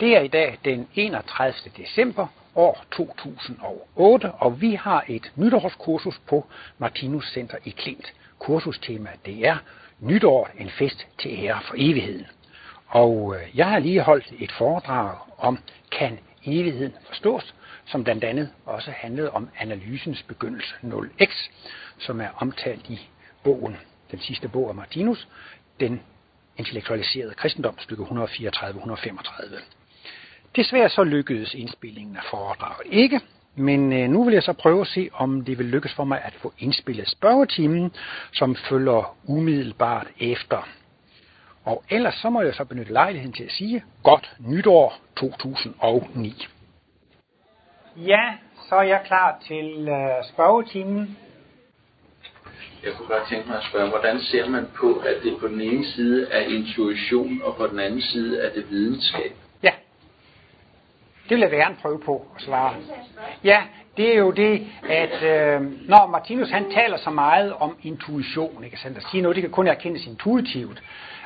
Det 0.00 0.16
er 0.16 0.20
i 0.20 0.28
dag 0.28 0.58
den 0.64 0.88
31. 0.94 1.54
december 1.76 2.26
år 2.54 2.84
2008, 2.90 4.32
og 4.32 4.60
vi 4.60 4.74
har 4.74 5.04
et 5.08 5.32
nytårskursus 5.36 6.18
på 6.18 6.46
Martinus 6.78 7.32
Center 7.32 7.58
i 7.64 7.70
Klint. 7.70 8.12
Kursustema 8.38 9.10
det 9.26 9.46
er 9.46 9.56
Nytår, 10.00 10.48
en 10.58 10.70
fest 10.70 11.06
til 11.18 11.30
ære 11.30 11.60
for 11.68 11.74
evigheden. 11.78 12.26
Og 12.86 13.36
øh, 13.36 13.58
jeg 13.58 13.66
har 13.66 13.78
lige 13.78 14.00
holdt 14.00 14.32
et 14.38 14.52
foredrag 14.52 15.16
om, 15.38 15.58
kan 15.92 16.18
evigheden 16.46 16.92
forstås, 17.06 17.54
som 17.86 18.04
blandt 18.04 18.24
andet 18.24 18.50
også 18.66 18.90
handlede 18.90 19.30
om 19.30 19.48
analysens 19.58 20.22
begyndelse 20.22 20.74
0x, 20.82 21.50
som 21.98 22.20
er 22.20 22.28
omtalt 22.36 22.90
i 22.90 23.00
bogen, 23.44 23.76
den 24.10 24.20
sidste 24.20 24.48
bog 24.48 24.68
af 24.68 24.74
Martinus, 24.74 25.28
den 25.80 26.00
intellektualiserede 26.56 27.34
kristendom, 27.34 27.78
stykke 27.78 28.02
134-135. 28.02 29.77
Desværre 30.56 30.88
så 30.88 31.04
lykkedes 31.04 31.54
indspillingen 31.54 32.16
af 32.16 32.22
foredraget 32.30 32.86
ikke, 32.90 33.20
men 33.54 33.92
øh, 33.92 34.08
nu 34.10 34.24
vil 34.24 34.34
jeg 34.34 34.42
så 34.42 34.52
prøve 34.52 34.80
at 34.80 34.86
se, 34.86 35.10
om 35.12 35.44
det 35.44 35.58
vil 35.58 35.66
lykkes 35.66 35.94
for 35.94 36.04
mig 36.04 36.20
at 36.24 36.34
få 36.34 36.52
indspillet 36.58 37.08
spørgetimen, 37.08 37.92
som 38.32 38.56
følger 38.56 39.16
umiddelbart 39.24 40.06
efter. 40.20 40.68
Og 41.64 41.84
ellers 41.90 42.14
så 42.14 42.30
må 42.30 42.42
jeg 42.42 42.54
så 42.54 42.64
benytte 42.64 42.92
lejligheden 42.92 43.32
til 43.32 43.44
at 43.44 43.50
sige, 43.50 43.84
godt 44.02 44.32
nytår 44.38 44.98
2009. 45.16 46.46
Ja, 47.96 48.32
så 48.68 48.74
er 48.74 48.82
jeg 48.82 49.02
klar 49.06 49.38
til 49.46 49.88
øh, 49.88 50.24
spørgetimen. 50.32 51.18
Jeg 52.84 52.92
kunne 52.92 53.08
godt 53.08 53.28
tænke 53.28 53.48
mig 53.48 53.56
at 53.56 53.64
spørge, 53.64 53.88
hvordan 53.88 54.20
ser 54.20 54.48
man 54.48 54.66
på, 54.76 54.94
at 54.94 55.16
det 55.22 55.36
på 55.40 55.48
den 55.48 55.60
ene 55.60 55.86
side 55.86 56.28
er 56.30 56.40
intuition, 56.40 57.42
og 57.44 57.56
på 57.56 57.66
den 57.66 57.78
anden 57.78 58.02
side 58.02 58.40
er 58.42 58.52
det 58.54 58.70
videnskab? 58.70 59.32
Det 61.28 61.36
vil 61.36 61.40
jeg 61.40 61.50
gerne 61.50 61.76
prøve 61.82 61.98
på 61.98 62.26
at 62.36 62.42
svare. 62.42 62.74
Ja, 63.44 63.62
det 63.96 64.14
er 64.14 64.18
jo 64.18 64.30
det, 64.30 64.66
at 64.88 65.22
øh, 65.22 65.60
når 65.88 66.06
Martinus 66.06 66.50
han 66.50 66.70
taler 66.70 66.96
så 66.96 67.10
meget 67.10 67.52
om 67.52 67.76
intuition, 67.82 68.64
ikke 68.64 68.76
sandt, 68.76 68.96
at 68.96 69.04
sige 69.10 69.20
noget, 69.20 69.36
det 69.36 69.42
kan 69.42 69.50
kun 69.50 69.66
erkendes 69.66 70.06
intuitivt, 70.06 70.82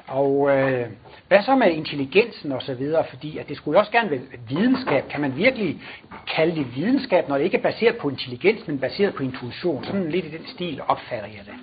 og 0.07 0.51
øh, 0.51 0.87
hvad 1.29 1.43
så 1.43 1.55
med 1.55 1.71
intelligensen 1.71 2.53
og 2.53 2.63
så 2.63 2.75
videre, 2.75 3.05
fordi 3.11 3.39
at 3.39 3.49
det 3.49 3.57
skulle 3.57 3.77
jo 3.77 3.81
også 3.81 3.93
gerne 3.93 4.11
være 4.11 4.21
videnskab. 4.49 5.09
Kan 5.09 5.21
man 5.21 5.37
virkelig 5.37 5.81
kalde 6.37 6.57
det 6.57 6.77
videnskab, 6.77 7.29
når 7.29 7.37
det 7.37 7.45
ikke 7.45 7.57
er 7.57 7.63
baseret 7.63 7.97
på 7.97 8.09
intelligens, 8.09 8.67
men 8.67 8.79
baseret 8.79 9.15
på 9.15 9.23
intuition? 9.23 9.85
Sådan 9.85 10.11
lidt 10.11 10.25
i 10.25 10.31
den 10.31 10.47
stil 10.47 10.81
opfatter 10.89 11.29
jeg 11.29 11.45
det. 11.47 11.55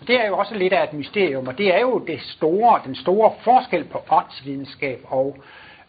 Og 0.00 0.08
det 0.08 0.20
er 0.20 0.26
jo 0.26 0.38
også 0.38 0.54
lidt 0.54 0.72
af 0.72 0.84
et 0.84 0.92
mysterium, 0.92 1.46
og 1.48 1.58
det 1.58 1.74
er 1.74 1.80
jo 1.80 1.98
det 1.98 2.20
store, 2.20 2.80
den 2.84 2.94
store 2.94 3.32
forskel 3.44 3.84
på 3.84 3.98
åndsvidenskab 4.10 5.00
og 5.04 5.36
øh, 5.38 5.44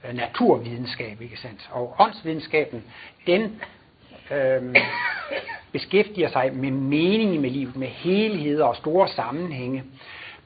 Øh, 0.08 0.16
naturvidenskab, 0.16 1.22
ikke 1.22 1.38
sandt? 1.38 1.70
Og 1.72 1.96
åndsvidenskaben, 2.00 2.84
den 3.28 3.62
øh, 4.32 4.76
beskæftiger 5.72 6.30
sig 6.30 6.52
med 6.54 6.72
meningen 6.72 7.42
med 7.42 7.50
livet, 7.50 7.76
med 7.76 7.88
helheder 7.88 8.66
og 8.66 8.76
store 8.76 9.08
sammenhænge 9.08 9.84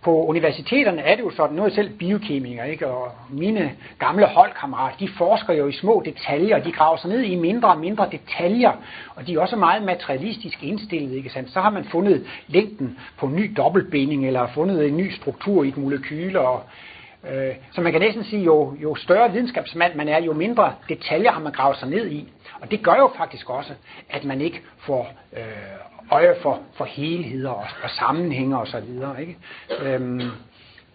på 0.08 0.26
universiteterne 0.26 1.02
er 1.02 1.16
det 1.16 1.24
jo 1.24 1.30
sådan, 1.30 1.56
nu 1.56 1.62
er 1.62 1.66
jeg 1.66 1.74
selv 1.74 1.90
biokemiker, 1.90 2.64
ikke? 2.64 2.88
og 2.88 3.12
mine 3.30 3.72
gamle 4.00 4.26
holdkammerater, 4.26 4.98
de 4.98 5.10
forsker 5.18 5.54
jo 5.54 5.68
i 5.68 5.72
små 5.72 6.04
detaljer, 6.06 6.60
de 6.60 6.72
graver 6.72 6.98
sig 6.98 7.10
ned 7.10 7.22
i 7.22 7.36
mindre 7.36 7.70
og 7.70 7.80
mindre 7.80 8.10
detaljer, 8.12 8.72
og 9.16 9.28
de 9.28 9.34
er 9.34 9.40
også 9.40 9.56
meget 9.56 9.84
materialistisk 9.84 10.64
indstillet, 10.64 11.16
ikke 11.16 11.30
sandt? 11.30 11.52
Så 11.52 11.62
har 11.62 11.70
man 11.70 11.86
fundet 11.86 12.26
længden 12.48 12.98
på 13.18 13.26
en 13.26 13.36
ny 13.36 13.54
dobbeltbinding, 13.58 14.28
eller 14.28 14.48
fundet 14.54 14.88
en 14.88 14.98
ny 14.98 15.12
struktur 15.12 15.64
i 15.64 15.68
et 15.68 15.78
molekyle, 15.78 16.40
og 16.40 16.64
øh, 17.32 17.56
så 17.72 17.82
man 17.82 17.92
kan 17.92 18.02
næsten 18.02 18.24
sige, 18.24 18.44
jo, 18.44 18.76
jo 18.82 18.96
større 18.96 19.32
videnskabsmand 19.32 19.96
man 19.96 20.08
er, 20.08 20.22
jo 20.22 20.34
mindre 20.34 20.74
detaljer 20.90 21.32
har 21.32 21.40
man 21.40 21.52
gravet 21.52 21.78
sig 21.78 21.90
ned 21.90 22.12
i. 22.12 22.30
Og 22.62 22.72
det 22.72 22.84
gør 22.84 22.96
jo 22.96 23.12
faktisk 23.18 23.50
også, 23.50 23.74
at 24.10 24.24
man 24.24 24.42
ikke 24.42 24.62
får 24.78 25.10
øh, 25.38 25.44
øje 26.12 26.36
for, 26.42 26.60
for 26.74 26.86
helheder 26.86 27.50
og, 27.50 27.66
og 27.84 27.90
sammenhænge 27.90 28.58
og 28.58 28.68
så 28.68 28.80
videre. 28.80 29.22
Ikke? 29.22 29.38
Øhm, 29.82 30.22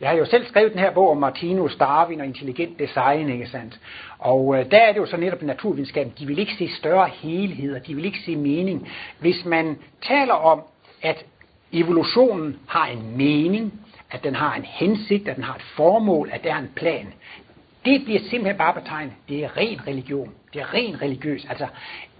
jeg 0.01 0.11
har 0.11 0.17
jo 0.17 0.25
selv 0.25 0.47
skrevet 0.47 0.73
den 0.73 0.81
her 0.81 0.91
bog 0.91 1.11
om 1.11 1.17
Martinus, 1.17 1.77
Darwin 1.77 2.21
og 2.21 2.27
intelligent 2.27 2.79
design, 2.79 3.29
ikke 3.29 3.47
sandt? 3.47 3.81
Og 4.19 4.59
øh, 4.59 4.71
der 4.71 4.79
er 4.79 4.93
det 4.93 5.01
jo 5.01 5.07
så 5.07 5.17
netop 5.17 5.43
naturvidenskaben, 5.43 6.13
de 6.19 6.27
vil 6.27 6.39
ikke 6.39 6.55
se 6.59 6.71
større 6.79 7.09
helheder, 7.09 7.79
de 7.79 7.95
vil 7.95 8.05
ikke 8.05 8.19
se 8.27 8.37
mening. 8.37 8.89
Hvis 9.19 9.45
man 9.45 9.79
taler 10.03 10.35
om, 10.35 10.63
at 11.03 11.25
evolutionen 11.73 12.59
har 12.69 12.87
en 12.87 13.17
mening, 13.17 13.82
at 14.13 14.25
den 14.25 14.35
har 14.35 14.55
en 14.55 14.65
hensigt, 14.65 15.29
at 15.29 15.37
den 15.37 15.45
har 15.45 15.55
et 15.55 15.63
formål, 15.63 16.31
at 16.33 16.45
der 16.45 16.55
er 16.55 16.59
en 16.59 16.71
plan, 16.77 17.07
det 17.85 18.05
bliver 18.05 18.21
simpelthen 18.21 18.59
bare 18.59 18.75
betegnet, 18.75 19.13
det 19.29 19.45
er 19.45 19.57
ren 19.57 19.87
religion, 19.87 20.33
det 20.55 20.61
er 20.61 20.75
ren 20.75 21.03
religiøs. 21.03 21.47
Altså 21.49 21.67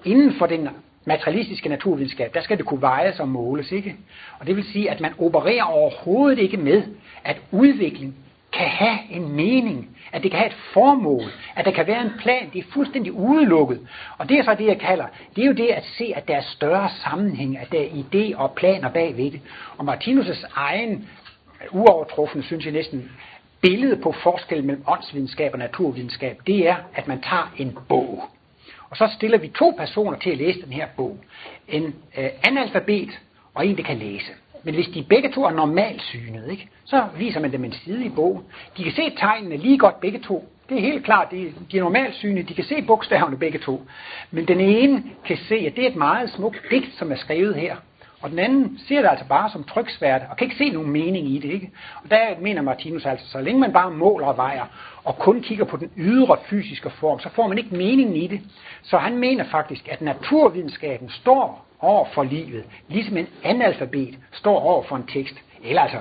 inden 0.05 0.35
for 0.39 0.47
den 0.47 0.69
materialistiske 1.05 1.69
naturvidenskab, 1.69 2.35
der 2.35 2.41
skal 2.41 2.59
det 2.59 2.67
kunne 2.67 2.83
vejes 2.83 3.21
og 3.21 3.29
måles, 3.29 3.73
ikke? 3.73 3.97
Og 4.39 4.47
det 4.47 4.57
vil 4.57 4.65
sige, 4.65 4.91
at 4.91 5.01
man 5.01 5.13
opererer 5.19 5.63
overhovedet 5.63 6.39
ikke 6.39 6.57
med, 6.57 6.83
at 7.25 7.37
udvikling 7.51 8.15
kan 8.53 8.67
have 8.67 8.99
en 9.11 9.37
mening, 9.37 9.97
at 10.13 10.23
det 10.23 10.31
kan 10.31 10.39
have 10.39 10.51
et 10.51 10.57
formål, 10.73 11.23
at 11.57 11.65
der 11.65 11.71
kan 11.71 11.87
være 11.87 12.03
en 12.03 12.13
plan, 12.19 12.51
det 12.53 12.59
er 12.59 12.73
fuldstændig 12.73 13.13
udelukket. 13.13 13.81
Og 14.19 14.29
det 14.29 14.39
er 14.39 14.45
så 14.45 14.55
det, 14.55 14.67
jeg 14.67 14.79
kalder, 14.79 15.07
det 15.37 15.43
er 15.43 15.47
jo 15.47 15.53
det 15.53 15.67
at 15.67 15.85
se, 15.85 16.13
at 16.17 16.29
der 16.29 16.37
er 16.37 16.43
større 16.43 16.89
sammenhæng, 17.05 17.59
at 17.59 17.73
der 17.73 17.81
er 17.81 17.87
idé 17.87 18.37
og 18.37 18.53
planer 18.53 18.89
bagved 18.89 19.31
det. 19.31 19.41
Og 19.79 19.95
Martinus' 19.95 20.47
egen 20.55 21.09
uovertruffende, 21.71 22.47
synes 22.47 22.65
jeg 22.65 22.73
næsten, 22.73 23.11
billede 23.61 23.97
på 23.97 24.13
forskellen 24.13 24.67
mellem 24.67 24.85
åndsvidenskab 24.89 25.53
og 25.53 25.59
naturvidenskab, 25.59 26.41
det 26.47 26.69
er, 26.69 26.77
at 26.95 27.09
man 27.09 27.21
tager 27.21 27.55
en 27.59 27.79
bog. 27.89 28.25
Og 28.91 28.97
så 28.97 29.11
stiller 29.17 29.39
vi 29.39 29.49
to 29.49 29.75
personer 29.79 30.19
til 30.19 30.31
at 30.31 30.39
læse 30.39 30.63
den 30.63 30.73
her 30.73 30.87
bog. 30.97 31.19
En 31.69 31.95
øh, 32.19 32.29
analfabet 32.43 33.21
og 33.55 33.67
en, 33.67 33.77
der 33.77 33.83
kan 33.83 33.97
læse. 33.97 34.33
Men 34.65 34.75
hvis 34.75 34.87
de 34.87 35.03
begge 35.03 35.33
to 35.33 35.45
er 35.45 35.51
normalsynet, 35.51 36.51
ikke, 36.51 36.69
så 36.85 37.07
viser 37.19 37.41
man 37.41 37.53
dem 37.53 37.65
en 37.65 37.73
side 37.73 38.05
i 38.05 38.09
bogen. 38.09 38.43
De 38.77 38.85
kan 38.85 38.93
se 38.93 39.11
tegnene 39.11 39.57
lige 39.57 39.79
godt 39.79 40.01
begge 40.01 40.19
to. 40.19 40.49
Det 40.69 40.77
er 40.77 40.81
helt 40.81 41.05
klart, 41.05 41.31
de, 41.31 41.53
de 41.73 41.79
er 41.79 41.83
normalsynede. 41.83 42.49
de 42.49 42.55
kan 42.55 42.65
se 42.65 42.83
bogstaverne 42.83 43.39
begge 43.39 43.59
to. 43.59 43.83
Men 44.31 44.49
den 44.49 44.61
ene 44.61 45.05
kan 45.25 45.37
se, 45.37 45.55
at 45.55 45.77
det 45.77 45.85
er 45.85 45.89
et 45.89 45.97
meget 45.97 46.31
smukt 46.31 46.63
digt, 46.71 46.95
som 46.99 47.13
er 47.13 47.17
skrevet 47.17 47.55
her. 47.55 47.77
Og 48.23 48.31
den 48.31 48.39
anden 48.39 48.79
ser 48.89 49.03
det 49.03 49.09
altså 49.09 49.27
bare 49.29 49.51
som 49.51 49.65
tryksvært, 49.65 50.23
og 50.31 50.37
kan 50.37 50.45
ikke 50.45 50.57
se 50.57 50.71
nogen 50.71 50.91
mening 50.91 51.29
i 51.29 51.39
det. 51.39 51.51
Ikke? 51.51 51.71
Og 52.05 52.11
der 52.11 52.41
mener 52.41 52.63
Martinus 52.63 53.07
altså, 53.07 53.31
så 53.31 53.41
længe 53.41 53.61
man 53.61 53.73
bare 53.73 53.91
måler 53.91 54.27
og 54.27 54.37
vejer, 54.37 54.65
og 55.05 55.19
kun 55.19 55.43
kigger 55.43 55.65
på 55.65 55.77
den 55.77 55.91
ydre 55.97 56.37
fysiske 56.45 56.91
form, 56.91 57.21
så 57.21 57.29
får 57.29 57.49
man 57.49 57.59
ikke 57.59 57.77
meningen 57.77 58.17
i 58.17 58.27
det. 58.27 58.41
Så 58.83 58.99
han 58.99 59.17
mener 59.17 59.45
faktisk, 59.45 59.89
at 59.89 60.03
naturvidenskaben 60.03 61.11
står 61.11 61.67
over 61.81 62.07
for 62.15 62.23
livet, 62.23 62.65
ligesom 62.89 63.17
en 63.17 63.27
analfabet 63.43 64.19
står 64.33 64.61
over 64.61 64.83
for 64.83 64.97
en 64.97 65.07
tekst. 65.07 65.35
Eller 65.65 65.83
altså, 65.83 65.99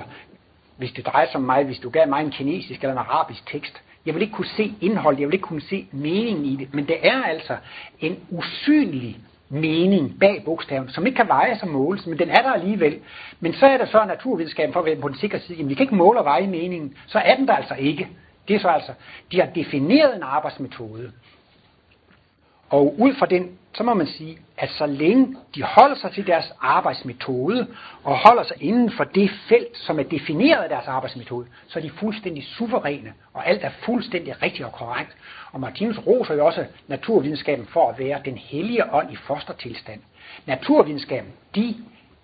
hvis 0.76 0.92
det 0.92 1.06
drejer 1.06 1.26
sig 1.26 1.36
om 1.36 1.42
mig, 1.42 1.64
hvis 1.64 1.78
du 1.78 1.90
gav 1.90 2.08
mig 2.08 2.24
en 2.24 2.30
kinesisk 2.30 2.80
eller 2.80 2.92
en 2.92 2.98
arabisk 2.98 3.46
tekst, 3.46 3.82
jeg 4.06 4.14
vil 4.14 4.22
ikke 4.22 4.34
kunne 4.34 4.46
se 4.56 4.74
indhold, 4.80 5.18
jeg 5.18 5.28
vil 5.28 5.34
ikke 5.34 5.42
kunne 5.42 5.60
se 5.60 5.86
meningen 5.92 6.44
i 6.44 6.56
det, 6.56 6.74
men 6.74 6.88
det 6.88 7.06
er 7.06 7.22
altså 7.22 7.56
en 8.00 8.18
usynlig 8.30 9.18
mening 9.52 10.18
bag 10.20 10.42
bogstaven, 10.44 10.88
som 10.88 11.06
ikke 11.06 11.16
kan 11.16 11.28
veje 11.28 11.58
som 11.58 11.68
måles, 11.68 12.06
men 12.06 12.18
den 12.18 12.30
er 12.30 12.42
der 12.42 12.52
alligevel. 12.52 12.98
Men 13.40 13.52
så 13.52 13.66
er 13.66 13.76
der 13.76 13.86
så 13.86 14.04
naturvidenskaben 14.04 14.72
for 14.72 14.80
at 14.80 14.86
være 14.86 14.96
på 14.96 15.08
den 15.08 15.16
sikre 15.16 15.38
side, 15.40 15.58
jamen 15.58 15.68
vi 15.68 15.74
kan 15.74 15.84
ikke 15.84 15.94
måle 15.94 16.18
og 16.18 16.24
veje 16.24 16.46
meningen, 16.46 16.94
så 17.06 17.18
er 17.18 17.36
den 17.36 17.48
der 17.48 17.54
altså 17.54 17.74
ikke. 17.74 18.08
Det 18.48 18.56
er 18.56 18.60
så 18.60 18.68
altså, 18.68 18.92
de 19.32 19.40
har 19.40 19.46
defineret 19.54 20.16
en 20.16 20.22
arbejdsmetode. 20.22 21.12
Og 22.72 22.94
ud 22.98 23.14
fra 23.14 23.26
den, 23.26 23.58
så 23.74 23.82
må 23.82 23.94
man 23.94 24.06
sige, 24.06 24.38
at 24.58 24.70
så 24.70 24.86
længe 24.86 25.36
de 25.54 25.62
holder 25.62 25.96
sig 25.96 26.12
til 26.12 26.26
deres 26.26 26.52
arbejdsmetode, 26.60 27.66
og 28.04 28.18
holder 28.18 28.42
sig 28.42 28.56
inden 28.60 28.90
for 28.90 29.04
det 29.04 29.30
felt, 29.48 29.76
som 29.76 29.98
er 29.98 30.02
defineret 30.02 30.62
af 30.62 30.68
deres 30.68 30.86
arbejdsmetode, 30.86 31.46
så 31.68 31.78
er 31.78 31.82
de 31.82 31.90
fuldstændig 31.90 32.44
suveræne, 32.44 33.12
og 33.32 33.48
alt 33.48 33.64
er 33.64 33.70
fuldstændig 33.84 34.42
rigtigt 34.42 34.64
og 34.64 34.72
korrekt. 34.72 35.16
Og 35.52 35.60
Martinus 35.60 35.98
roser 36.06 36.34
jo 36.34 36.46
også 36.46 36.66
naturvidenskaben 36.88 37.66
for 37.66 37.90
at 37.90 37.98
være 37.98 38.20
den 38.24 38.36
hellige 38.38 38.94
ånd 38.94 39.12
i 39.12 39.16
fostertilstand. 39.16 40.00
Naturvidenskaben, 40.46 41.32
de 41.54 41.74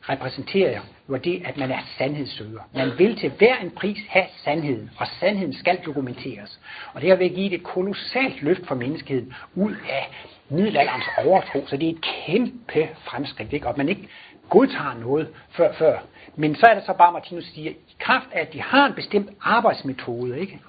repræsenterer 0.09 0.81
jo 1.09 1.17
det, 1.17 1.43
at 1.45 1.57
man 1.57 1.71
er 1.71 1.79
sandhedssøger. 1.99 2.61
Man 2.75 2.99
vil 2.99 3.17
til 3.17 3.33
hver 3.39 3.57
en 3.57 3.71
pris 3.71 3.99
have 4.09 4.27
sandheden, 4.45 4.91
og 4.97 5.07
sandheden 5.21 5.55
skal 5.55 5.79
dokumenteres. 5.87 6.61
Og 6.95 7.01
det 7.01 7.11
har 7.11 7.17
været 7.17 7.35
give 7.35 7.55
et 7.55 7.63
kolossalt 7.63 8.43
løft 8.43 8.67
for 8.67 8.75
menneskeheden 8.75 9.35
ud 9.55 9.75
af 9.91 10.11
middelalderens 10.51 11.05
overtro, 11.25 11.67
så 11.67 11.77
det 11.77 11.89
er 11.89 11.93
et 11.93 12.01
kæmpe 12.01 12.89
fremskridt, 13.05 13.53
ikke? 13.53 13.69
og 13.69 13.75
man 13.77 13.89
ikke 13.89 14.09
godtager 14.49 14.95
noget 15.01 15.29
før, 15.51 15.73
før. 15.73 15.99
Men 16.37 16.55
så 16.55 16.67
er 16.67 16.75
det 16.75 16.83
så 16.87 16.93
bare, 16.93 17.13
Martinus 17.13 17.45
siger, 17.45 17.71
i 17.71 17.97
kraft 17.99 18.27
af, 18.33 18.41
at 18.41 18.53
de 18.53 18.63
har 18.63 18.87
en 18.87 18.95
bestemt 18.95 19.31
arbejdsmetode, 19.41 20.41
ikke? 20.41 20.61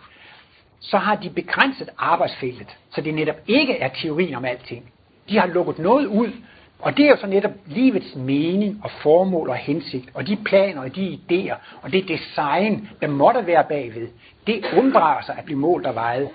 så 0.80 0.98
har 0.98 1.16
de 1.16 1.30
begrænset 1.30 1.90
arbejdsfeltet, 1.98 2.78
så 2.90 3.02
det 3.02 3.14
netop 3.14 3.36
ikke 3.48 3.80
er 3.80 3.90
teorien 4.02 4.36
om 4.36 4.46
alting. 4.46 4.92
De 5.30 5.40
har 5.40 5.48
lukket 5.48 5.80
noget 5.80 6.06
ud, 6.06 6.32
og 6.80 6.98
det 6.98 7.06
er 7.06 7.10
jo 7.10 7.18
så 7.18 7.28
netop 7.28 7.52
livets 7.66 8.16
mening 8.16 8.82
og 8.84 8.92
formål 8.92 9.50
og 9.50 9.56
hensigt, 9.56 10.10
og 10.14 10.28
de 10.28 10.38
planer 10.46 10.82
og 10.82 10.96
de 10.96 11.20
idéer, 11.20 11.56
og 11.82 11.92
det 11.92 12.08
design, 12.08 12.90
der 13.02 13.08
måtte 13.08 13.48
være 13.48 13.64
bagved, 13.70 14.08
det 14.48 14.66
unddrager 14.78 15.22
sig 15.22 15.36
at 15.38 15.46
blive 15.46 15.60
målt 15.60 15.86
og 15.86 15.96
vejet. 15.96 16.30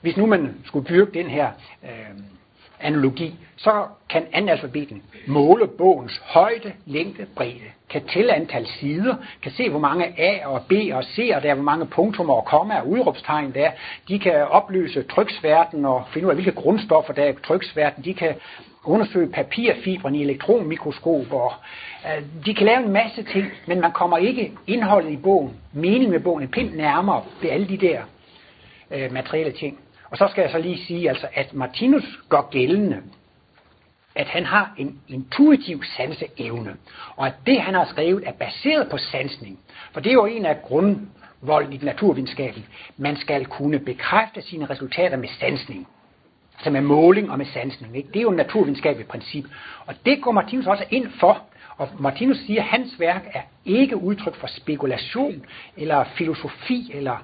hvis 0.00 0.16
nu 0.16 0.26
man 0.26 0.54
skulle 0.64 0.88
dyrke 0.88 1.12
den 1.18 1.26
her 1.26 1.50
øh, 1.84 1.90
analogi, 2.80 3.34
så 3.56 3.86
kan 4.08 4.22
analfabeten 4.32 5.02
måle 5.26 5.66
bogens 5.66 6.20
højde, 6.24 6.72
længde, 6.86 7.26
bredde, 7.36 7.70
kan 7.90 8.02
tælle 8.06 8.34
antal 8.34 8.66
sider, 8.66 9.14
kan 9.42 9.52
se, 9.52 9.70
hvor 9.70 9.78
mange 9.78 10.20
A 10.20 10.46
og 10.46 10.62
B 10.68 10.72
og 10.92 11.04
C, 11.04 11.30
og 11.34 11.42
der 11.42 11.50
er, 11.50 11.54
hvor 11.54 11.64
mange 11.64 11.86
punktummer 11.86 12.34
og 12.34 12.44
komma 12.44 12.80
og 12.80 12.88
udråbstegn 12.88 13.54
der 13.54 13.66
er. 13.66 13.70
De 14.08 14.18
kan 14.18 14.48
opløse 14.48 15.02
tryksværten 15.02 15.84
og 15.84 16.04
finde 16.12 16.26
ud 16.26 16.30
af, 16.30 16.36
hvilke 16.36 16.60
grundstoffer 16.60 17.12
der 17.12 17.22
er 17.22 17.28
i 17.28 17.34
tryksværten. 17.44 18.04
De 18.04 18.14
kan 18.14 18.34
undersøge 18.84 19.28
papirfibren 19.28 20.14
i 20.14 20.22
elektronmikroskop, 20.22 21.32
og 21.32 21.52
øh, 22.06 22.24
de 22.46 22.54
kan 22.54 22.66
lave 22.66 22.84
en 22.84 22.92
masse 22.92 23.22
ting, 23.22 23.46
men 23.66 23.80
man 23.80 23.92
kommer 23.92 24.16
ikke 24.18 24.52
indholdet 24.66 25.10
i 25.10 25.16
bogen, 25.16 25.56
meningen 25.72 26.10
med 26.10 26.20
bogen, 26.20 26.42
en 26.42 26.48
pind 26.48 26.74
nærmere 26.74 27.22
ved 27.42 27.50
alle 27.50 27.68
de 27.68 27.76
der 27.76 28.00
øh, 28.90 29.12
materielle 29.12 29.52
ting. 29.52 29.78
Og 30.10 30.16
så 30.16 30.28
skal 30.30 30.42
jeg 30.42 30.50
så 30.50 30.58
lige 30.58 30.84
sige, 30.86 31.08
altså, 31.08 31.26
at 31.34 31.54
Martinus 31.54 32.18
gør 32.28 32.48
gældende, 32.50 33.02
at 34.14 34.26
han 34.26 34.44
har 34.44 34.74
en 34.78 35.00
intuitiv 35.08 35.82
sanseevne, 35.96 36.76
og 37.16 37.26
at 37.26 37.34
det, 37.46 37.60
han 37.60 37.74
har 37.74 37.84
skrevet, 37.84 38.22
er 38.26 38.32
baseret 38.32 38.88
på 38.90 38.98
sansning. 38.98 39.58
For 39.92 40.00
det 40.00 40.10
er 40.10 40.14
jo 40.14 40.26
en 40.26 40.46
af 40.46 40.62
grundvolden 40.62 41.72
i 41.72 41.76
naturvidenskaben. 41.82 42.66
Man 42.96 43.16
skal 43.16 43.46
kunne 43.46 43.78
bekræfte 43.78 44.42
sine 44.42 44.66
resultater 44.66 45.16
med 45.16 45.28
sansning. 45.40 45.88
Altså 46.54 46.70
med 46.70 46.80
måling 46.80 47.30
og 47.30 47.38
med 47.38 47.46
sansning. 47.46 47.96
Ikke? 47.96 48.08
Det 48.08 48.16
er 48.16 48.22
jo 48.22 48.30
et 48.30 48.36
naturvidenskabeligt 48.36 49.08
princip. 49.08 49.44
Og 49.86 49.94
det 50.06 50.22
går 50.22 50.32
Martinus 50.32 50.66
også 50.66 50.84
ind 50.90 51.10
for. 51.20 51.42
Og 51.76 51.88
Martinus 51.98 52.36
siger, 52.36 52.62
at 52.62 52.68
hans 52.68 53.00
værk 53.00 53.30
er 53.34 53.40
ikke 53.64 53.96
udtryk 53.96 54.34
for 54.34 54.46
spekulation, 54.46 55.46
eller 55.76 56.04
filosofi, 56.04 56.90
eller 56.94 57.16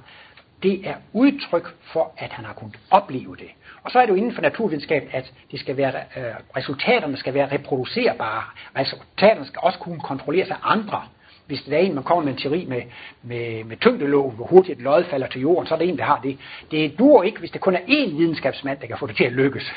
det 0.66 0.88
er 0.88 0.94
udtryk 1.12 1.74
for, 1.92 2.12
at 2.18 2.30
han 2.32 2.44
har 2.44 2.52
kunnet 2.52 2.76
opleve 2.90 3.36
det. 3.36 3.50
Og 3.82 3.90
så 3.90 3.98
er 3.98 4.02
det 4.02 4.12
jo 4.12 4.16
inden 4.16 4.34
for 4.34 4.42
naturvidenskab, 4.42 5.08
at 5.12 5.32
det 5.50 5.60
skal 5.60 5.76
være, 5.76 5.94
øh, 6.16 6.34
resultaterne 6.56 7.16
skal 7.16 7.34
være 7.34 7.52
reproducerbare. 7.52 8.42
Altså, 8.74 8.96
resultaterne 8.96 9.46
skal 9.46 9.60
også 9.62 9.78
kunne 9.78 10.00
kontrolleres 10.00 10.50
af 10.50 10.56
andre. 10.62 11.02
Hvis 11.46 11.62
det 11.62 11.74
er 11.74 11.78
en, 11.78 11.94
man 11.94 12.04
kommer 12.04 12.24
med 12.24 12.32
en 12.32 12.38
teori 12.38 12.64
med, 12.64 12.82
med, 13.22 13.64
med 13.64 13.76
tyngdeloven, 13.76 14.36
hvor 14.36 14.46
hurtigt 14.46 14.78
et 14.78 14.84
lod 14.84 15.04
falder 15.04 15.26
til 15.26 15.40
jorden, 15.40 15.66
så 15.66 15.74
er 15.74 15.78
det 15.78 15.88
en, 15.88 15.98
der 15.98 16.04
har 16.04 16.20
det. 16.22 16.38
Det 16.70 16.98
duer 16.98 17.22
ikke, 17.22 17.38
hvis 17.38 17.50
det 17.50 17.60
kun 17.60 17.74
er 17.74 17.80
én 17.80 18.16
videnskabsmand, 18.16 18.78
der 18.78 18.86
kan 18.86 18.98
få 18.98 19.06
det 19.06 19.16
til 19.16 19.24
at 19.24 19.32
lykkes. 19.32 19.72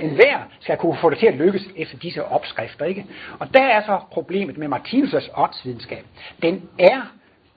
En 0.00 0.14
hver 0.14 0.38
skal 0.60 0.76
kunne 0.76 0.98
få 1.00 1.10
det 1.10 1.18
til 1.18 1.26
at 1.26 1.34
lykkes 1.34 1.62
efter 1.76 1.98
disse 1.98 2.24
opskrifter. 2.24 2.84
Ikke? 2.84 3.06
Og 3.38 3.54
der 3.54 3.64
er 3.64 3.82
så 3.86 4.00
problemet 4.12 4.58
med 4.58 4.68
Martinus' 4.68 5.30
åndsvidenskab. 5.34 6.04
Den 6.42 6.68
er 6.78 7.00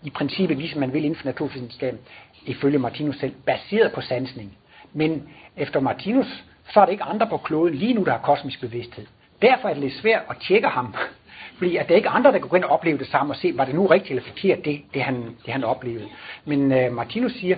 i 0.03 0.09
princippet, 0.09 0.57
ligesom 0.57 0.79
man 0.79 0.93
vil 0.93 1.05
inden 1.05 1.19
for 1.19 1.25
naturvidenskaben, 1.25 1.99
ifølge 2.45 2.79
Martinus 2.79 3.17
selv, 3.17 3.33
baseret 3.45 3.91
på 3.91 4.01
sansning. 4.01 4.57
Men 4.93 5.29
efter 5.57 5.79
Martinus, 5.79 6.43
så 6.73 6.79
er 6.79 6.85
det 6.85 6.91
ikke 6.91 7.03
andre 7.03 7.27
på 7.27 7.37
kloden 7.37 7.75
lige 7.75 7.93
nu, 7.93 8.03
der 8.03 8.11
har 8.11 8.19
kosmisk 8.19 8.61
bevidsthed. 8.61 9.05
Derfor 9.41 9.69
er 9.69 9.73
det 9.73 9.83
lidt 9.83 9.93
svært 9.93 10.21
at 10.29 10.35
tjekke 10.41 10.67
ham, 10.67 10.95
fordi 11.57 11.77
at 11.77 11.87
der 11.87 11.93
er 11.93 11.97
ikke 11.97 12.09
andre, 12.09 12.31
der 12.31 12.39
kan 12.39 12.47
gå 12.47 12.55
ind 12.55 12.63
og 12.63 12.71
opleve 12.71 12.97
det 12.97 13.07
samme 13.07 13.33
og 13.33 13.37
se, 13.37 13.57
var 13.57 13.65
det 13.65 13.75
nu 13.75 13.85
rigtigt 13.85 14.11
eller 14.11 14.23
forkert, 14.23 14.65
det, 14.65 14.81
det, 14.93 15.03
han, 15.03 15.35
det 15.45 15.53
han 15.53 15.63
oplevede. 15.63 16.07
Men 16.45 16.71
øh, 16.71 16.93
Martinus 16.93 17.33
siger, 17.33 17.55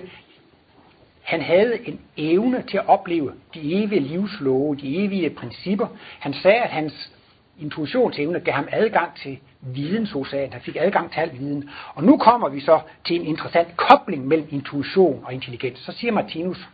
han 1.22 1.40
havde 1.40 1.88
en 1.88 2.00
evne 2.16 2.62
til 2.62 2.76
at 2.76 2.88
opleve 2.88 3.32
de 3.54 3.82
evige 3.84 4.00
livslove, 4.00 4.76
de 4.76 5.04
evige 5.04 5.30
principper. 5.30 5.86
Han 6.18 6.34
sagde, 6.34 6.62
at 6.62 6.70
hans 6.70 7.12
intuitionsevne 7.60 8.40
gav 8.40 8.54
ham 8.54 8.68
adgang 8.72 9.16
til 9.16 9.38
vidensocean. 9.66 10.52
Han 10.52 10.60
fik 10.60 10.76
adgang 10.80 11.12
til 11.12 11.20
al 11.20 11.38
viden. 11.38 11.70
Og 11.94 12.04
nu 12.04 12.16
kommer 12.16 12.48
vi 12.48 12.60
så 12.60 12.80
til 13.06 13.20
en 13.20 13.26
interessant 13.26 13.76
kobling 13.76 14.26
mellem 14.26 14.48
intuition 14.50 15.24
og 15.24 15.32
intelligens. 15.32 15.78
Så 15.78 15.92
siger 15.92 16.12
Martinus, 16.12 16.68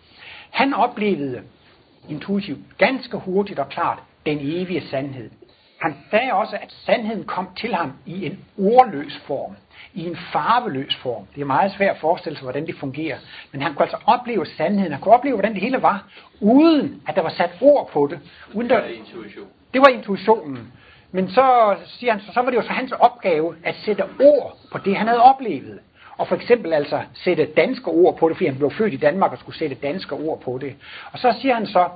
han 0.51 0.75
oplevede 0.75 1.43
intuitivt 2.09 2.79
ganske 2.79 3.17
hurtigt 3.17 3.59
og 3.59 3.69
klart 3.69 3.99
den 4.27 4.39
evige 4.41 4.89
sandhed. 4.89 5.31
Han 5.81 5.97
sagde 6.11 6.33
også, 6.33 6.57
at 6.57 6.73
sandheden 6.87 7.25
kom 7.25 7.49
til 7.57 7.75
ham 7.75 7.93
i 8.07 8.27
en 8.27 8.39
ordløs 8.59 9.21
form, 9.27 9.57
i 9.95 10.07
en 10.07 10.17
farveløs 10.33 10.97
form. 10.97 11.27
Det 11.35 11.41
er 11.41 11.45
meget 11.45 11.73
svært 11.73 11.95
at 11.95 12.01
forestille 12.01 12.37
sig, 12.37 12.43
hvordan 12.43 12.67
det 12.67 12.75
fungerer. 12.77 13.19
Men 13.53 13.63
han 13.63 13.75
kunne 13.75 13.83
altså 13.83 13.99
opleve 14.07 14.47
sandheden. 14.47 14.93
Han 14.93 15.01
kunne 15.01 15.15
opleve, 15.15 15.35
hvordan 15.35 15.55
det 15.55 15.63
hele 15.63 15.83
var, 15.83 16.05
uden 16.41 17.03
at 17.09 17.15
der 17.15 17.23
var 17.23 17.29
sat 17.29 17.51
ord 17.61 17.91
på 17.93 18.07
det. 18.11 18.21
Uden 18.55 18.71
der... 18.71 18.77
Det 18.77 18.85
var 18.85 18.99
intuition. 18.99 19.47
Det 19.75 19.81
var 19.81 19.89
intuitionen. 19.89 20.73
Men 21.12 21.31
så 21.31 21.77
siger 21.87 22.12
han, 22.12 22.21
så, 22.21 22.33
så 22.33 22.41
var 22.41 22.51
det 22.51 22.57
jo 22.57 22.62
så 22.62 22.73
hans 22.73 22.93
opgave 22.93 23.57
at 23.65 23.75
sætte 23.85 24.05
ord 24.21 24.57
på 24.73 24.79
det, 24.79 24.97
han 24.97 25.07
havde 25.07 25.23
oplevet. 25.23 25.79
Og 26.17 26.29
for 26.29 26.37
eksempel 26.37 26.73
altså 26.73 27.03
sætte 27.15 27.45
danske 27.57 27.89
ord 27.89 28.19
på 28.19 28.29
det, 28.29 28.37
fordi 28.37 28.47
han 28.47 28.59
blev 28.59 28.71
født 28.71 28.93
i 28.93 28.97
Danmark 28.97 29.33
og 29.33 29.39
skulle 29.39 29.59
sætte 29.59 29.77
danske 29.77 30.15
ord 30.15 30.41
på 30.41 30.59
det. 30.59 30.77
Og 31.12 31.19
så 31.19 31.35
siger 31.41 31.55
han 31.55 31.67
så, 31.67 31.89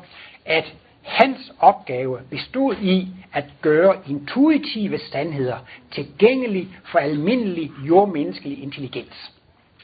at 0.44 0.75
hans 1.02 1.52
opgave 1.61 2.20
bestod 2.31 2.76
i 2.76 3.08
at 3.32 3.44
gøre 3.62 3.96
intuitive 4.08 4.99
sandheder 4.99 5.56
tilgængelige 5.93 6.69
for 6.84 6.99
almindelig 6.99 7.70
jordmenneskelig 7.88 8.62
intelligens. 8.62 9.32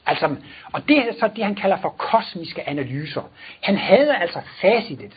Altså, 0.06 0.36
og 0.72 0.88
det 0.88 0.98
er 0.98 1.12
så 1.20 1.30
det, 1.36 1.44
han 1.44 1.54
kalder 1.54 1.76
for 1.76 1.88
kosmiske 1.88 2.68
analyser. 2.68 3.22
Han 3.60 3.76
havde 3.76 4.16
altså 4.16 4.40
facitet. 4.60 5.14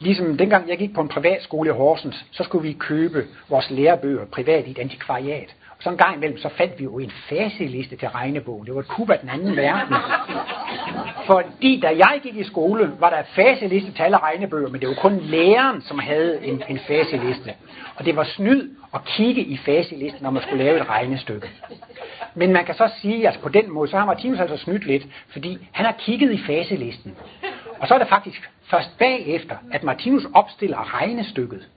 Ligesom 0.00 0.36
dengang 0.36 0.68
jeg 0.68 0.78
gik 0.78 0.94
på 0.94 1.00
en 1.00 1.08
privatskole 1.08 1.70
i 1.70 1.72
Horsens, 1.72 2.24
så 2.30 2.44
skulle 2.44 2.68
vi 2.68 2.72
købe 2.72 3.24
vores 3.48 3.70
lærebøger 3.70 4.24
privat 4.24 4.66
i 4.66 4.70
et 4.70 4.78
antikvariat. 4.78 5.54
Og 5.70 5.84
så 5.84 5.90
en 5.90 5.96
gang 5.96 6.16
imellem, 6.16 6.38
så 6.38 6.48
fandt 6.48 6.78
vi 6.78 6.84
jo 6.84 6.98
en 6.98 7.10
faseliste 7.28 7.96
til 7.96 8.08
regnebogen. 8.08 8.66
Det 8.66 8.74
var 8.74 8.80
et 8.80 8.88
kub 8.88 9.10
af 9.10 9.18
den 9.18 9.28
anden 9.28 9.56
verden. 9.56 9.96
Fordi 11.26 11.80
da 11.80 11.88
jeg 11.88 12.20
gik 12.22 12.36
i 12.36 12.44
skole, 12.44 12.92
var 13.00 13.10
der 13.10 13.22
faseliste 13.34 13.92
til 13.92 14.02
alle 14.02 14.16
regnebøger, 14.16 14.68
men 14.68 14.80
det 14.80 14.88
var 14.88 14.94
kun 14.94 15.18
læreren, 15.20 15.82
som 15.82 15.98
havde 15.98 16.46
en, 16.46 16.62
en 16.68 16.78
faseliste. 16.78 17.54
Og 17.96 18.04
det 18.04 18.16
var 18.16 18.24
snyd 18.24 18.70
at 18.94 19.04
kigge 19.04 19.42
i 19.42 19.56
faselisten, 19.56 20.22
når 20.22 20.30
man 20.30 20.42
skulle 20.42 20.64
lave 20.64 20.80
et 20.80 20.88
regnestykke. 20.88 21.48
Men 22.34 22.52
man 22.52 22.64
kan 22.64 22.74
så 22.74 22.90
sige, 23.00 23.20
at 23.20 23.26
altså 23.26 23.40
på 23.40 23.48
den 23.48 23.72
måde, 23.72 23.90
så 23.90 23.98
har 23.98 24.06
Martinus 24.06 24.40
altså 24.40 24.56
snydt 24.56 24.86
lidt, 24.86 25.06
fordi 25.32 25.68
han 25.72 25.86
har 25.86 25.94
kigget 25.98 26.32
i 26.32 26.42
faselisten. 26.46 27.16
Og 27.80 27.88
så 27.88 27.94
er 27.94 27.98
det 27.98 28.08
faktisk 28.08 28.50
først 28.70 28.98
bagefter, 28.98 29.56
at 29.72 29.82
Martinus 29.84 30.26
opstiller 30.34 31.00
regnestykket. 31.00 31.68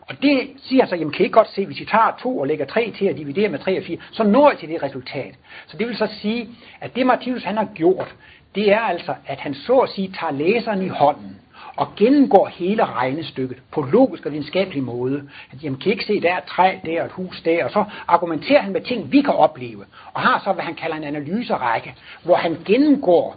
Og 0.00 0.22
det 0.22 0.50
siger 0.56 0.86
så, 0.86 0.96
jamen 0.96 1.12
kan 1.12 1.26
I 1.26 1.28
godt 1.28 1.50
se, 1.50 1.66
hvis 1.66 1.80
I 1.80 1.84
tager 1.84 2.16
2 2.22 2.38
og 2.38 2.46
lægger 2.46 2.66
3 2.66 2.92
til 2.98 3.06
at 3.06 3.16
dividere 3.16 3.48
med 3.48 3.58
tre 3.58 3.78
og 3.78 3.84
fire, 3.84 3.98
så 4.10 4.22
når 4.24 4.50
I 4.50 4.56
til 4.56 4.68
det 4.68 4.82
resultat. 4.82 5.34
Så 5.66 5.76
det 5.76 5.86
vil 5.86 5.96
så 5.96 6.06
sige, 6.06 6.48
at 6.80 6.96
det 6.96 7.06
Martinus 7.06 7.44
han 7.44 7.56
har 7.56 7.68
gjort, 7.74 8.14
det 8.54 8.72
er 8.72 8.80
altså, 8.80 9.14
at 9.26 9.40
han 9.40 9.54
så 9.54 9.78
at 9.78 9.90
sige 9.90 10.12
tager 10.20 10.32
læseren 10.32 10.82
i 10.82 10.88
hånden 10.88 11.40
og 11.76 11.88
gennemgår 11.96 12.46
hele 12.46 12.84
regnestykket 12.84 13.58
på 13.72 13.82
logisk 13.82 14.26
og 14.26 14.32
videnskabelig 14.32 14.82
måde. 14.82 15.22
At, 15.52 15.64
jamen, 15.64 15.78
kan 15.78 15.88
I 15.88 15.92
ikke 15.92 16.04
se, 16.04 16.20
der 16.20 16.32
er 16.32 16.38
et 16.38 16.44
træ 16.44 16.74
der, 16.84 17.04
et 17.04 17.10
hus 17.10 17.42
der, 17.42 17.64
og 17.64 17.70
så 17.70 17.84
argumenterer 18.08 18.62
han 18.62 18.72
med 18.72 18.80
ting, 18.80 19.12
vi 19.12 19.20
kan 19.20 19.34
opleve, 19.34 19.84
og 20.12 20.20
har 20.20 20.40
så, 20.44 20.52
hvad 20.52 20.64
han 20.64 20.74
kalder 20.74 20.96
en 20.96 21.04
analyserække, 21.04 21.94
hvor 22.24 22.34
han 22.34 22.56
gennemgår 22.64 23.36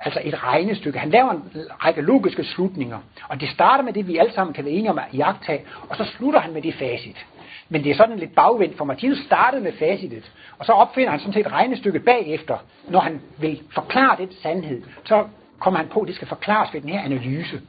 altså 0.00 0.20
et 0.24 0.44
regnestykke. 0.44 0.98
Han 0.98 1.10
laver 1.10 1.30
en 1.30 1.42
række 1.84 2.00
logiske 2.02 2.44
slutninger, 2.44 2.98
og 3.28 3.40
det 3.40 3.48
starter 3.48 3.84
med 3.84 3.92
det, 3.92 4.08
vi 4.08 4.16
alle 4.16 4.32
sammen 4.32 4.54
kan 4.54 4.64
være 4.64 4.74
enige 4.74 4.90
om 4.90 4.98
at 4.98 5.04
jagtage, 5.14 5.62
og 5.88 5.96
så 5.96 6.04
slutter 6.04 6.40
han 6.40 6.52
med 6.52 6.62
det 6.62 6.74
facit. 6.74 7.26
Men 7.68 7.84
det 7.84 7.90
er 7.90 7.94
sådan 7.94 8.18
lidt 8.18 8.34
bagvendt, 8.34 8.76
for 8.76 8.84
Martinus 8.84 9.18
startede 9.18 9.62
med 9.62 9.72
facitet, 9.72 10.32
og 10.58 10.66
så 10.66 10.72
opfinder 10.72 11.10
han 11.10 11.20
sådan 11.20 11.32
set 11.32 11.52
regnestykket 11.52 12.04
bagefter, 12.04 12.56
når 12.88 13.00
han 13.00 13.20
vil 13.38 13.60
forklare 13.74 14.16
den 14.18 14.32
sandhed. 14.42 14.82
Så 15.04 15.24
kommer 15.58 15.80
han 15.80 15.88
på, 15.88 16.00
at 16.00 16.06
det 16.06 16.16
skal 16.16 16.28
forklares 16.28 16.74
ved 16.74 16.80
den 16.80 16.90
her 16.90 17.00
analyse. 17.00 17.60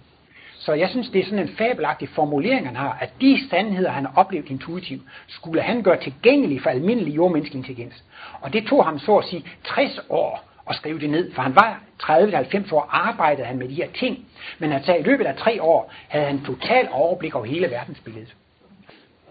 Så 0.59 0.73
jeg 0.73 0.89
synes, 0.89 1.09
det 1.09 1.21
er 1.21 1.25
sådan 1.25 1.39
en 1.39 1.55
fabelagtig 1.57 2.09
formulering, 2.09 2.67
han 2.67 2.75
har, 2.75 2.97
at 2.99 3.09
de 3.21 3.49
sandheder, 3.49 3.91
han 3.91 4.05
har 4.05 4.13
oplevet 4.15 4.49
intuitivt, 4.49 5.01
skulle 5.27 5.61
han 5.61 5.83
gøre 5.83 5.97
tilgængelige 5.97 6.61
for 6.61 6.69
almindelig 6.69 7.15
jordmenneskelig 7.15 7.59
intelligens. 7.59 8.03
Og 8.41 8.53
det 8.53 8.67
tog 8.67 8.85
ham 8.85 8.99
så 8.99 9.17
at 9.17 9.25
sige 9.25 9.43
60 9.63 9.99
år 10.09 10.50
at 10.71 10.77
skrive 10.77 10.99
det 10.99 11.09
ned, 11.09 11.33
for 11.33 11.41
han 11.41 11.55
var 11.55 11.81
30-90 12.03 12.73
år, 12.73 12.89
arbejdede 12.91 13.45
han 13.45 13.57
med 13.57 13.69
de 13.69 13.73
her 13.73 13.87
ting, 13.99 14.25
men 14.59 14.71
altså 14.71 14.95
i 14.95 15.03
løbet 15.03 15.25
af 15.25 15.35
tre 15.35 15.61
år 15.61 15.93
havde 16.07 16.25
han 16.25 16.45
total 16.45 16.87
overblik 16.91 17.35
over 17.35 17.45
hele 17.45 17.71
verdensbilledet. 17.71 18.35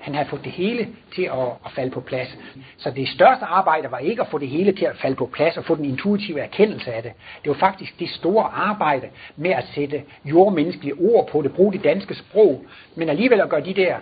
Han 0.00 0.14
havde 0.14 0.28
fået 0.28 0.44
det 0.44 0.52
hele 0.52 0.88
til 1.14 1.22
at, 1.22 1.48
at 1.66 1.72
falde 1.74 1.90
på 1.90 2.00
plads. 2.00 2.38
Så 2.76 2.90
det 2.90 3.08
største 3.08 3.44
arbejde 3.44 3.90
var 3.90 3.98
ikke 3.98 4.22
at 4.22 4.28
få 4.28 4.38
det 4.38 4.48
hele 4.48 4.72
til 4.72 4.84
at 4.84 4.96
falde 4.96 5.16
på 5.16 5.26
plads 5.26 5.56
og 5.56 5.64
få 5.64 5.74
den 5.74 5.84
intuitive 5.84 6.40
erkendelse 6.40 6.92
af 6.92 7.02
det. 7.02 7.12
Det 7.44 7.50
var 7.50 7.56
faktisk 7.56 7.98
det 7.98 8.10
store 8.10 8.44
arbejde 8.44 9.08
med 9.36 9.50
at 9.50 9.64
sætte 9.74 10.02
jordmenneskelige 10.24 10.94
ord 10.94 11.28
på 11.28 11.42
det, 11.42 11.52
bruge 11.52 11.72
det 11.72 11.84
danske 11.84 12.14
sprog, 12.14 12.64
men 12.94 13.08
alligevel 13.08 13.40
at 13.40 13.48
gøre 13.48 13.64
de 13.64 13.74
der 13.74 13.96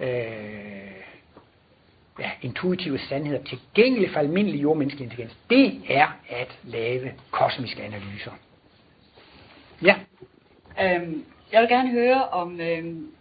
øh, 0.00 0.99
ja, 2.20 2.30
intuitive 2.42 2.98
sandheder 2.98 3.44
tilgængelige 3.44 4.12
for 4.12 4.20
almindelig 4.20 4.62
jordmenneskelig 4.62 5.04
intelligens. 5.04 5.36
Det 5.50 5.80
er 5.88 6.06
at 6.28 6.58
lave 6.64 7.12
kosmiske 7.30 7.82
analyser. 7.82 8.32
Ja. 9.82 9.94
Øhm, 10.82 11.24
jeg 11.52 11.60
vil 11.60 11.68
gerne 11.68 11.90
høre 11.90 12.28
om, 12.28 12.60
øhm, 12.60 13.12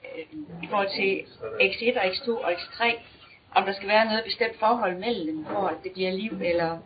i 0.64 0.68
forhold 0.70 0.90
til 0.96 1.20
X1 1.62 2.00
og 2.00 2.06
X2 2.06 2.30
og 2.30 2.52
X3, 2.52 2.84
om 3.56 3.66
der 3.66 3.74
skal 3.74 3.88
være 3.88 4.06
noget 4.06 4.24
bestemt 4.26 4.60
forhold 4.60 4.98
mellem 4.98 5.28
dem, 5.28 5.46
for 5.46 5.68
at 5.68 5.76
det 5.84 5.94
giver 5.94 6.12
liv, 6.12 6.32
eller 6.42 6.78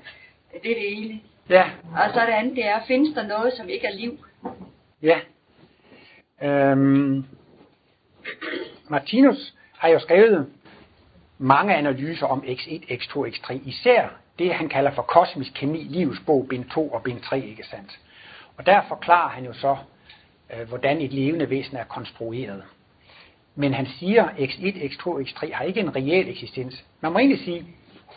det 0.64 0.72
er 0.72 0.76
det 0.76 0.96
hele. 0.96 1.20
Ja. 1.50 1.64
Og 1.96 2.14
så 2.14 2.20
det 2.20 2.34
andet, 2.34 2.56
det 2.56 2.66
er, 2.66 2.80
findes 2.88 3.14
der 3.14 3.28
noget, 3.28 3.54
som 3.54 3.70
ikke 3.70 3.88
er 3.88 3.96
liv? 3.96 4.18
Ja. 5.02 5.20
Øhm, 6.44 7.26
Martinus 8.90 9.54
har 9.78 9.90
jo 9.90 10.00
skrevet 10.00 10.48
mange 11.44 11.76
analyser 11.76 12.28
om 12.28 12.44
X1, 12.48 12.92
X2, 12.92 13.28
X3, 13.28 13.54
især 13.66 14.10
det, 14.40 14.54
han 14.54 14.70
kalder 14.70 14.92
for 14.92 15.02
kosmisk 15.02 15.52
kemi, 15.56 15.84
livets 15.84 16.20
bog, 16.26 16.48
bind 16.50 16.66
2 16.70 16.90
og 16.90 17.04
bind 17.04 17.22
3, 17.22 17.40
ikke 17.40 17.64
sandt? 17.64 18.00
Og 18.58 18.66
der 18.66 18.82
forklarer 18.88 19.30
han 19.30 19.46
jo 19.46 19.54
så, 19.54 19.78
øh, 20.54 20.68
hvordan 20.68 21.02
et 21.02 21.14
levende 21.14 21.50
væsen 21.50 21.78
er 21.78 21.84
konstrueret. 21.84 22.64
Men 23.56 23.74
han 23.74 23.86
siger, 23.86 24.28
X1, 24.28 24.78
X2, 24.78 25.08
X3 25.08 25.54
har 25.54 25.64
ikke 25.64 25.80
en 25.80 25.96
reel 25.96 26.30
eksistens. 26.30 26.86
Man 27.02 27.12
må 27.12 27.20
egentlig 27.20 27.44
sige, 27.46 27.66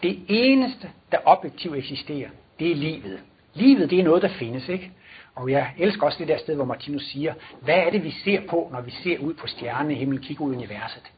det 0.02 0.18
eneste, 0.28 0.90
der 1.12 1.18
objektivt 1.25 1.76
eksisterer, 1.76 2.28
det 2.59 2.71
er 2.71 2.75
livet. 2.75 3.21
Livet, 3.54 3.90
det 3.90 4.00
er 4.00 4.04
noget, 4.04 4.23
der 4.23 4.28
findes, 4.38 4.68
ikke? 4.68 4.90
Og 5.35 5.50
jeg 5.50 5.71
elsker 5.78 6.06
også 6.06 6.18
det 6.18 6.28
der 6.28 6.38
sted, 6.38 6.54
hvor 6.54 6.64
Martinus 6.64 7.02
siger, 7.02 7.35
hvad 7.61 7.76
er 7.76 7.90
det, 7.90 8.04
vi 8.04 8.11
ser 8.11 8.40
på, 8.50 8.68
når 8.73 8.80
vi 8.80 8.90
ser 8.90 9.18
ud 9.18 9.35
på 9.35 9.47
stjernehimlen, 9.47 10.21
kigger 10.21 10.45
ud 10.45 10.52
i 10.52 10.56
universet? 10.56 11.12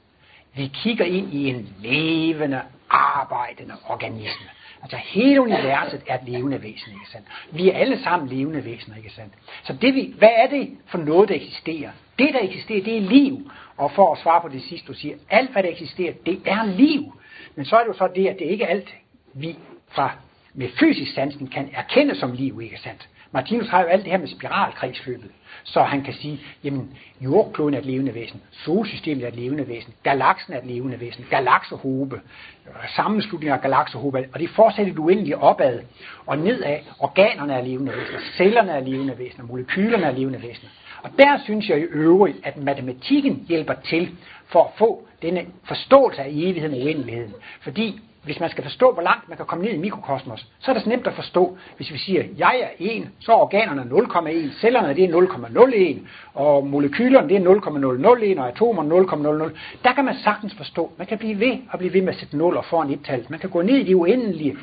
Vi 0.55 0.71
kigger 0.75 1.05
ind 1.05 1.35
i 1.35 1.49
en 1.49 1.77
levende, 1.83 2.61
arbejdende 2.91 3.75
organisme. 3.89 4.47
Altså 4.83 4.97
hele 4.97 5.41
universet 5.41 6.03
er 6.07 6.19
et 6.19 6.29
levende 6.29 6.63
væsen, 6.63 6.93
ikke 6.93 7.11
sandt? 7.13 7.27
Vi 7.51 7.71
er 7.71 7.79
alle 7.79 8.03
sammen 8.03 8.29
levende 8.29 8.65
væsener, 8.65 8.97
ikke 8.97 9.11
sandt? 9.11 9.33
Så 9.63 9.73
det 9.73 9.95
vi, 9.95 10.15
hvad 10.19 10.31
er 10.33 10.47
det 10.47 10.79
for 10.87 10.99
noget, 10.99 11.29
der 11.29 11.35
eksisterer? 11.35 11.91
Det, 12.19 12.35
der 12.35 12.41
eksisterer, 12.43 12.85
det 12.85 12.97
er 12.97 13.01
liv. 13.01 13.51
Og 13.77 13.93
for 13.93 14.13
at 14.13 14.19
svare 14.19 14.41
på 14.41 14.49
det 14.49 14.63
sidste, 14.63 14.87
du 14.87 14.95
siger, 14.95 15.17
alt 15.31 15.51
hvad 15.51 15.63
der 15.63 15.69
eksisterer, 15.69 16.13
det 16.27 16.43
er 16.47 16.65
liv. 16.65 17.13
Men 17.55 17.65
så 17.65 17.77
er 17.77 17.81
det 17.81 17.89
jo 17.89 17.95
så 17.95 18.09
det, 18.15 18.27
at 18.27 18.39
det 18.39 18.45
ikke 18.45 18.65
er 18.65 18.69
alt, 18.69 18.95
vi 19.35 19.57
fra 19.89 20.11
med 20.55 20.69
fysisk 20.81 21.15
sansen 21.15 21.47
kan 21.47 21.71
erkende 21.73 22.15
som 22.15 22.33
liv, 22.33 22.61
ikke 22.63 22.81
sandt? 22.81 23.09
Martinus 23.33 23.69
har 23.69 23.81
jo 23.81 23.87
alt 23.87 24.05
det 24.05 24.11
her 24.11 24.19
med 24.19 24.29
spiralkredsløbet, 24.29 25.31
så 25.65 25.83
han 25.83 26.03
kan 26.03 26.15
sige, 26.15 26.41
jamen 26.65 26.99
jordkloden 27.21 27.75
er 27.75 27.79
et 27.79 27.87
levende 27.87 28.15
væsen, 28.15 28.43
solsystemet 28.53 29.25
er 29.25 29.29
et 29.29 29.37
levende 29.37 29.69
væsen, 29.69 29.95
galaksen 30.03 30.53
er 30.53 30.59
et 30.59 30.67
levende 30.67 31.01
væsen, 31.01 31.25
galaksehobe, 31.31 32.21
øh, 32.67 32.89
sammenslutninger 32.97 33.55
af 33.55 33.61
galaksehobe, 33.61 34.29
og 34.33 34.41
det 34.41 34.51
fortsætter 34.51 34.95
du 34.95 35.05
uendeligt 35.05 35.37
opad 35.37 35.81
og 36.27 36.39
nedad. 36.39 36.79
Organerne 36.99 37.55
er 37.55 37.63
levende 37.63 37.93
væsener, 37.93 38.21
cellerne 38.37 38.73
er 38.73 38.81
levende 38.81 39.19
væsener, 39.19 39.47
molekylerne 39.47 40.07
er 40.07 40.13
levende 40.13 40.43
væsener. 40.43 40.71
Og 41.03 41.11
der 41.19 41.39
synes 41.45 41.69
jeg 41.69 41.79
i 41.79 41.83
øvrigt, 41.83 42.37
at 42.45 42.57
matematikken 42.57 43.45
hjælper 43.49 43.75
til 43.75 44.17
for 44.47 44.65
at 44.65 44.71
få 44.79 45.09
denne 45.23 45.47
forståelse 45.65 46.23
af 46.23 46.29
evigheden 46.31 46.75
og 46.75 46.85
uendeligheden. 46.85 47.35
Fordi 47.61 48.01
hvis 48.29 48.41
man 48.41 48.51
skal 48.51 48.65
forstå, 48.65 48.93
hvor 48.93 49.03
langt 49.03 49.29
man 49.29 49.37
kan 49.37 49.47
komme 49.47 49.65
ned 49.65 49.73
i 49.73 49.77
mikrokosmos, 49.77 50.47
så 50.59 50.71
er 50.71 50.73
det 50.75 50.83
så 50.83 50.89
nemt 50.89 51.07
at 51.07 51.15
forstå. 51.15 51.59
Hvis 51.77 51.93
vi 51.93 51.99
siger, 51.99 52.23
at 52.23 52.29
jeg 52.39 52.61
er 52.63 52.69
1, 52.79 53.09
så 53.21 53.33
er 53.33 53.37
organerne 53.37 53.83
0,1, 53.83 54.61
cellerne 54.61 54.95
det 54.95 55.05
er 55.05 55.97
0,01, 55.97 56.09
og 56.35 56.67
molekylerne 56.67 57.29
det 57.29 57.37
er 57.37 57.41
0,001, 57.41 58.39
og 58.39 58.49
atomerne 58.49 59.45
0,00. 59.45 59.51
Der 59.85 59.93
kan 59.93 60.05
man 60.05 60.15
sagtens 60.25 60.55
forstå. 60.55 60.93
Man 60.99 61.07
kan 61.07 61.19
blive 61.19 61.41
ved 61.41 61.59
og 61.71 61.79
blive 61.79 61.93
ved 61.93 62.03
med 62.03 62.13
at 62.13 62.19
sætte 62.19 62.37
0 62.37 62.57
og 62.57 62.65
foran 62.65 62.91
et 62.91 63.01
tal. 63.05 63.27
Man 63.29 63.39
kan 63.39 63.51
gå 63.51 63.63
ned 63.63 63.77
i 63.77 63.83
det 63.83 63.95
uendelige. 63.95 64.57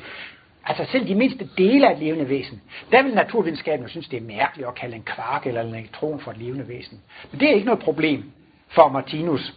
Altså 0.65 0.91
selv 0.91 1.07
de 1.07 1.15
mindste 1.15 1.50
dele 1.57 1.88
af 1.88 1.93
et 1.93 2.00
levende 2.00 2.29
væsen. 2.29 2.62
Der 2.91 3.03
vil 3.03 3.13
naturvidenskaben 3.13 3.86
jo 3.86 3.89
synes, 3.89 4.07
det 4.07 4.17
er 4.17 4.38
mærkeligt 4.38 4.67
at 4.67 4.75
kalde 4.75 4.95
en 4.95 5.03
kvark 5.03 5.48
eller 5.48 5.62
en 5.62 5.75
elektron 5.75 6.19
for 6.19 6.31
et 6.31 6.38
levende 6.38 6.67
væsen. 6.67 7.00
Men 7.31 7.39
det 7.39 7.50
er 7.50 7.53
ikke 7.53 7.65
noget 7.65 7.79
problem 7.79 8.24
for 8.67 8.89
Martinus. 8.89 9.53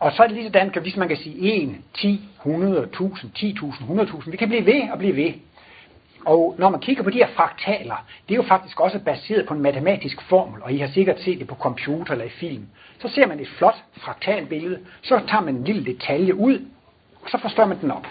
Og 0.00 0.12
så 0.12 0.22
er 0.22 0.26
det 0.26 0.36
lige 0.36 0.46
sådan, 0.46 0.82
hvis 0.82 0.96
man 0.96 1.08
kan 1.08 1.16
sige 1.16 1.62
1, 1.62 1.76
10, 1.94 2.20
100, 2.36 2.82
1000, 2.82 3.32
10.000, 3.36 4.00
100.000. 4.00 4.30
Vi 4.30 4.36
kan 4.36 4.48
blive 4.48 4.66
ved 4.66 4.90
og 4.92 4.98
blive 4.98 5.16
ved. 5.16 5.32
Og 6.26 6.54
når 6.58 6.70
man 6.70 6.80
kigger 6.80 7.02
på 7.02 7.10
de 7.10 7.18
her 7.18 7.28
fraktaler, 7.34 8.04
det 8.28 8.34
er 8.34 8.36
jo 8.36 8.42
faktisk 8.42 8.80
også 8.80 8.98
baseret 8.98 9.46
på 9.46 9.54
en 9.54 9.62
matematisk 9.62 10.22
formel, 10.22 10.62
og 10.62 10.72
I 10.72 10.78
har 10.78 10.88
sikkert 10.88 11.20
set 11.20 11.38
det 11.38 11.48
på 11.48 11.54
computer 11.54 12.12
eller 12.12 12.24
i 12.24 12.28
film. 12.28 12.66
Så 12.98 13.08
ser 13.08 13.26
man 13.26 13.40
et 13.40 13.48
flot 13.48 13.76
fraktalbillede, 13.96 14.78
så 15.02 15.20
tager 15.28 15.42
man 15.42 15.54
en 15.54 15.64
lille 15.64 15.84
detalje 15.84 16.34
ud, 16.34 16.58
og 17.22 17.30
så 17.30 17.38
forstår 17.38 17.64
man 17.64 17.80
den 17.80 17.90
op. 17.90 18.06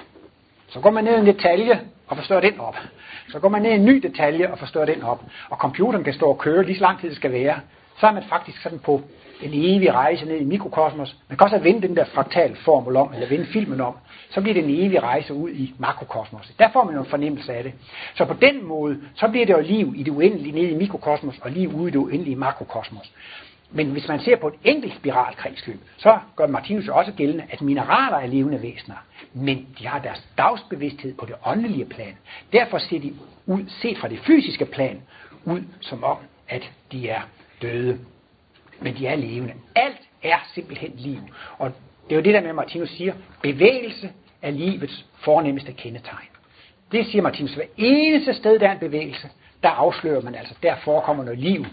Så 0.67 0.79
går 0.79 0.89
man 0.89 1.03
ned 1.03 1.15
i 1.15 1.19
en 1.19 1.25
detalje 1.25 1.81
og 2.07 2.17
forstår 2.17 2.39
den 2.39 2.59
op. 2.59 2.77
Så 3.29 3.39
går 3.39 3.49
man 3.49 3.61
ned 3.61 3.71
i 3.71 3.75
en 3.75 3.85
ny 3.85 3.95
detalje 3.95 4.51
og 4.51 4.59
forstår 4.59 4.85
den 4.85 5.03
op. 5.03 5.23
Og 5.49 5.57
computeren 5.57 6.03
kan 6.03 6.13
stå 6.13 6.25
og 6.25 6.37
køre 6.37 6.65
lige 6.65 6.77
så 6.77 6.81
lang 6.81 6.99
tid 6.99 7.09
det 7.09 7.17
skal 7.17 7.31
være. 7.31 7.59
Så 7.99 8.07
er 8.07 8.11
man 8.11 8.23
faktisk 8.29 8.61
sådan 8.61 8.79
på 8.79 9.01
en 9.41 9.51
evig 9.53 9.93
rejse 9.93 10.25
ned 10.25 10.37
i 10.37 10.43
mikrokosmos. 10.43 11.15
Man 11.29 11.37
kan 11.37 11.45
også 11.45 11.59
vende 11.59 11.87
den 11.87 11.95
der 11.95 12.05
fraktal 12.05 12.55
formel 12.55 12.95
om, 12.95 13.13
eller 13.13 13.29
vende 13.29 13.45
filmen 13.45 13.81
om. 13.81 13.93
Så 14.29 14.41
bliver 14.41 14.53
det 14.53 14.63
en 14.63 14.85
evig 14.85 15.03
rejse 15.03 15.33
ud 15.33 15.49
i 15.49 15.73
makrokosmos. 15.77 16.51
Der 16.59 16.69
får 16.73 16.83
man 16.83 16.93
jo 16.95 16.99
en 16.99 17.09
fornemmelse 17.09 17.53
af 17.53 17.63
det. 17.63 17.73
Så 18.15 18.25
på 18.25 18.33
den 18.33 18.65
måde, 18.65 18.97
så 19.15 19.27
bliver 19.27 19.45
det 19.45 19.53
jo 19.53 19.61
liv 19.61 19.93
i 19.95 20.03
det 20.03 20.11
uendelige 20.11 20.51
nede 20.51 20.69
i 20.69 20.75
mikrokosmos, 20.75 21.39
og 21.41 21.51
liv 21.51 21.75
ude 21.75 21.87
i 21.87 21.91
det 21.91 21.99
uendelige 21.99 22.35
makrokosmos. 22.35 23.11
Men 23.71 23.91
hvis 23.91 24.07
man 24.07 24.19
ser 24.19 24.35
på 24.35 24.47
et 24.47 24.53
enkelt 24.63 24.95
spiralkredsløb, 24.95 25.79
så 25.97 26.19
gør 26.35 26.47
Martinus 26.47 26.87
jo 26.87 26.95
også 26.95 27.11
gældende, 27.11 27.43
at 27.49 27.61
mineraler 27.61 28.17
er 28.17 28.27
levende 28.27 28.61
væsener, 28.61 28.95
men 29.33 29.67
de 29.79 29.87
har 29.87 29.99
deres 29.99 30.27
dagsbevidsthed 30.37 31.13
på 31.13 31.25
det 31.25 31.35
åndelige 31.45 31.85
plan. 31.85 32.17
Derfor 32.53 32.77
ser 32.77 32.99
de 32.99 33.13
ud, 33.45 33.63
set 33.67 33.97
fra 33.97 34.07
det 34.07 34.19
fysiske 34.19 34.65
plan, 34.65 35.01
ud 35.45 35.61
som 35.81 36.03
om, 36.03 36.17
at 36.47 36.71
de 36.91 37.09
er 37.09 37.21
døde 37.61 37.99
men 38.81 38.97
de 38.97 39.07
er 39.07 39.15
levende. 39.15 39.53
Alt 39.75 40.01
er 40.23 40.37
simpelthen 40.53 40.91
liv. 40.95 41.19
Og 41.57 41.71
det 42.09 42.11
er 42.11 42.15
jo 42.15 42.21
det 42.21 42.33
der 42.33 42.41
med, 42.41 42.49
at 42.49 42.55
Martinus 42.55 42.89
siger, 42.89 43.13
bevægelse 43.41 44.09
er 44.41 44.51
livets 44.51 45.05
fornemmeste 45.17 45.73
kendetegn. 45.73 46.27
Det 46.91 47.05
siger 47.05 47.21
Martinus. 47.21 47.53
Hver 47.53 47.65
eneste 47.77 48.33
sted, 48.33 48.59
der 48.59 48.67
er 48.67 48.71
en 48.71 48.79
bevægelse, 48.79 49.29
der 49.63 49.69
afslører 49.69 50.21
man 50.21 50.35
altså, 50.35 50.53
der 50.63 50.75
forekommer 50.83 51.23
noget 51.23 51.39
liv. 51.39 51.65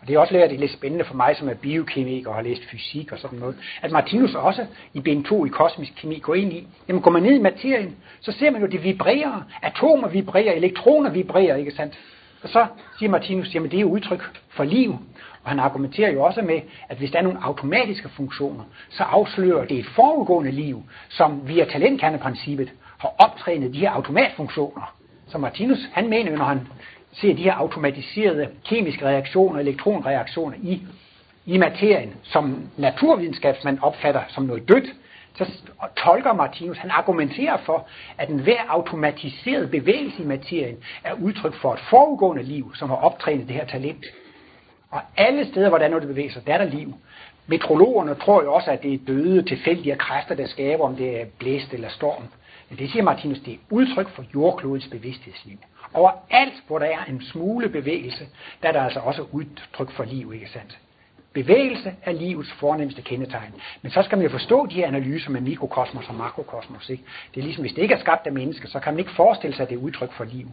Og 0.00 0.08
det 0.08 0.14
er 0.14 0.18
også 0.18 0.32
lidt, 0.32 0.60
lidt 0.60 0.72
spændende 0.72 1.04
for 1.04 1.14
mig, 1.14 1.36
som 1.36 1.48
er 1.48 1.54
biokemiker 1.54 2.30
og 2.30 2.34
har 2.34 2.42
læst 2.42 2.64
fysik 2.64 3.12
og 3.12 3.18
sådan 3.18 3.38
noget, 3.38 3.56
at 3.82 3.90
Martinus 3.90 4.34
også 4.34 4.66
i 4.94 5.00
bind 5.00 5.24
2 5.24 5.46
i 5.46 5.48
kosmisk 5.48 5.92
kemi 5.96 6.18
går 6.18 6.34
ind 6.34 6.52
i, 6.52 6.66
jamen 6.88 7.02
går 7.02 7.10
man 7.10 7.22
ned 7.22 7.32
i 7.32 7.42
materien, 7.42 7.96
så 8.20 8.32
ser 8.32 8.50
man 8.50 8.60
jo, 8.60 8.66
det 8.66 8.84
vibrerer. 8.84 9.42
Atomer 9.62 10.08
vibrerer, 10.08 10.52
elektroner 10.52 11.10
vibrerer, 11.10 11.56
ikke 11.56 11.70
sandt? 11.70 11.98
Og 12.42 12.48
så 12.48 12.66
siger 12.98 13.10
Martinus, 13.10 13.54
jamen 13.54 13.70
det 13.70 13.80
er 13.80 13.84
udtryk 13.84 14.40
for 14.48 14.64
liv. 14.64 14.98
Og 15.44 15.50
han 15.50 15.58
argumenterer 15.58 16.12
jo 16.12 16.22
også 16.22 16.42
med, 16.42 16.60
at 16.88 16.96
hvis 16.96 17.10
der 17.10 17.18
er 17.18 17.22
nogle 17.22 17.38
automatiske 17.42 18.08
funktioner, 18.08 18.64
så 18.88 19.02
afslører 19.02 19.64
det 19.64 19.78
et 19.78 19.86
forudgående 19.86 20.50
liv, 20.50 20.82
som 21.08 21.48
via 21.48 21.64
talentkerneprincippet 21.64 22.72
har 22.98 23.14
optrænet 23.18 23.74
de 23.74 23.78
her 23.78 23.90
automatfunktioner. 23.90 24.94
Så 25.28 25.38
Martinus, 25.38 25.78
han 25.92 26.08
mener 26.08 26.30
jo, 26.30 26.36
når 26.36 26.44
han 26.44 26.68
ser 27.12 27.34
de 27.34 27.42
her 27.42 27.54
automatiserede 27.54 28.48
kemiske 28.64 29.06
reaktioner, 29.06 29.60
elektronreaktioner 29.60 30.56
i, 30.62 30.82
i 31.46 31.58
materien, 31.58 32.14
som 32.22 32.62
naturvidenskabsmand 32.76 33.78
opfatter 33.82 34.22
som 34.28 34.44
noget 34.44 34.68
dødt, 34.68 34.94
så 35.34 35.46
tolker 35.96 36.32
Martinus, 36.32 36.78
han 36.78 36.90
argumenterer 36.90 37.56
for, 37.56 37.86
at 38.18 38.28
enhver 38.28 38.60
automatiseret 38.68 39.70
bevægelse 39.70 40.22
i 40.22 40.26
materien 40.26 40.76
er 41.04 41.12
udtryk 41.12 41.54
for 41.54 41.72
et 41.72 41.80
forudgående 41.80 42.42
liv, 42.42 42.74
som 42.74 42.88
har 42.88 42.96
optrænet 42.96 43.48
det 43.48 43.56
her 43.56 43.66
talent. 43.66 44.04
Og 44.90 45.00
alle 45.16 45.46
steder, 45.46 45.68
hvor 45.68 45.78
der 45.78 45.84
er 45.84 45.88
noget, 45.88 46.02
der 46.02 46.08
bevæger 46.08 46.30
sig, 46.30 46.46
der 46.46 46.54
er 46.54 46.58
der 46.58 46.64
liv. 46.64 46.94
Metrologerne 47.46 48.14
tror 48.14 48.42
jo 48.42 48.54
også, 48.54 48.70
at 48.70 48.82
det 48.82 48.94
er 48.94 48.98
døde 49.06 49.42
tilfældige 49.42 49.96
kræfter, 49.96 50.34
der 50.34 50.46
skaber, 50.46 50.84
om 50.84 50.96
det 50.96 51.20
er 51.20 51.24
blæst 51.38 51.74
eller 51.74 51.88
storm. 51.88 52.22
Men 52.68 52.78
det 52.78 52.90
siger 52.90 53.02
Martinus, 53.02 53.38
det 53.38 53.54
er 53.54 53.58
udtryk 53.70 54.08
for 54.08 54.24
jordklodens 54.34 54.88
bevidsthedsliv. 54.90 55.58
Over 55.94 56.10
alt, 56.30 56.54
hvor 56.66 56.78
der 56.78 56.86
er 56.86 57.04
en 57.08 57.22
smule 57.22 57.68
bevægelse, 57.68 58.28
der 58.62 58.68
er 58.68 58.72
der 58.72 58.82
altså 58.82 59.00
også 59.00 59.24
udtryk 59.32 59.90
for 59.90 60.04
liv, 60.04 60.32
ikke 60.34 60.48
sandt? 60.48 60.78
Bevægelse 61.32 61.94
er 62.02 62.12
livets 62.12 62.52
fornemmeste 62.52 63.02
kendetegn. 63.02 63.54
Men 63.82 63.92
så 63.92 64.02
skal 64.02 64.18
man 64.18 64.24
jo 64.24 64.30
forstå 64.30 64.66
de 64.66 64.74
her 64.74 64.86
analyser 64.86 65.30
med 65.30 65.40
mikrokosmos 65.40 66.08
og 66.08 66.14
makrokosmos. 66.14 66.90
Ikke? 66.90 67.04
Det 67.34 67.40
er 67.40 67.44
ligesom, 67.44 67.62
hvis 67.62 67.72
det 67.72 67.82
ikke 67.82 67.94
er 67.94 67.98
skabt 67.98 68.26
af 68.26 68.32
mennesker, 68.32 68.68
så 68.68 68.80
kan 68.80 68.92
man 68.92 68.98
ikke 68.98 69.10
forestille 69.10 69.56
sig, 69.56 69.62
at 69.62 69.68
det 69.68 69.76
er 69.76 69.82
udtryk 69.82 70.12
for 70.12 70.24
liv. 70.24 70.46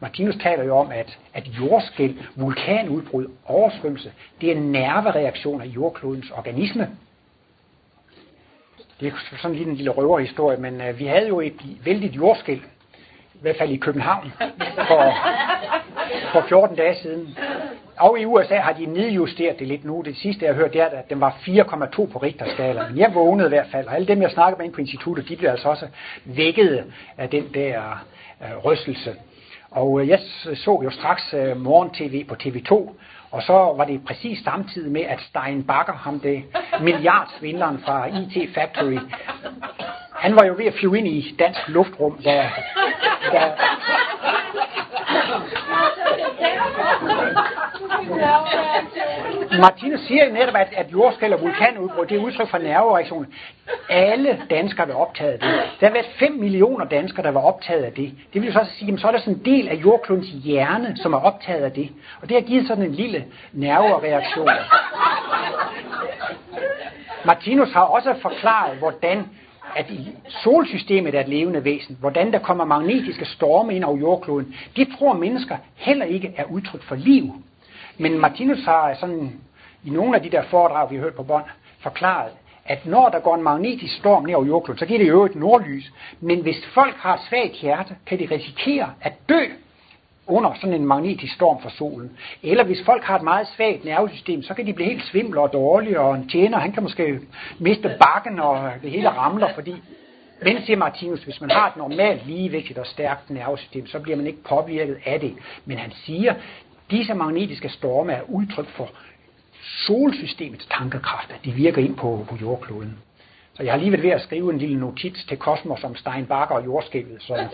Martinus 0.00 0.36
taler 0.36 0.64
jo 0.64 0.76
om, 0.76 0.90
at, 0.90 1.18
at 1.34 1.46
jordskæld, 1.46 2.14
vulkanudbrud, 2.36 3.26
oversvømmelse, 3.44 4.12
det 4.40 4.52
er 4.52 4.56
en 4.56 4.72
nervereaktion 4.72 5.60
af 5.60 5.66
jordklodens 5.66 6.30
organisme. 6.30 6.90
Det 9.00 9.08
er 9.08 9.36
sådan 9.42 9.56
lige 9.56 9.68
en 9.68 9.74
lille 9.74 9.90
røverhistorie, 9.90 10.56
men 10.56 10.80
uh, 10.88 10.98
vi 10.98 11.06
havde 11.06 11.28
jo 11.28 11.40
et 11.40 11.60
vældigt 11.84 12.16
jordskæld, 12.16 12.60
i 13.34 13.40
hvert 13.40 13.56
fald 13.58 13.70
i 13.70 13.76
København, 13.76 14.32
for, 14.88 15.14
for 16.32 16.44
14 16.48 16.76
dage 16.76 16.96
siden. 16.96 17.38
Og 17.96 18.20
i 18.20 18.24
USA 18.24 18.58
har 18.58 18.72
de 18.72 18.86
nedjusteret 18.86 19.58
det 19.58 19.68
lidt 19.68 19.84
nu. 19.84 20.02
Det 20.04 20.16
sidste, 20.16 20.46
jeg 20.46 20.54
hørte, 20.54 20.72
det 20.72 20.80
er, 20.80 20.86
at 20.86 21.10
den 21.10 21.20
var 21.20 21.30
4,2 21.30 22.12
på 22.12 22.18
Richterskala. 22.18 22.88
Men 22.88 22.98
jeg 22.98 23.14
vågnede 23.14 23.46
i 23.46 23.48
hvert 23.48 23.66
fald, 23.72 23.86
og 23.86 23.94
alle 23.94 24.06
dem, 24.06 24.22
jeg 24.22 24.30
snakkede 24.30 24.58
med 24.58 24.66
ind 24.66 24.74
på 24.74 24.80
instituttet, 24.80 25.28
de 25.28 25.36
blev 25.36 25.50
altså 25.50 25.68
også 25.68 25.86
vækket 26.24 26.84
af 27.16 27.30
den 27.30 27.44
der 27.54 28.04
uh, 28.40 28.64
rystelse. 28.64 29.14
Og 29.70 30.00
øh, 30.00 30.08
jeg 30.08 30.20
så 30.54 30.80
jo 30.84 30.90
straks 30.90 31.34
øh, 31.34 31.56
morgen-tv 31.56 32.24
på 32.24 32.36
TV2, 32.42 32.72
og 33.30 33.42
så 33.42 33.52
var 33.52 33.84
det 33.84 34.04
præcis 34.04 34.44
samtidig 34.44 34.92
med, 34.92 35.00
at 35.00 35.20
Stein 35.20 35.64
Bakker, 35.64 35.92
ham 35.92 36.20
det 36.20 36.44
milliardsvindleren 36.80 37.78
fra 37.84 38.06
IT 38.06 38.54
Factory, 38.54 38.98
han 40.14 40.36
var 40.36 40.44
jo 40.44 40.54
ved 40.58 40.66
at 40.66 40.74
flyve 40.74 40.98
ind 40.98 41.08
i 41.08 41.34
dansk 41.38 41.68
luftrum, 41.68 42.18
da, 42.24 42.50
da 43.32 43.52
Martinus 49.58 50.00
siger 50.00 50.26
jo 50.26 50.32
netop, 50.32 50.54
at, 50.54 50.68
at 50.72 50.92
jordskæld 50.92 51.32
og 51.32 51.40
vulkanudbrud, 51.40 52.06
det 52.06 52.16
er 52.16 52.24
udtryk 52.24 52.48
for 52.48 52.58
nervereaktioner. 52.58 53.26
Alle 53.88 54.42
danskere 54.50 54.88
var 54.88 54.94
optaget 54.94 55.32
af 55.32 55.38
det. 55.38 55.48
Der 55.80 55.86
har 55.86 55.92
været 55.92 56.06
5 56.18 56.32
millioner 56.32 56.84
danskere, 56.84 57.22
der 57.22 57.30
var 57.30 57.40
optaget 57.40 57.82
af 57.82 57.92
det. 57.92 58.14
Det 58.32 58.42
vil 58.42 58.46
jo 58.46 58.52
så 58.52 58.66
sige, 58.78 58.92
at 58.92 59.00
så 59.00 59.06
er 59.06 59.12
der 59.12 59.18
sådan 59.18 59.34
en 59.34 59.44
del 59.44 59.68
af 59.68 59.74
jordklodens 59.74 60.28
hjerne, 60.28 60.96
som 60.96 61.12
er 61.12 61.18
optaget 61.18 61.64
af 61.64 61.72
det. 61.72 61.88
Og 62.22 62.28
det 62.28 62.36
har 62.36 62.48
givet 62.48 62.66
sådan 62.66 62.84
en 62.84 62.94
lille 62.94 63.24
nervereaktion. 63.52 64.48
Martinus 67.24 67.72
har 67.72 67.80
også 67.80 68.14
forklaret, 68.22 68.78
hvordan 68.78 69.24
at 69.76 69.90
i 69.90 70.08
solsystemet 70.28 71.14
er 71.14 71.20
et 71.20 71.28
levende 71.28 71.64
væsen, 71.64 71.96
hvordan 72.00 72.32
der 72.32 72.38
kommer 72.38 72.64
magnetiske 72.64 73.24
storme 73.24 73.74
ind 73.74 73.84
over 73.84 73.98
jordkloden, 73.98 74.54
det 74.76 74.88
tror 74.98 75.12
mennesker 75.12 75.56
heller 75.74 76.04
ikke 76.04 76.34
er 76.36 76.44
udtryk 76.44 76.82
for 76.82 76.94
liv. 76.94 77.32
Men 77.98 78.18
Martinus 78.18 78.64
har 78.64 78.94
sådan 79.00 79.40
i 79.84 79.90
nogle 79.90 80.16
af 80.16 80.22
de 80.22 80.30
der 80.30 80.42
foredrag, 80.42 80.90
vi 80.90 80.96
har 80.96 81.02
hørt 81.02 81.14
på 81.14 81.22
bånd, 81.22 81.44
forklaret, 81.80 82.32
at 82.64 82.86
når 82.86 83.08
der 83.08 83.20
går 83.20 83.34
en 83.34 83.42
magnetisk 83.42 83.96
storm 83.96 84.24
ned 84.24 84.34
over 84.34 84.46
jordkloden, 84.46 84.78
så 84.78 84.86
giver 84.86 84.98
det 84.98 85.08
jo 85.08 85.24
et 85.24 85.34
nordlys. 85.34 85.92
Men 86.20 86.42
hvis 86.42 86.66
folk 86.74 86.94
har 86.96 87.14
et 87.14 87.20
svagt 87.28 87.52
hjerte, 87.52 87.96
kan 88.06 88.18
de 88.18 88.28
risikere 88.30 88.92
at 89.00 89.12
dø 89.28 89.44
under 90.26 90.54
sådan 90.54 90.74
en 90.74 90.86
magnetisk 90.86 91.34
storm 91.34 91.62
fra 91.62 91.70
solen. 91.70 92.10
Eller 92.42 92.64
hvis 92.64 92.82
folk 92.84 93.04
har 93.04 93.16
et 93.16 93.22
meget 93.22 93.48
svagt 93.56 93.84
nervesystem, 93.84 94.42
så 94.42 94.54
kan 94.54 94.66
de 94.66 94.72
blive 94.72 94.88
helt 94.88 95.04
svimle 95.04 95.40
og 95.40 95.52
dårlige, 95.52 96.00
og 96.00 96.14
en 96.14 96.28
tjener, 96.28 96.58
han 96.58 96.72
kan 96.72 96.82
måske 96.82 97.20
miste 97.58 97.96
bakken, 98.00 98.40
og 98.40 98.70
det 98.82 98.90
hele 98.90 99.08
ramler, 99.08 99.54
fordi 99.54 99.74
men, 100.42 100.62
siger 100.62 100.76
Martinus, 100.76 101.24
hvis 101.24 101.40
man 101.40 101.50
har 101.50 101.68
et 101.68 101.76
normalt 101.76 102.26
ligevægtigt 102.26 102.78
og 102.78 102.86
stærkt 102.86 103.30
nervesystem, 103.30 103.86
så 103.86 104.00
bliver 104.00 104.16
man 104.16 104.26
ikke 104.26 104.42
påvirket 104.42 104.98
af 105.06 105.20
det. 105.20 105.34
Men 105.64 105.78
han 105.78 105.92
siger, 105.92 106.34
Disse 106.90 107.14
magnetiske 107.14 107.68
storme 107.68 108.12
er 108.12 108.22
udtryk 108.28 108.66
for 108.66 108.90
solsystemets 109.86 110.66
tankekraft, 110.66 111.30
at 111.30 111.44
de 111.44 111.52
virker 111.52 111.82
ind 111.82 111.96
på, 111.96 112.26
på 112.30 112.36
jordkloden. 112.40 112.98
Så 113.54 113.62
jeg 113.62 113.72
har 113.72 113.78
lige 113.78 113.92
været 113.92 114.02
ved 114.02 114.10
at 114.10 114.22
skrive 114.22 114.52
en 114.52 114.58
lille 114.58 114.80
notits 114.80 115.24
til 115.24 115.36
Kosmos 115.36 115.84
om 115.84 115.96
Steinbacher 115.96 116.56
og 116.56 116.64
jordskælvet. 116.64 117.22
Så 117.22 117.34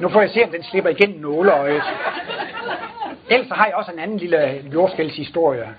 nu 0.00 0.08
får 0.08 0.20
jeg 0.20 0.30
se, 0.30 0.44
om 0.44 0.50
den 0.50 0.62
slipper 0.62 0.90
igennem 0.90 1.20
nåleøjet. 1.20 1.82
Ellers 3.30 3.48
har 3.50 3.66
jeg 3.66 3.74
også 3.74 3.92
en 3.92 3.98
anden 3.98 4.18
lille 4.18 4.64
jordskældshistorie. 4.72 5.74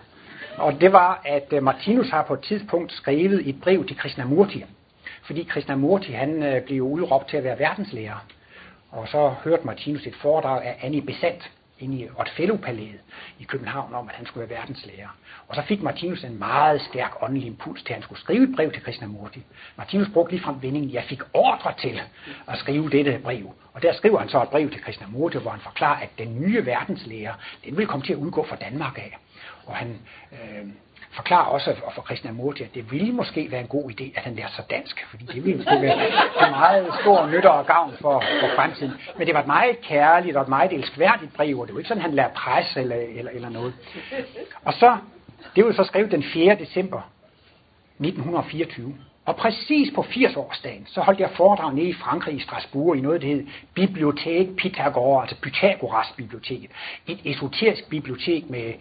Og 0.58 0.82
det 0.82 0.92
var, 0.92 1.22
at 1.26 1.54
øh, 1.54 1.64
Martinus 1.64 2.10
har 2.10 2.24
på 2.24 2.34
et 2.34 2.40
tidspunkt 2.40 2.92
skrevet 2.92 3.50
et 3.50 3.62
brev 3.62 3.86
til 3.86 3.98
Krishnamurti. 3.98 4.66
Fordi 5.24 5.44
Krishnamurti 5.44 6.12
han 6.12 6.44
øh, 6.44 6.62
blev 6.62 6.82
udråbt 6.82 7.30
til 7.30 7.38
at 7.38 7.44
være 7.44 7.60
verdenslærer. 7.60 8.26
Og 8.92 9.08
så 9.08 9.34
hørte 9.44 9.66
Martinus 9.66 10.08
et 10.08 10.16
foredrag 10.16 10.64
af 10.64 10.78
Annie 10.82 11.02
Besant, 11.02 11.52
inde 11.80 11.98
i 11.98 12.08
Otfellopalæet 12.16 13.00
i 13.40 13.44
København 13.44 13.94
om, 13.94 14.10
at 14.10 14.16
han 14.16 14.26
skulle 14.26 14.50
være 14.50 14.58
verdenslærer. 14.60 15.18
Og 15.48 15.56
så 15.56 15.62
fik 15.62 15.82
Martinus 15.82 16.24
en 16.24 16.40
meget 16.40 16.82
stærk 16.82 17.12
åndelig 17.22 17.48
impuls 17.48 17.84
til, 17.84 17.90
at 17.90 17.96
han 17.96 18.04
skulle 18.04 18.22
skrive 18.22 18.44
et 18.44 18.56
brev 18.56 18.72
til 18.72 18.84
Krishnamurti. 18.84 19.44
Martinus 19.78 20.08
brugte 20.14 20.32
ligefrem 20.32 20.62
vendingen, 20.62 20.94
jeg 20.94 21.04
fik 21.04 21.22
ordre 21.34 21.74
til 21.82 22.02
at 22.48 22.58
skrive 22.58 22.90
dette 22.90 23.20
brev. 23.24 23.56
Og 23.74 23.82
der 23.82 23.94
skriver 23.94 24.20
han 24.20 24.30
så 24.30 24.42
et 24.44 24.50
brev 24.50 24.70
til 24.70 24.82
Krishnamurti, 24.82 25.38
hvor 25.38 25.52
han 25.52 25.60
forklarer, 25.60 26.00
at 26.00 26.10
den 26.18 26.42
nye 26.42 26.66
verdenslærer, 26.66 27.34
den 27.66 27.78
vil 27.78 27.88
komme 27.88 28.06
til 28.06 28.14
at 28.14 28.20
udgå 28.20 28.46
fra 28.50 28.56
Danmark 28.56 28.98
af. 28.98 29.18
Og 29.66 29.76
han 29.76 30.00
øh, 30.32 30.68
forklarer 31.16 31.46
også 31.46 31.76
for 31.96 32.02
Krishnamurti, 32.02 32.64
at 32.64 32.76
det 32.76 32.92
ville 32.92 33.12
måske 33.12 33.52
være 33.52 33.62
en 33.62 33.68
god 33.68 33.92
idé, 33.92 34.04
at 34.16 34.24
han 34.24 34.36
lærte 34.36 34.54
sig 34.56 34.66
dansk, 34.70 35.06
fordi 35.10 35.26
det 35.26 35.46
ville 35.46 35.58
måske 35.58 35.82
være 35.82 36.08
en 36.48 36.52
meget 36.52 36.94
stor 37.02 37.28
nytte 37.28 37.52
og 37.52 37.66
gavn 37.66 37.94
for, 38.02 38.24
for 38.42 38.50
fremtiden. 38.56 38.94
Men 39.18 39.28
det 39.28 39.34
var 39.34 39.42
et 39.42 39.48
meget 39.48 39.82
kærligt 39.82 40.38
og 40.38 40.42
et 40.42 40.48
meget 40.48 40.74
elskværdigt 40.74 41.34
brev, 41.34 41.60
og 41.60 41.68
det 41.68 41.74
var 41.74 41.80
ikke 41.80 41.88
sådan, 41.88 42.02
han 42.02 42.14
lærte 42.14 42.34
pres 42.34 42.78
eller, 42.78 42.96
eller, 42.96 43.32
eller 43.32 43.50
noget. 43.50 43.74
Og 44.66 44.74
så, 44.74 44.98
det 45.56 45.66
var 45.66 45.72
så 45.72 45.84
skrevet 45.84 46.12
den 46.12 46.24
4. 46.24 46.56
december 46.56 47.02
1924. 48.00 48.96
Og 49.26 49.36
præcis 49.36 49.94
på 49.96 50.02
80-årsdagen, 50.02 50.84
så 50.86 51.02
holdt 51.02 51.20
jeg 51.20 51.30
foredrag 51.30 51.74
nede 51.74 51.88
i 51.88 51.94
Frankrig 51.94 52.36
i 52.36 52.40
Strasbourg 52.40 52.98
i 52.98 53.02
noget, 53.02 53.22
der 53.22 53.28
hed 53.28 53.48
Bibliotek 53.74 54.56
Pythagore, 54.56 55.22
altså 55.22 55.36
Pythagoras 55.42 56.14
biblioteket. 56.18 56.72
Et 57.08 57.20
esoterisk 57.26 57.90
bibliotek 57.90 58.50
med 58.50 58.74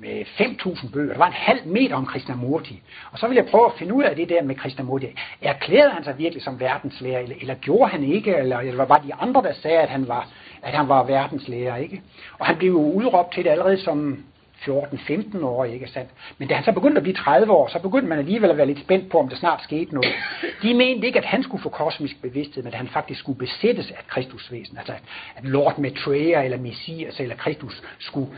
med 0.00 0.24
5.000 0.24 0.92
bøger. 0.92 1.12
Der 1.12 1.18
var 1.18 1.26
en 1.26 1.32
halv 1.32 1.66
meter 1.66 1.96
om 1.96 2.06
Krishnamurti. 2.06 2.82
Og 3.12 3.18
så 3.18 3.26
ville 3.26 3.42
jeg 3.42 3.50
prøve 3.50 3.66
at 3.66 3.72
finde 3.78 3.94
ud 3.94 4.02
af 4.02 4.16
det 4.16 4.28
der 4.28 4.42
med 4.42 4.54
Krishnamurti. 4.54 5.06
Erklærede 5.42 5.90
han 5.90 6.04
sig 6.04 6.18
virkelig 6.18 6.42
som 6.42 6.60
verdenslærer, 6.60 7.18
eller, 7.18 7.36
eller 7.40 7.54
gjorde 7.54 7.90
han 7.90 8.04
ikke, 8.04 8.36
eller, 8.36 8.58
eller 8.58 8.84
var 8.84 8.98
de 8.98 9.14
andre, 9.14 9.42
der 9.42 9.52
sagde, 9.52 9.78
at 9.78 9.88
han 9.88 10.08
var, 10.08 10.28
at 10.62 10.72
han 10.72 10.88
var 10.88 11.04
verdenslærer, 11.04 11.76
ikke? 11.76 12.02
Og 12.38 12.46
han 12.46 12.56
blev 12.56 12.70
jo 12.70 12.92
udråbt 12.92 13.32
til 13.32 13.44
det 13.44 13.50
allerede 13.50 13.80
som 13.80 14.24
14-15 14.66 15.44
år, 15.44 15.64
ikke 15.64 15.88
sandt? 15.88 16.10
Men 16.38 16.48
da 16.48 16.54
han 16.54 16.64
så 16.64 16.72
begyndte 16.72 16.96
at 16.96 17.02
blive 17.02 17.16
30 17.16 17.52
år, 17.52 17.68
så 17.68 17.78
begyndte 17.78 18.08
man 18.08 18.18
alligevel 18.18 18.50
at 18.50 18.56
være 18.56 18.66
lidt 18.66 18.80
spændt 18.80 19.10
på, 19.10 19.18
om 19.18 19.28
der 19.28 19.36
snart 19.36 19.62
skete 19.62 19.94
noget. 19.94 20.12
De 20.62 20.74
mente 20.74 21.06
ikke, 21.06 21.18
at 21.18 21.24
han 21.24 21.42
skulle 21.42 21.62
få 21.62 21.68
kosmisk 21.68 22.22
bevidsthed, 22.22 22.62
men 22.62 22.72
at 22.72 22.78
han 22.78 22.88
faktisk 22.88 23.20
skulle 23.20 23.38
besættes 23.38 23.90
af 23.90 24.06
Kristusvæsen. 24.08 24.78
Altså, 24.78 24.92
at 25.36 25.44
Lord 25.44 25.78
Maitreya 25.78 26.42
eller 26.42 26.58
Messias 26.58 27.20
eller 27.20 27.36
Kristus 27.36 27.82
skulle 27.98 28.30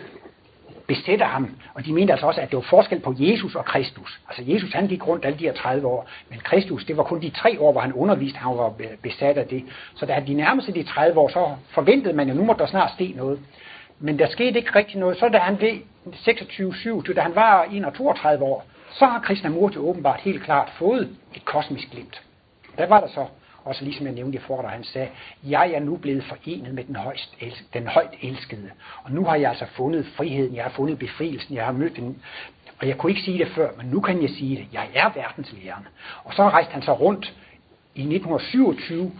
besætte 0.95 1.25
ham. 1.25 1.57
Og 1.75 1.87
de 1.87 1.93
mente 1.93 2.13
altså 2.13 2.27
også, 2.27 2.41
at 2.41 2.51
det 2.51 2.57
var 2.57 2.63
forskel 2.63 3.01
på 3.01 3.15
Jesus 3.19 3.55
og 3.55 3.65
Kristus. 3.65 4.21
Altså 4.29 4.53
Jesus 4.53 4.73
han 4.73 4.87
gik 4.87 5.07
rundt 5.07 5.25
alle 5.25 5.39
de 5.39 5.45
her 5.45 5.53
30 5.53 5.87
år, 5.87 6.09
men 6.31 6.39
Kristus 6.39 6.85
det 6.85 6.97
var 6.97 7.03
kun 7.03 7.23
de 7.23 7.31
tre 7.31 7.61
år, 7.61 7.73
hvor 7.73 7.81
han 7.81 7.93
underviste, 7.93 8.39
han 8.39 8.59
var 8.59 8.73
besat 9.03 9.37
af 9.39 9.47
det. 9.47 9.65
Så 9.95 10.07
da 10.07 10.23
de 10.27 10.35
nærmede 10.35 10.65
sig 10.67 10.75
de 10.75 10.83
30 10.83 11.21
år, 11.21 11.29
så 11.29 11.55
forventede 11.69 12.15
man 12.15 12.29
jo, 12.29 12.35
nu 12.35 12.45
må 12.45 12.55
der 12.59 12.67
snart 12.67 12.91
ske 12.95 13.13
noget. 13.17 13.39
Men 14.01 14.19
der 14.19 14.29
skete 14.29 14.59
ikke 14.59 14.75
rigtig 14.75 14.99
noget. 14.99 15.19
Så 15.19 15.29
da 15.29 15.39
han 15.39 15.57
blev 15.57 15.79
26-27, 16.07 17.15
da 17.15 17.21
han 17.21 17.35
var 17.35 17.65
31 17.65 18.45
år, 18.45 18.67
så 18.91 19.07
har 19.07 19.21
Krishnamurti 19.21 19.79
åbenbart 19.79 20.21
helt 20.21 20.43
klart 20.43 20.73
fået 20.79 21.17
et 21.35 21.45
kosmisk 21.45 21.91
glimt. 21.91 22.23
Der 22.79 22.87
var 22.87 23.01
der 23.01 23.09
så 23.09 23.27
også 23.65 23.85
ligesom 23.85 24.07
jeg 24.07 24.15
nævnte 24.15 24.41
for 24.41 24.63
dig, 24.63 24.71
han 24.71 24.85
sagde, 24.85 25.09
jeg 25.49 25.73
er 25.73 25.81
nu 25.81 25.97
blevet 25.97 26.25
forenet 26.25 26.75
med 26.75 26.85
den, 26.85 26.97
højst 26.97 27.37
elsk, 27.41 27.75
den 27.75 27.87
højt 27.87 28.15
elskede. 28.23 28.71
Og 29.03 29.13
nu 29.13 29.25
har 29.25 29.37
jeg 29.37 29.51
altså 29.51 29.67
fundet 29.67 30.07
friheden, 30.17 30.55
jeg 30.55 30.65
har 30.65 30.71
fundet 30.71 30.99
befrielsen, 30.99 31.55
jeg 31.55 31.65
har 31.65 31.73
mødt 31.73 31.97
den. 31.97 32.23
Og 32.79 32.89
jeg 32.89 32.99
kunne 32.99 33.13
ikke 33.13 33.23
sige 33.23 33.39
det 33.39 33.49
før, 33.49 33.71
men 33.77 33.87
nu 33.87 34.01
kan 34.01 34.23
jeg 34.23 34.31
sige 34.31 34.57
det. 34.57 34.67
Jeg 34.73 34.89
er 34.95 35.11
verdenslæreren. 35.15 35.87
Og 36.25 36.35
så 36.35 36.49
rejste 36.49 36.73
han 36.73 36.83
sig 36.83 37.01
rundt 37.01 37.35
i 37.95 38.01
1927 38.01 39.13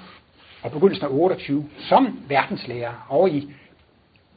og 0.63 0.71
begyndelsen 0.71 1.05
af 1.05 1.11
28 1.11 1.69
som 1.79 2.21
verdenslærer 2.29 3.07
over 3.09 3.29
i 3.29 3.51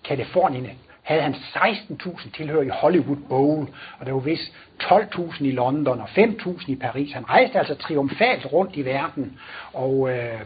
Kalifornien, 0.04 0.80
havde 1.04 1.22
han 1.22 1.34
16.000 1.34 2.32
tilhører 2.38 2.64
i 2.64 2.70
Hollywood 2.70 3.18
Bowl, 3.30 3.68
og 4.00 4.06
der 4.06 4.12
var 4.12 4.20
vist 4.20 4.54
12.000 4.84 5.44
i 5.44 5.52
London 5.52 6.02
og 6.02 6.08
5.000 6.18 6.72
i 6.72 6.76
Paris. 6.76 7.14
Han 7.14 7.30
rejste 7.30 7.60
altså 7.60 7.76
triumfalt 7.76 8.46
rundt 8.54 8.76
i 8.76 8.86
verden 8.86 9.40
og 9.74 10.10
øh, 10.10 10.42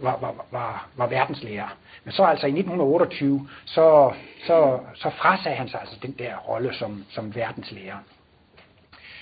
var, 0.00 0.18
var, 0.20 0.46
var, 0.50 0.88
var 0.96 1.06
verdenslærer. 1.06 1.76
Men 2.04 2.12
så 2.12 2.24
altså 2.24 2.46
i 2.46 2.50
1928, 2.50 3.48
så, 3.64 4.12
så, 4.46 4.78
så 4.94 5.10
frasagde 5.10 5.56
han 5.56 5.68
sig 5.68 5.80
altså 5.80 5.96
den 6.02 6.12
der 6.18 6.36
rolle 6.36 6.74
som, 6.74 7.04
som 7.10 7.34
verdenslærer. 7.34 7.96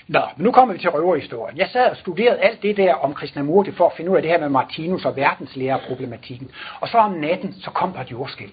Nå, 0.07 0.21
men 0.37 0.43
nu 0.43 0.51
kommer 0.51 0.73
vi 0.73 0.79
til 0.79 0.89
røverhistorien. 0.89 1.57
Jeg 1.57 1.69
sad 1.69 1.89
og 1.89 1.97
studerede 1.97 2.39
alt 2.39 2.61
det 2.61 2.77
der 2.77 2.93
om 2.93 3.13
Krishnamurti 3.13 3.71
for 3.71 3.85
at 3.85 3.93
finde 3.97 4.11
ud 4.11 4.15
af 4.15 4.21
det 4.21 4.31
her 4.31 4.39
med 4.39 4.49
Martinus 4.49 5.05
og 5.05 5.15
verdenslærerproblematikken. 5.15 6.51
Og 6.79 6.87
så 6.87 6.97
om 6.97 7.11
natten, 7.11 7.53
så 7.53 7.71
kom 7.71 7.93
der 7.93 8.01
et 8.01 8.11
jordskæld. 8.11 8.51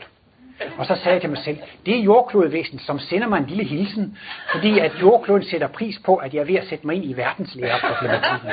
Og 0.78 0.86
så 0.86 0.94
sagde 0.94 1.12
jeg 1.12 1.20
til 1.20 1.30
mig 1.30 1.38
selv, 1.38 1.58
det 1.86 1.98
er 1.98 2.02
jordklodvæsen, 2.02 2.78
som 2.78 2.98
sender 2.98 3.28
mig 3.28 3.38
en 3.38 3.46
lille 3.46 3.64
hilsen, 3.64 4.18
fordi 4.52 4.78
at 4.78 4.92
jordkloden 5.00 5.44
sætter 5.44 5.66
pris 5.66 5.98
på, 6.04 6.16
at 6.16 6.34
jeg 6.34 6.40
er 6.40 6.44
ved 6.44 6.54
at 6.54 6.66
sætte 6.66 6.86
mig 6.86 6.96
ind 6.96 7.04
i 7.04 7.12
verdenslæreproblematikken. 7.12 8.50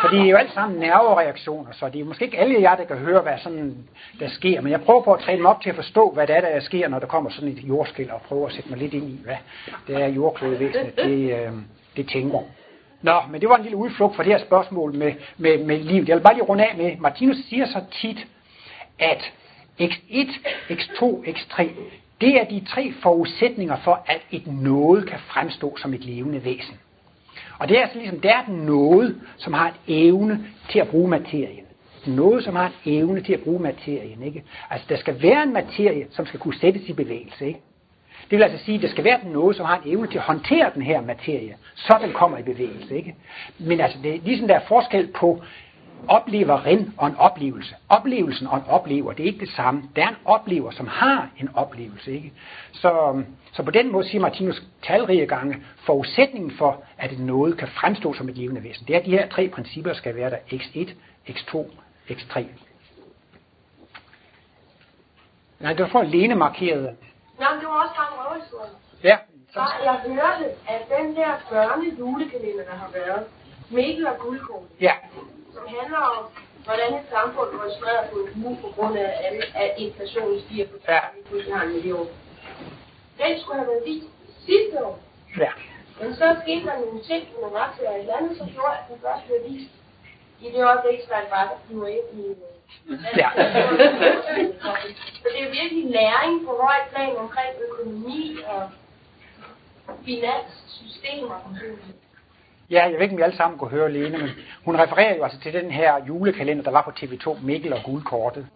Fordi 0.00 0.16
det 0.16 0.26
er 0.26 0.30
jo 0.30 0.36
alt 0.36 0.52
sammen 0.52 0.78
nervereaktioner, 0.80 1.72
så 1.72 1.88
det 1.88 2.00
er 2.00 2.04
måske 2.04 2.24
ikke 2.24 2.38
alle 2.38 2.60
jer, 2.60 2.76
der 2.76 2.84
kan 2.84 2.96
høre, 2.96 3.20
hvad 3.20 3.38
sådan 3.38 3.76
der 4.20 4.28
sker, 4.28 4.60
men 4.60 4.72
jeg 4.72 4.80
prøver 4.80 5.02
på 5.02 5.12
at 5.12 5.20
træne 5.20 5.42
mig 5.42 5.50
op 5.50 5.62
til 5.62 5.70
at 5.70 5.76
forstå, 5.76 6.10
hvad 6.10 6.26
det 6.26 6.36
er, 6.36 6.40
der 6.40 6.60
sker, 6.60 6.88
når 6.88 6.98
der 6.98 7.06
kommer 7.06 7.30
sådan 7.30 7.48
et 7.48 7.58
jordskæld, 7.64 8.10
og 8.10 8.20
prøve 8.20 8.46
at 8.46 8.52
sætte 8.52 8.70
mig 8.70 8.78
lidt 8.78 8.94
ind 8.94 9.08
i, 9.08 9.20
hvad 9.24 9.36
det 9.86 10.02
er 10.02 10.06
jordklodvæsenet, 10.06 10.96
det, 10.96 11.32
øh, 11.32 11.52
det 11.96 12.08
tænker. 12.08 12.40
Nå, 13.02 13.20
men 13.30 13.40
det 13.40 13.48
var 13.48 13.56
en 13.56 13.62
lille 13.62 13.76
udflugt 13.76 14.16
fra 14.16 14.22
det 14.22 14.32
her 14.32 14.38
spørgsmål 14.38 14.94
med, 14.94 15.12
med, 15.36 15.64
med 15.64 15.78
livet. 15.78 16.08
Jeg 16.08 16.16
vil 16.16 16.22
bare 16.22 16.34
lige 16.34 16.44
runde 16.44 16.64
af 16.64 16.76
med, 16.76 16.96
Martinus 16.96 17.36
siger 17.36 17.66
så 17.66 17.80
tit, 17.92 18.26
at 18.98 19.32
X1, 19.80 20.30
X2, 20.70 21.02
X3, 21.28 21.68
det 22.20 22.40
er 22.40 22.44
de 22.44 22.64
tre 22.68 22.92
forudsætninger 23.02 23.76
for, 23.84 24.04
at 24.06 24.20
et 24.30 24.46
noget 24.46 25.08
kan 25.08 25.18
fremstå 25.18 25.76
som 25.76 25.94
et 25.94 26.04
levende 26.04 26.44
væsen. 26.44 26.78
Og 27.58 27.68
det 27.68 27.78
er 27.78 27.82
altså 27.82 27.98
ligesom, 27.98 28.20
der 28.20 28.34
er 28.34 28.44
den 28.44 28.56
noget, 28.56 29.20
som 29.36 29.52
har 29.52 29.68
en 29.68 29.74
evne 29.94 30.44
til 30.70 30.78
at 30.78 30.88
bruge 30.88 31.08
materien. 31.08 31.64
Noget, 32.06 32.44
som 32.44 32.56
har 32.56 32.66
en 32.66 32.72
evne 32.92 33.22
til 33.22 33.32
at 33.32 33.40
bruge 33.40 33.62
materien. 33.62 34.22
Ikke? 34.22 34.44
Altså, 34.70 34.86
der 34.88 34.96
skal 34.96 35.22
være 35.22 35.42
en 35.42 35.52
materie, 35.52 36.06
som 36.10 36.26
skal 36.26 36.40
kunne 36.40 36.58
sættes 36.58 36.88
i 36.88 36.92
bevægelse. 36.92 37.46
Ikke? 37.46 37.60
Det 38.30 38.38
vil 38.38 38.42
altså 38.42 38.64
sige, 38.64 38.76
at 38.76 38.82
der 38.82 38.88
skal 38.88 39.04
være 39.04 39.18
noget, 39.24 39.56
som 39.56 39.66
har 39.66 39.76
en 39.76 39.92
evne 39.92 40.06
til 40.06 40.18
at 40.18 40.24
håndtere 40.24 40.70
den 40.74 40.82
her 40.82 41.00
materie, 41.00 41.56
så 41.74 41.98
den 42.02 42.12
kommer 42.12 42.38
i 42.38 42.42
bevægelse. 42.42 42.96
Ikke? 42.96 43.14
Men 43.58 43.80
altså, 43.80 43.98
det 44.02 44.14
er 44.14 44.18
ligesom 44.24 44.48
der 44.48 44.54
er 44.54 44.66
forskel 44.68 45.06
på 45.06 45.42
opleveren 46.08 46.94
og 46.96 47.06
en 47.06 47.16
oplevelse. 47.16 47.74
Oplevelsen 47.88 48.46
og 48.46 48.56
en 48.56 48.64
oplever, 48.68 49.12
det 49.12 49.22
er 49.22 49.26
ikke 49.26 49.40
det 49.46 49.54
samme. 49.56 49.82
Det 49.96 50.04
er 50.04 50.08
en 50.08 50.16
oplever, 50.24 50.70
som 50.70 50.86
har 50.86 51.28
en 51.38 51.48
oplevelse. 51.54 52.12
Ikke? 52.12 52.32
Så, 52.72 53.22
så 53.52 53.62
på 53.62 53.70
den 53.70 53.92
måde 53.92 54.08
siger 54.08 54.20
Martinus 54.20 54.62
talrige 54.82 55.26
gange, 55.26 55.56
forudsætningen 55.86 56.50
for, 56.50 56.84
at 56.98 57.18
noget 57.18 57.58
kan 57.58 57.68
fremstå 57.68 58.14
som 58.14 58.28
et 58.28 58.36
levende 58.36 58.64
væsen, 58.64 58.86
det 58.86 58.94
er, 58.94 59.00
at 59.00 59.06
de 59.06 59.10
her 59.10 59.28
tre 59.28 59.48
principper 59.48 59.92
skal 59.92 60.16
være 60.16 60.30
der. 60.30 60.36
x1, 60.36 60.90
x2, 61.28 61.58
x3. 62.10 62.44
Nej, 65.60 65.72
det 65.72 65.82
var 65.82 65.88
for 65.88 66.02
Lene 66.02 66.34
markerede. 66.34 66.96
Nej, 67.38 67.48
det 67.60 67.68
var 67.68 67.82
også 67.82 67.94
bare 67.96 68.08
en 68.12 68.18
røverhistorie. 68.20 68.70
Ja. 69.04 69.16
Så 69.52 69.60
jeg 69.84 69.94
hørte, 70.06 70.44
at 70.68 70.82
den 70.98 71.16
der 71.16 71.32
børne 71.50 71.98
julekalender, 71.98 72.64
der 72.64 72.76
har 72.76 72.90
været, 72.92 73.24
og 74.06 74.18
Guldkorn, 74.18 74.64
Ja. 74.80 74.92
Som 75.54 75.64
handler 75.78 75.98
om, 76.16 76.22
hvordan 76.64 76.94
et 76.94 77.06
samfund 77.10 77.48
smadret 77.78 78.10
på 78.10 78.16
en 78.18 78.44
uge 78.46 78.58
på 78.64 78.68
grund 78.76 78.98
af, 78.98 79.10
at, 79.26 79.34
at 79.62 79.70
inflationen 79.76 80.40
stiger 80.44 80.66
på 80.66 80.76
Ja. 80.88 81.00
pludselig 81.28 81.54
har 81.56 81.64
en 81.64 81.72
million. 81.72 82.08
Den 83.18 83.40
skulle 83.40 83.58
have 83.58 83.68
været 83.72 83.84
vist 83.86 84.06
sidste 84.46 84.84
år. 84.86 84.98
Ja. 85.38 85.52
Men 86.00 86.14
så 86.14 86.36
skete 86.42 86.64
der 86.66 86.78
nogle 86.84 87.02
ting 87.10 87.22
nogle 87.40 87.58
retssager 87.58 87.96
i 88.02 88.06
landet, 88.06 88.38
som 88.38 88.46
gjorde, 88.54 88.72
at 88.78 88.84
den 88.88 88.98
først 89.04 89.22
blev 89.26 89.38
vist 89.48 89.70
i 90.40 90.46
det 90.54 90.64
øjeblik, 90.64 90.98
Svend 91.06 91.28
Bakker 91.30 91.56
flyver 91.66 91.86
ind 91.86 92.08
i 92.20 92.22
Ja. 93.20 93.28
Så 95.22 95.28
det 95.32 95.40
er 95.42 95.50
virkelig 95.60 95.84
læring 95.90 96.46
på 96.46 96.52
højt 96.62 96.88
plan 96.92 97.16
omkring 97.16 97.50
økonomi 97.68 98.38
og 98.46 98.70
finanssystemer. 100.04 101.38
Ja, 102.72 102.82
jeg 102.84 102.92
ved 102.92 103.00
ikke, 103.00 103.12
om 103.12 103.18
vi 103.18 103.22
alle 103.22 103.36
sammen 103.36 103.58
kunne 103.58 103.70
høre 103.70 103.92
Lene, 103.92 104.18
men 104.18 104.30
hun 104.64 104.76
refererer 104.76 105.16
jo 105.16 105.22
altså 105.24 105.40
til 105.40 105.52
den 105.52 105.70
her 105.70 106.04
julekalender, 106.08 106.62
der 106.62 106.70
var 106.70 106.82
på 106.82 106.90
TV2, 106.90 107.44
Mikkel 107.46 107.72
og 107.72 107.80
guldkortet. 107.84 108.46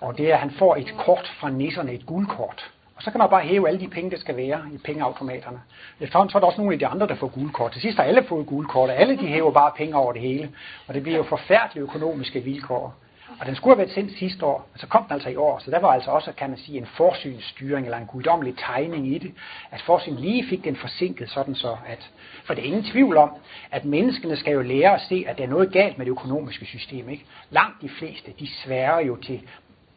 Og 0.00 0.18
det 0.18 0.30
er, 0.30 0.34
at 0.34 0.40
han 0.40 0.50
får 0.50 0.76
et 0.76 0.94
kort 0.98 1.32
fra 1.40 1.50
nisserne, 1.50 1.92
et 1.92 2.06
guldkort. 2.06 2.72
Og 2.96 3.02
så 3.02 3.10
kan 3.10 3.18
man 3.18 3.30
bare 3.30 3.40
hæve 3.40 3.68
alle 3.68 3.80
de 3.80 3.88
penge, 3.88 4.10
der 4.10 4.16
skal 4.16 4.36
være 4.36 4.60
i 4.72 4.78
pengeautomaterne. 4.78 5.60
Efterhånden 6.00 6.30
så 6.30 6.38
er 6.38 6.40
der 6.40 6.46
også 6.46 6.60
nogle 6.60 6.72
af 6.72 6.78
de 6.78 6.86
andre, 6.86 7.06
der 7.06 7.14
får 7.14 7.28
guldkort. 7.28 7.72
Til 7.72 7.80
sidst 7.80 7.96
har 7.96 8.04
alle 8.04 8.24
fået 8.24 8.46
guldkort, 8.46 8.90
og 8.90 8.96
alle 8.96 9.16
de 9.18 9.26
hæver 9.26 9.50
bare 9.52 9.72
penge 9.76 9.96
over 9.96 10.12
det 10.12 10.22
hele. 10.22 10.50
Og 10.86 10.94
det 10.94 11.02
bliver 11.02 11.18
jo 11.18 11.22
forfærdelige 11.22 11.82
økonomiske 11.82 12.40
vilkår. 12.40 12.94
Og 13.40 13.46
den 13.46 13.54
skulle 13.54 13.74
have 13.74 13.78
været 13.78 13.94
sendt 13.94 14.18
sidste 14.18 14.46
år, 14.46 14.68
men 14.72 14.78
så 14.78 14.86
kom 14.86 15.04
den 15.04 15.12
altså 15.12 15.28
i 15.28 15.36
år. 15.36 15.58
Så 15.58 15.70
der 15.70 15.78
var 15.78 15.88
altså 15.88 16.10
også, 16.10 16.32
kan 16.32 16.50
man 16.50 16.58
sige, 16.58 16.78
en 16.78 16.86
forsynsstyring 16.86 17.86
eller 17.86 17.98
en 17.98 18.06
guddommelig 18.06 18.54
tegning 18.58 19.14
i 19.14 19.18
det. 19.18 19.32
At 19.70 19.82
forsyn 19.82 20.16
lige 20.16 20.48
fik 20.48 20.64
den 20.64 20.76
forsinket, 20.76 21.30
sådan 21.30 21.54
så 21.54 21.76
at... 21.86 22.10
For 22.44 22.54
det 22.54 22.62
er 22.62 22.66
ingen 22.66 22.84
tvivl 22.84 23.16
om, 23.16 23.30
at 23.70 23.84
menneskene 23.84 24.36
skal 24.36 24.52
jo 24.52 24.60
lære 24.60 24.94
at 24.94 25.00
se, 25.08 25.24
at 25.28 25.38
der 25.38 25.44
er 25.44 25.48
noget 25.48 25.72
galt 25.72 25.98
med 25.98 26.06
det 26.06 26.10
økonomiske 26.10 26.66
system. 26.66 27.08
Ikke? 27.08 27.24
Langt 27.50 27.82
de 27.82 27.88
fleste, 27.88 28.32
de 28.38 28.48
sværer 28.64 29.00
jo 29.00 29.16
til 29.16 29.40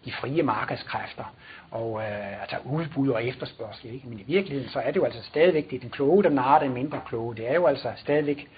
de 0.05 0.11
frie 0.11 0.43
markedskræfter 0.43 1.33
og 1.71 2.01
øh, 2.01 2.41
altså 2.41 2.57
udbud 2.65 3.09
og 3.09 3.25
efterspørgsel. 3.25 3.93
Ikke? 3.93 4.07
Men 4.07 4.19
i 4.19 4.23
virkeligheden 4.27 4.69
så 4.69 4.79
er 4.79 4.91
det 4.91 4.95
jo 4.95 5.05
altså 5.05 5.23
stadigvæk, 5.23 5.69
det 5.69 5.75
er 5.75 5.79
den 5.79 5.89
kloge, 5.89 6.23
der 6.23 6.29
narrer 6.29 6.59
den 6.59 6.73
mindre 6.73 7.01
kloge. 7.07 7.35
Det 7.35 7.49
er 7.49 7.53
jo 7.53 7.65
altså 7.65 7.91
stadigvæk 7.95 8.49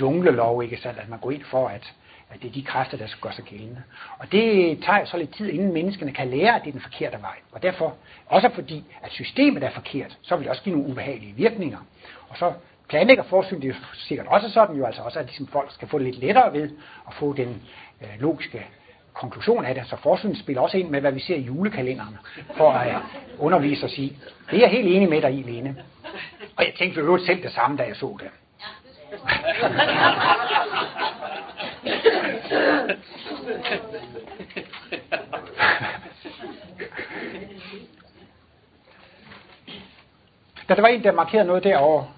junglelov, 0.00 0.62
ikke 0.62 0.76
sandt, 0.76 0.98
at 0.98 1.08
man 1.08 1.18
går 1.18 1.30
ind 1.30 1.44
for, 1.44 1.68
at, 1.68 1.94
at 2.30 2.42
det 2.42 2.48
er 2.48 2.52
de 2.52 2.62
kræfter, 2.62 2.96
der 2.96 3.06
skal 3.06 3.20
gøre 3.20 3.32
sig 3.32 3.44
gældende. 3.44 3.82
Og 4.18 4.32
det 4.32 4.78
tager 4.84 5.04
så 5.04 5.16
lidt 5.16 5.34
tid, 5.34 5.48
inden 5.48 5.72
menneskene 5.72 6.12
kan 6.12 6.28
lære, 6.30 6.56
at 6.56 6.62
det 6.62 6.68
er 6.68 6.72
den 6.72 6.80
forkerte 6.80 7.22
vej. 7.22 7.36
Og 7.52 7.62
derfor, 7.62 7.94
også 8.26 8.48
fordi, 8.54 8.84
at 9.02 9.12
systemet 9.12 9.62
er 9.62 9.70
forkert, 9.70 10.18
så 10.22 10.36
vil 10.36 10.42
det 10.42 10.50
også 10.50 10.62
give 10.62 10.76
nogle 10.76 10.90
ubehagelige 10.90 11.32
virkninger. 11.32 11.78
Og 12.28 12.36
så 12.36 12.52
planlægger 12.88 13.22
forsyn 13.22 13.60
det 13.60 13.64
er 13.64 13.68
jo 13.68 13.74
sikkert 13.94 14.26
også 14.26 14.50
sådan, 14.50 14.76
jo 14.76 14.86
altså 14.86 15.02
også, 15.02 15.18
at 15.18 15.26
ligesom 15.26 15.46
folk 15.46 15.72
skal 15.72 15.88
få 15.88 15.98
det 15.98 16.06
lidt 16.06 16.18
lettere 16.18 16.52
ved 16.52 16.70
at 17.08 17.14
få 17.14 17.32
den 17.32 17.62
øh, 18.00 18.20
logiske 18.20 18.66
konklusion 19.12 19.64
af 19.64 19.74
det. 19.74 19.86
Så 19.86 19.96
forsyn 19.96 20.34
spiller 20.34 20.62
også 20.62 20.76
ind 20.76 20.88
med, 20.88 21.00
hvad 21.00 21.12
vi 21.12 21.20
ser 21.20 21.36
i 21.36 21.40
julekalenderen, 21.40 22.18
for 22.56 22.72
at 22.72 22.88
øh, 22.88 23.00
undervise 23.38 23.86
os 23.86 23.98
i. 23.98 24.16
Det 24.50 24.56
er 24.56 24.60
jeg 24.60 24.70
helt 24.70 24.88
enig 24.88 25.08
med 25.08 25.22
dig 25.22 25.34
i, 25.34 25.42
Lene. 25.42 25.76
Og 26.56 26.64
jeg 26.64 26.74
tænkte 26.78 27.00
for 27.00 27.06
øvrigt 27.06 27.26
selv 27.26 27.42
det 27.42 27.52
samme, 27.52 27.76
da 27.76 27.82
jeg 27.82 27.96
så 27.96 28.16
det. 28.20 28.30
Da 40.68 40.74
der 40.74 40.80
var 40.80 40.88
en, 40.88 41.04
der 41.04 41.12
markerede 41.12 41.46
noget 41.46 41.64
derovre. 41.64 42.08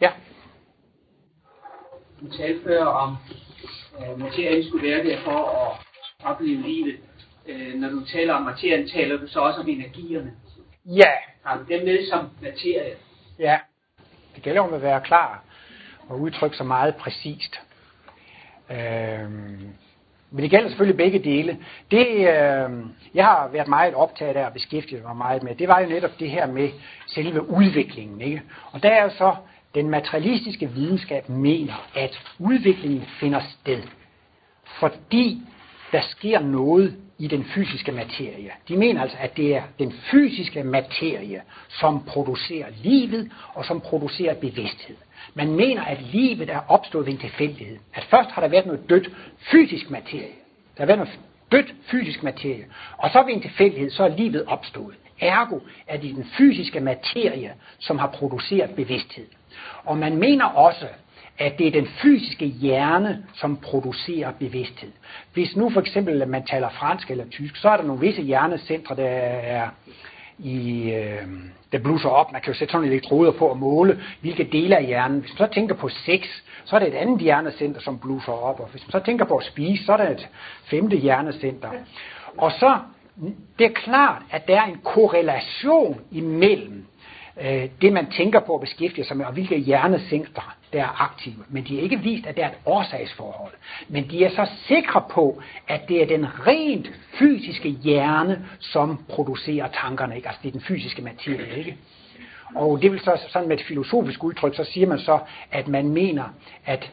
Ja. 0.00 0.10
Du 2.20 2.36
talte 2.36 2.64
før 2.64 2.84
om, 2.84 3.16
at 3.98 4.18
materien 4.18 4.68
skulle 4.68 4.88
være 4.88 5.04
der 5.04 5.24
for 5.24 5.48
at 5.48 5.78
opleve 6.24 6.62
livet. 6.62 6.96
Øh, 7.46 7.74
når 7.74 7.88
du 7.88 8.04
taler 8.04 8.34
om 8.34 8.42
materien, 8.42 8.88
taler 8.88 9.16
du 9.16 9.26
så 9.28 9.40
også 9.40 9.60
om 9.60 9.68
energierne. 9.68 10.32
Ja, 10.86 11.10
Har 11.44 11.56
du 11.58 11.64
dem 11.68 11.84
med 11.84 12.10
som 12.10 12.28
materie? 12.42 12.94
ja. 13.38 13.58
Det 14.34 14.42
gælder 14.42 14.60
om 14.60 14.74
at 14.74 14.82
være 14.82 15.00
klar 15.00 15.44
og 16.08 16.20
udtrykke 16.20 16.56
sig 16.56 16.66
meget 16.66 16.96
præcist. 16.96 17.60
Øh, 18.70 19.30
men 20.34 20.42
det 20.42 20.50
gælder 20.50 20.68
selvfølgelig 20.68 20.96
begge 20.96 21.18
dele. 21.18 21.58
Det, 21.90 22.06
øh, 22.08 22.70
jeg 23.14 23.24
har 23.24 23.48
været 23.52 23.68
meget 23.68 23.94
optaget 23.94 24.36
af 24.36 24.46
og 24.46 24.52
beskæftiget 24.52 25.02
mig 25.02 25.16
meget 25.16 25.42
med, 25.42 25.54
det 25.54 25.68
var 25.68 25.80
jo 25.80 25.88
netop 25.88 26.18
det 26.18 26.30
her 26.30 26.46
med 26.46 26.70
selve 27.06 27.50
udviklingen. 27.50 28.20
Ikke? 28.20 28.42
Og 28.72 28.82
der 28.82 28.88
er 28.88 29.04
jo 29.04 29.10
så, 29.10 29.34
den 29.74 29.90
materialistiske 29.90 30.70
videnskab 30.70 31.28
mener, 31.28 31.88
at 31.94 32.22
udviklingen 32.38 33.04
finder 33.20 33.40
sted, 33.60 33.82
fordi 34.80 35.42
der 35.92 36.00
sker 36.00 36.40
noget 36.40 36.96
i 37.18 37.26
den 37.26 37.44
fysiske 37.44 37.92
materie. 37.92 38.50
De 38.68 38.76
mener 38.76 39.02
altså, 39.02 39.16
at 39.20 39.36
det 39.36 39.56
er 39.56 39.62
den 39.78 39.92
fysiske 39.92 40.62
materie, 40.62 41.42
som 41.68 42.04
producerer 42.04 42.66
livet 42.82 43.30
og 43.54 43.64
som 43.64 43.80
producerer 43.80 44.34
bevidsthed. 44.34 44.96
Man 45.34 45.52
mener, 45.52 45.82
at 45.82 46.02
livet 46.02 46.50
er 46.50 46.60
opstået 46.68 47.06
ved 47.06 47.12
en 47.12 47.18
tilfældighed. 47.18 47.78
At 47.94 48.04
først 48.04 48.30
har 48.30 48.42
der 48.42 48.48
været 48.48 48.66
noget 48.66 48.90
dødt 48.90 49.10
fysisk 49.38 49.90
materie. 49.90 50.32
Der 50.76 50.78
har 50.78 50.86
været 50.86 50.98
noget 50.98 51.18
dødt 51.52 51.74
fysisk 51.90 52.22
materie. 52.22 52.64
Og 52.98 53.10
så 53.10 53.22
ved 53.22 53.34
en 53.34 53.42
tilfældighed, 53.42 53.90
så 53.90 54.04
er 54.04 54.16
livet 54.16 54.44
opstået. 54.46 54.94
Ergo 55.20 55.58
er 55.86 55.96
det 55.96 56.14
den 56.14 56.24
fysiske 56.24 56.80
materie, 56.80 57.54
som 57.78 57.98
har 57.98 58.06
produceret 58.06 58.70
bevidsthed. 58.70 59.26
Og 59.84 59.98
man 59.98 60.16
mener 60.16 60.44
også, 60.44 60.86
at 61.38 61.58
det 61.58 61.66
er 61.66 61.70
den 61.70 61.86
fysiske 61.86 62.46
hjerne, 62.46 63.24
som 63.34 63.56
producerer 63.56 64.32
bevidsthed. 64.32 64.92
Hvis 65.32 65.56
nu 65.56 65.70
for 65.70 65.80
eksempel 65.80 66.28
man 66.28 66.46
taler 66.46 66.68
fransk 66.68 67.10
eller 67.10 67.24
tysk, 67.30 67.56
så 67.56 67.68
er 67.68 67.76
der 67.76 67.84
nogle 67.84 68.00
visse 68.00 68.22
hjernecentre, 68.22 68.96
der 68.96 69.08
er 69.08 69.68
i, 70.38 70.90
øh, 70.90 71.28
der 71.72 71.78
bluser 71.78 72.08
op. 72.08 72.32
Man 72.32 72.40
kan 72.40 72.52
jo 72.52 72.58
sætte 72.58 72.72
sådan 72.72 72.88
elektroder 72.88 73.32
på 73.32 73.46
og 73.46 73.58
måle, 73.58 74.00
hvilke 74.20 74.44
dele 74.52 74.76
af 74.76 74.86
hjernen. 74.86 75.20
Hvis 75.20 75.38
man 75.38 75.48
så 75.48 75.54
tænker 75.54 75.74
på 75.74 75.88
sex, 75.88 76.26
så 76.64 76.76
er 76.76 76.80
det 76.80 76.88
et 76.88 76.94
andet 76.94 77.20
hjernecenter, 77.20 77.80
som 77.80 77.98
bluser 77.98 78.32
op. 78.32 78.60
Og 78.60 78.68
hvis 78.70 78.82
man 78.86 78.90
så 78.90 78.98
tænker 78.98 79.24
på 79.24 79.36
at 79.36 79.44
spise, 79.44 79.84
så 79.84 79.92
er 79.92 79.96
det 79.96 80.10
et 80.10 80.28
femte 80.64 80.96
hjernecenter. 80.96 81.70
Og 82.38 82.52
så, 82.52 82.78
det 83.58 83.66
er 83.66 83.72
klart, 83.74 84.22
at 84.30 84.48
der 84.48 84.60
er 84.60 84.64
en 84.64 84.80
korrelation 84.84 86.00
imellem 86.10 86.86
øh, 87.40 87.68
det, 87.82 87.92
man 87.92 88.10
tænker 88.10 88.40
på 88.40 88.54
at 88.54 88.60
beskæftige 88.60 89.04
sig 89.04 89.16
med, 89.16 89.26
og 89.26 89.32
hvilke 89.32 89.58
hjernecentre, 89.58 90.42
der 90.72 90.82
er 90.82 91.02
aktive. 91.02 91.44
Men 91.48 91.64
de 91.64 91.78
er 91.78 91.82
ikke 91.82 92.00
vist, 92.00 92.26
at 92.26 92.36
der 92.36 92.44
er 92.44 92.48
et 92.48 92.58
årsagsforhold. 92.66 93.52
Men 93.88 94.10
de 94.10 94.24
er 94.24 94.30
så 94.30 94.46
sikre 94.66 95.02
på, 95.10 95.42
at 95.68 95.88
det 95.88 96.02
er 96.02 96.06
den 96.06 96.26
rent 96.46 96.92
fysiske 97.18 97.68
hjerne, 97.68 98.46
som 98.58 99.04
producerer 99.08 99.68
tankerne. 99.68 100.16
Ikke? 100.16 100.28
Altså 100.28 100.40
det 100.42 100.48
er 100.48 100.52
den 100.52 100.60
fysiske 100.60 101.02
materie. 101.02 101.58
Ikke? 101.58 101.76
Og 102.54 102.82
det 102.82 102.92
vil 102.92 103.00
så 103.00 103.20
sådan 103.28 103.48
med 103.48 103.58
et 103.58 103.64
filosofisk 103.64 104.24
udtryk, 104.24 104.56
så 104.56 104.64
siger 104.64 104.86
man 104.86 104.98
så, 104.98 105.18
at 105.50 105.68
man 105.68 105.88
mener, 105.88 106.24
at 106.66 106.92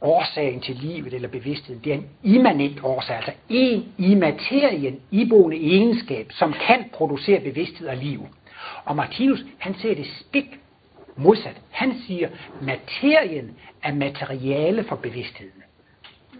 årsagen 0.00 0.60
til 0.60 0.76
livet 0.76 1.14
eller 1.14 1.28
bevidstheden, 1.28 1.80
det 1.84 1.92
er 1.92 1.96
en 1.96 2.08
immanent 2.22 2.80
årsag, 2.82 3.16
altså 3.16 3.32
en 3.48 3.84
i 3.98 4.14
materien 4.14 5.00
iboende 5.10 5.56
egenskab, 5.56 6.32
som 6.32 6.52
kan 6.52 6.84
producere 6.92 7.40
bevidsthed 7.40 7.88
og 7.88 7.96
liv. 7.96 8.26
Og 8.84 8.96
Martinus, 8.96 9.44
han 9.58 9.74
ser 9.74 9.94
det 9.94 10.06
stik 10.06 10.58
modsat. 11.16 11.56
Han 11.70 12.02
siger, 12.06 12.28
materien 12.60 13.56
er 13.82 13.94
materiale 13.94 14.84
for 14.84 14.96
bevidstheden. 14.96 15.62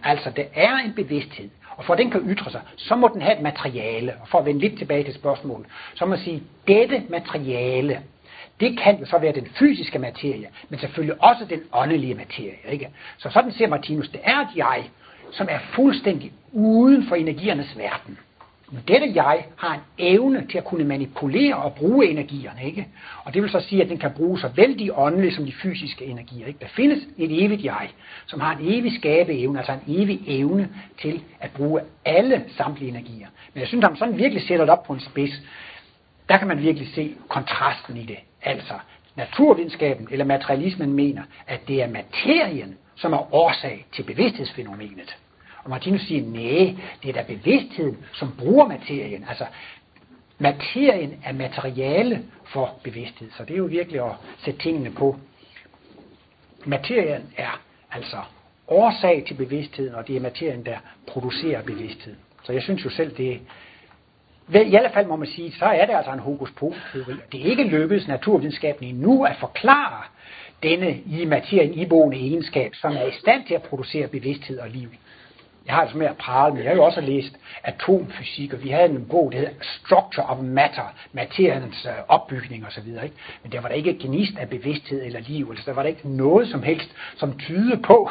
Altså, 0.03 0.29
der 0.29 0.43
er 0.53 0.77
en 0.77 0.93
bevidsthed, 0.93 1.49
og 1.77 1.85
for 1.85 1.93
at 1.93 1.99
den 1.99 2.11
kan 2.11 2.21
ytre 2.21 2.51
sig, 2.51 2.61
så 2.75 2.95
må 2.95 3.09
den 3.13 3.21
have 3.21 3.35
et 3.37 3.41
materiale. 3.41 4.13
Og 4.21 4.27
for 4.27 4.39
at 4.39 4.45
vende 4.45 4.61
lidt 4.61 4.77
tilbage 4.77 5.03
til 5.03 5.13
spørgsmålet, 5.13 5.67
så 5.93 6.05
må 6.05 6.09
man 6.09 6.19
sige, 6.19 6.43
dette 6.67 7.03
materiale, 7.09 8.01
det 8.59 8.79
kan 8.79 8.99
jo 8.99 9.05
så 9.05 9.17
være 9.17 9.31
den 9.31 9.47
fysiske 9.59 9.99
materie, 9.99 10.49
men 10.69 10.79
selvfølgelig 10.79 11.23
også 11.23 11.45
den 11.45 11.61
åndelige 11.73 12.13
materie. 12.13 12.57
Ikke? 12.69 12.89
Så 13.17 13.29
sådan 13.29 13.51
ser 13.51 13.67
Martinus, 13.67 14.09
det 14.09 14.21
er 14.23 14.37
et 14.39 14.47
jeg, 14.55 14.89
som 15.31 15.47
er 15.49 15.59
fuldstændig 15.59 16.31
uden 16.51 17.07
for 17.07 17.15
energiernes 17.15 17.77
verden. 17.77 18.17
Men 18.71 18.83
dette 18.87 19.11
jeg 19.15 19.45
har 19.57 19.73
en 19.73 19.79
evne 19.97 20.47
til 20.47 20.57
at 20.57 20.65
kunne 20.65 20.83
manipulere 20.83 21.55
og 21.55 21.75
bruge 21.75 22.05
energierne, 22.05 22.63
ikke? 22.63 22.87
Og 23.23 23.33
det 23.33 23.41
vil 23.41 23.49
så 23.49 23.59
sige, 23.59 23.83
at 23.83 23.89
den 23.89 23.97
kan 23.97 24.11
bruge 24.11 24.39
så 24.39 24.47
vel 24.55 24.79
de 24.79 24.93
åndelige 24.97 25.35
som 25.35 25.45
de 25.45 25.51
fysiske 25.51 26.05
energier. 26.05 26.47
Ikke? 26.47 26.59
Der 26.59 26.67
findes 26.67 26.99
et 27.17 27.43
evigt 27.43 27.63
jeg, 27.63 27.89
som 28.25 28.39
har 28.39 28.55
en 28.55 28.67
evig 28.67 28.95
skabeevne, 28.95 29.59
altså 29.59 29.71
en 29.71 30.01
evig 30.01 30.21
evne 30.27 30.69
til 31.01 31.23
at 31.39 31.51
bruge 31.51 31.81
alle 32.05 32.45
samtlige 32.57 32.89
energier. 32.89 33.27
Men 33.53 33.59
jeg 33.59 33.67
synes, 33.67 33.85
at 33.85 33.91
man 33.91 33.97
sådan 33.97 34.17
virkelig 34.17 34.43
sætter 34.43 34.65
det 34.65 34.71
op 34.71 34.83
på 34.83 34.93
en 34.93 34.99
spids, 34.99 35.41
der 36.29 36.37
kan 36.37 36.47
man 36.47 36.61
virkelig 36.61 36.87
se 36.93 37.15
kontrasten 37.27 37.97
i 37.97 38.03
det. 38.03 38.17
Altså, 38.41 38.73
naturvidenskaben 39.15 40.07
eller 40.11 40.25
materialismen 40.25 40.93
mener, 40.93 41.23
at 41.47 41.67
det 41.67 41.83
er 41.83 41.87
materien, 41.87 42.77
som 42.95 43.13
er 43.13 43.33
årsag 43.33 43.85
til 43.91 44.03
bevidsthedsfænomenet. 44.03 45.17
Og 45.65 45.71
Martinus 45.71 46.01
siger, 46.01 46.23
nej, 46.23 46.75
det 47.03 47.09
er 47.09 47.13
da 47.13 47.23
bevidstheden, 47.27 47.97
som 48.13 48.35
bruger 48.37 48.67
materien. 48.67 49.25
Altså, 49.29 49.45
materien 50.39 51.19
er 51.23 51.33
materiale 51.33 52.23
for 52.45 52.79
bevidsthed. 52.83 53.31
Så 53.37 53.43
det 53.43 53.53
er 53.53 53.57
jo 53.57 53.65
virkelig 53.65 54.01
at 54.05 54.11
sætte 54.37 54.59
tingene 54.59 54.91
på. 54.91 55.15
Materien 56.65 57.21
er 57.37 57.61
altså 57.91 58.17
årsag 58.67 59.23
til 59.27 59.33
bevidstheden, 59.33 59.95
og 59.95 60.07
det 60.07 60.15
er 60.15 60.19
materien, 60.19 60.65
der 60.65 60.77
producerer 61.07 61.61
bevidsthed. 61.61 62.15
Så 62.43 62.53
jeg 62.53 62.61
synes 62.61 62.85
jo 62.85 62.89
selv, 62.89 63.17
det 63.17 63.39
er, 64.53 64.59
i 64.61 64.75
alle 64.75 64.89
fald 64.93 65.07
må 65.07 65.15
man 65.15 65.27
sige, 65.27 65.51
så 65.51 65.65
er 65.65 65.85
det 65.85 65.93
altså 65.95 66.11
en 66.11 66.19
hokus 66.19 66.51
pokus 66.51 66.89
teori. 66.93 67.15
Det 67.31 67.41
er 67.41 67.45
ikke 67.45 67.63
lykkedes 67.63 68.07
naturvidenskaben 68.07 68.87
endnu 68.87 69.23
at 69.23 69.35
forklare 69.39 70.03
denne 70.63 70.97
i 71.05 71.25
materien 71.25 71.73
iboende 71.73 72.17
egenskab, 72.17 72.75
som 72.75 72.95
er 72.95 73.05
i 73.05 73.11
stand 73.19 73.45
til 73.45 73.53
at 73.53 73.63
producere 73.63 74.07
bevidsthed 74.07 74.59
og 74.59 74.69
liv. 74.69 74.89
Jeg 75.65 75.75
har 75.75 75.81
altså 75.81 75.97
med 75.97 76.07
at 76.07 76.17
prale, 76.17 76.55
men 76.55 76.63
jeg 76.63 76.71
har 76.71 76.75
jo 76.75 76.83
også 76.83 77.01
læst 77.01 77.37
atomfysik, 77.63 78.53
og 78.53 78.63
vi 78.63 78.69
havde 78.69 78.89
en 78.89 79.05
bog, 79.09 79.31
der 79.31 79.37
hedder 79.37 79.53
Structure 79.61 80.25
of 80.25 80.37
Matter, 80.41 80.93
materiens 81.13 81.85
øh, 81.85 81.91
opbygning 82.07 82.65
osv. 82.65 82.87
Ikke? 82.87 83.15
Men 83.43 83.51
der 83.51 83.61
var 83.61 83.67
der 83.67 83.75
ikke 83.75 83.89
et 83.89 83.99
gnist 83.99 84.37
af 84.37 84.49
bevidsthed 84.49 85.05
eller 85.05 85.19
liv, 85.19 85.47
altså 85.49 85.63
der 85.65 85.73
var 85.73 85.81
der 85.81 85.89
ikke 85.89 86.09
noget 86.09 86.47
som 86.47 86.63
helst, 86.63 86.95
som 87.15 87.37
tyder 87.37 87.77
på, 87.81 88.09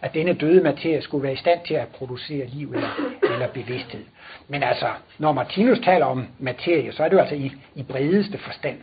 at 0.00 0.14
denne 0.14 0.32
døde 0.32 0.62
materie 0.62 1.02
skulle 1.02 1.22
være 1.22 1.32
i 1.32 1.36
stand 1.36 1.60
til 1.66 1.74
at 1.74 1.88
producere 1.88 2.46
liv 2.46 2.72
eller, 2.72 2.90
eller 3.22 3.48
bevidsthed. 3.48 4.04
Men 4.48 4.62
altså, 4.62 4.88
når 5.18 5.32
Martinus 5.32 5.78
taler 5.78 6.06
om 6.06 6.26
materie, 6.38 6.92
så 6.92 7.04
er 7.04 7.08
det 7.08 7.16
jo 7.16 7.20
altså 7.20 7.34
i, 7.34 7.52
i 7.74 7.82
bredeste 7.82 8.38
forstand. 8.38 8.78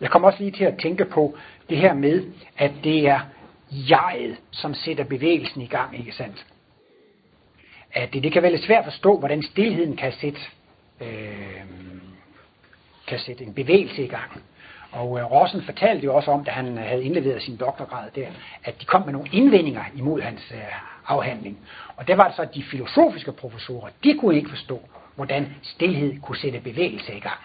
Jeg 0.00 0.10
kommer 0.10 0.28
også 0.28 0.42
lige 0.42 0.52
til 0.52 0.64
at 0.64 0.78
tænke 0.78 1.04
på 1.04 1.34
det 1.68 1.78
her 1.78 1.94
med, 1.94 2.24
at 2.58 2.70
det 2.84 3.08
er 3.08 3.20
jeget, 3.70 4.36
som 4.50 4.74
sætter 4.74 5.04
bevægelsen 5.04 5.62
i 5.62 5.66
gang, 5.66 5.98
ikke 5.98 6.12
sandt? 6.12 6.46
At 7.96 8.12
det, 8.12 8.22
det 8.22 8.32
kan 8.32 8.42
være 8.42 8.52
lidt 8.52 8.64
svært 8.64 8.78
at 8.78 8.84
forstå, 8.84 9.18
hvordan 9.18 9.42
stillheden 9.42 9.96
kan 9.96 10.12
sætte, 10.12 10.40
øh, 11.00 11.60
kan 13.06 13.18
sætte 13.18 13.44
en 13.44 13.54
bevægelse 13.54 14.04
i 14.04 14.06
gang. 14.06 14.42
Og 14.92 15.18
øh, 15.18 15.30
Rossen 15.30 15.62
fortalte 15.62 16.04
jo 16.04 16.14
også 16.14 16.30
om, 16.30 16.44
da 16.44 16.50
han 16.50 16.76
havde 16.76 17.04
indleveret 17.04 17.42
sin 17.42 17.56
doktorgrad 17.56 18.10
der, 18.14 18.26
at 18.64 18.80
de 18.80 18.86
kom 18.86 19.02
med 19.02 19.12
nogle 19.12 19.28
indvendinger 19.32 19.84
imod 19.96 20.20
hans 20.20 20.52
øh, 20.54 20.60
afhandling. 21.06 21.58
Og 21.96 22.08
der 22.08 22.16
var 22.16 22.26
det 22.26 22.36
så, 22.36 22.42
at 22.42 22.54
de 22.54 22.62
filosofiske 22.62 23.32
professorer, 23.32 23.90
de 24.04 24.18
kunne 24.20 24.36
ikke 24.36 24.50
forstå, 24.50 24.80
hvordan 25.14 25.54
stillhed 25.62 26.20
kunne 26.20 26.36
sætte 26.36 26.60
bevægelse 26.60 27.16
i 27.16 27.20
gang. 27.20 27.40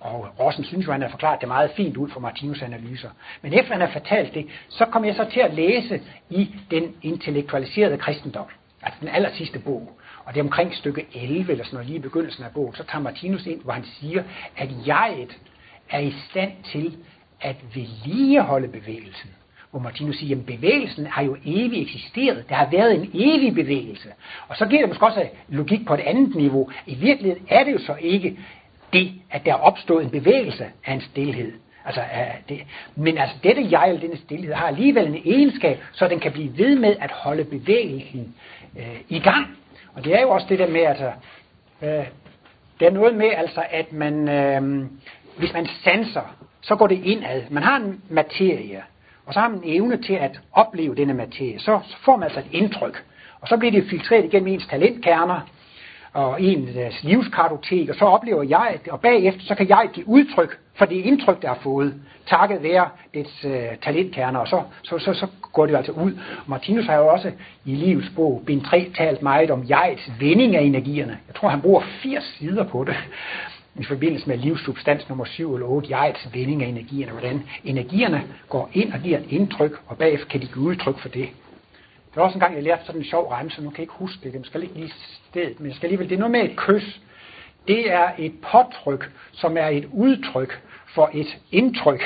Og 0.00 0.28
Rossen 0.40 0.64
synes 0.64 0.86
jo, 0.86 0.92
han 0.92 1.02
har 1.02 1.08
forklaret 1.08 1.40
det 1.40 1.48
meget 1.48 1.70
fint 1.76 1.96
ud 1.96 2.08
fra 2.08 2.20
Martinus 2.20 2.62
analyser. 2.62 3.10
Men 3.42 3.52
efter 3.52 3.72
han 3.72 3.80
har 3.80 3.92
fortalt 3.92 4.34
det, 4.34 4.46
så 4.68 4.84
kom 4.84 5.04
jeg 5.04 5.14
så 5.14 5.24
til 5.32 5.40
at 5.40 5.54
læse 5.54 6.02
i 6.30 6.54
den 6.70 6.94
intellektualiserede 7.02 7.98
kristendom 7.98 8.46
altså 8.82 8.98
den 9.00 9.08
aller 9.08 9.30
sidste 9.34 9.58
bog, 9.58 9.98
og 10.24 10.34
det 10.34 10.40
er 10.40 10.44
omkring 10.44 10.74
stykke 10.74 11.06
11, 11.14 11.52
eller 11.52 11.64
sådan 11.64 11.74
noget, 11.74 11.86
lige 11.86 11.96
i 11.96 12.02
begyndelsen 12.02 12.44
af 12.44 12.50
bogen, 12.54 12.74
så 12.74 12.84
tager 12.84 13.02
Martinus 13.02 13.46
ind, 13.46 13.62
hvor 13.62 13.72
han 13.72 13.84
siger, 13.84 14.22
at 14.56 14.68
jeget 14.86 15.38
er 15.90 15.98
i 15.98 16.14
stand 16.30 16.52
til 16.64 16.96
at 17.40 17.56
vedligeholde 17.74 18.68
bevægelsen. 18.68 19.30
Hvor 19.70 19.80
Martinus 19.80 20.18
siger, 20.18 20.36
at 20.36 20.46
bevægelsen 20.46 21.06
har 21.06 21.22
jo 21.22 21.36
evigt 21.44 21.82
eksisteret. 21.82 22.48
Der 22.48 22.54
har 22.54 22.68
været 22.70 22.94
en 22.94 23.10
evig 23.14 23.54
bevægelse. 23.54 24.08
Og 24.48 24.56
så 24.56 24.66
giver 24.66 24.80
det 24.80 24.88
måske 24.88 25.06
også 25.06 25.28
logik 25.48 25.86
på 25.86 25.94
et 25.94 26.00
andet 26.00 26.34
niveau. 26.34 26.70
I 26.86 26.94
virkeligheden 26.94 27.46
er 27.48 27.64
det 27.64 27.72
jo 27.72 27.78
så 27.78 27.96
ikke 28.00 28.38
det, 28.92 29.12
at 29.30 29.44
der 29.44 29.52
er 29.52 29.56
opstået 29.56 30.04
en 30.04 30.10
bevægelse 30.10 30.66
af 30.86 30.94
en 30.94 31.00
stillhed. 31.00 31.52
Altså, 31.84 32.00
det, 32.48 32.64
men 32.96 33.18
altså, 33.18 33.36
dette 33.42 33.68
jeg, 33.70 33.88
eller 33.88 34.00
denne 34.00 34.16
stillhed, 34.16 34.54
har 34.54 34.66
alligevel 34.66 35.06
en 35.06 35.22
egenskab, 35.24 35.78
så 35.92 36.08
den 36.08 36.20
kan 36.20 36.32
blive 36.32 36.58
ved 36.58 36.76
med 36.76 36.96
at 37.00 37.10
holde 37.10 37.44
bevægelsen 37.44 38.34
øh, 38.78 39.00
i 39.08 39.20
gang. 39.20 39.46
Og 39.94 40.04
det 40.04 40.14
er 40.14 40.22
jo 40.22 40.30
også 40.30 40.46
det 40.48 40.58
der 40.58 40.70
med, 40.70 40.80
altså, 40.80 41.12
øh, 41.82 42.06
det 42.80 42.86
er 42.86 42.90
noget 42.90 43.14
med, 43.14 43.30
altså, 43.36 43.64
at 43.70 43.92
man, 43.92 44.28
øh, 44.28 44.86
hvis 45.38 45.52
man 45.52 45.66
sanser, 45.84 46.36
så 46.60 46.76
går 46.76 46.86
det 46.86 47.04
indad. 47.04 47.42
Man 47.50 47.62
har 47.62 47.76
en 47.76 48.02
materie, 48.08 48.82
og 49.26 49.34
så 49.34 49.40
har 49.40 49.48
man 49.48 49.58
en 49.58 49.76
evne 49.76 50.02
til 50.02 50.14
at 50.14 50.40
opleve 50.52 50.94
denne 50.94 51.14
materie. 51.14 51.58
Så, 51.58 51.80
så 51.84 51.96
får 52.04 52.16
man 52.16 52.24
altså 52.24 52.40
et 52.40 52.48
indtryk. 52.52 53.04
Og 53.40 53.48
så 53.48 53.56
bliver 53.56 53.72
det 53.72 53.90
filtreret 53.90 54.24
igennem 54.24 54.48
ens 54.48 54.66
talentkerner, 54.66 55.40
og 56.12 56.42
en 56.42 56.66
deres 56.74 57.02
livskartotek, 57.02 57.88
og 57.88 57.94
så 57.94 58.04
oplever 58.04 58.42
jeg 58.42 58.78
det, 58.84 58.92
og 58.92 59.00
bagefter 59.00 59.40
så 59.44 59.54
kan 59.54 59.68
jeg 59.68 59.88
give 59.92 60.08
udtryk 60.08 60.58
for 60.74 60.84
det 60.84 60.96
indtryk, 60.96 61.42
der 61.42 61.50
er 61.50 61.58
fået, 61.62 61.94
takket 62.26 62.62
være 62.62 62.88
dets 63.14 63.44
øh, 63.44 63.76
talentkerner, 63.82 64.38
og 64.38 64.48
så, 64.48 64.62
så, 64.82 64.98
så, 64.98 65.14
så 65.14 65.26
går 65.52 65.66
det 65.66 65.76
altså 65.76 65.92
ud. 65.92 66.12
Martinus 66.46 66.86
har 66.86 66.96
jo 66.96 67.06
også 67.06 67.32
i 67.64 67.74
livets 67.74 68.10
bog, 68.16 68.42
bind 68.46 68.64
3, 68.64 68.92
talt 68.96 69.22
meget 69.22 69.50
om 69.50 69.64
jegets 69.68 70.10
vending 70.20 70.56
af 70.56 70.62
energierne. 70.62 71.18
Jeg 71.28 71.34
tror, 71.34 71.48
han 71.48 71.60
bruger 71.60 71.82
80 72.02 72.24
sider 72.38 72.64
på 72.64 72.84
det, 72.84 72.96
i 73.80 73.84
forbindelse 73.84 74.28
med 74.28 74.38
livssubstans 74.38 75.08
nummer 75.08 75.24
7 75.24 75.54
eller 75.54 75.66
8, 75.66 75.96
jegets 75.96 76.28
vending 76.34 76.62
af 76.62 76.68
energierne, 76.68 77.12
hvordan 77.12 77.42
energierne 77.64 78.22
går 78.48 78.70
ind 78.72 78.92
og 78.92 79.00
giver 79.00 79.18
et 79.18 79.26
indtryk, 79.28 79.72
og 79.86 79.98
bagefter 79.98 80.26
kan 80.26 80.40
de 80.40 80.46
give 80.46 80.64
udtryk 80.64 80.98
for 80.98 81.08
det. 81.08 81.28
Det 82.12 82.16
var 82.16 82.22
også 82.22 82.36
en 82.36 82.40
gang, 82.40 82.54
jeg 82.54 82.62
lærte 82.62 82.84
sådan 82.84 83.00
en 83.00 83.04
sjov 83.04 83.34
så 83.48 83.62
nu 83.62 83.70
kan 83.70 83.76
jeg 83.76 83.80
ikke 83.80 83.92
huske 83.92 84.18
det, 84.22 84.32
det 84.32 84.46
skal 84.46 84.62
ikke 84.62 84.74
lige 84.74 84.92
stedet, 85.30 85.60
men 85.60 85.68
jeg 85.68 85.76
skal 85.76 85.86
alligevel, 85.86 86.08
det 86.08 86.14
er 86.14 86.18
noget 86.18 86.30
med 86.30 86.44
et 86.44 86.56
kys. 86.56 87.00
Det 87.68 87.92
er 87.92 88.10
et 88.18 88.34
påtryk, 88.42 89.10
som 89.32 89.56
er 89.56 89.66
et 89.66 89.88
udtryk 89.92 90.62
for 90.94 91.10
et 91.14 91.38
indtryk, 91.52 92.02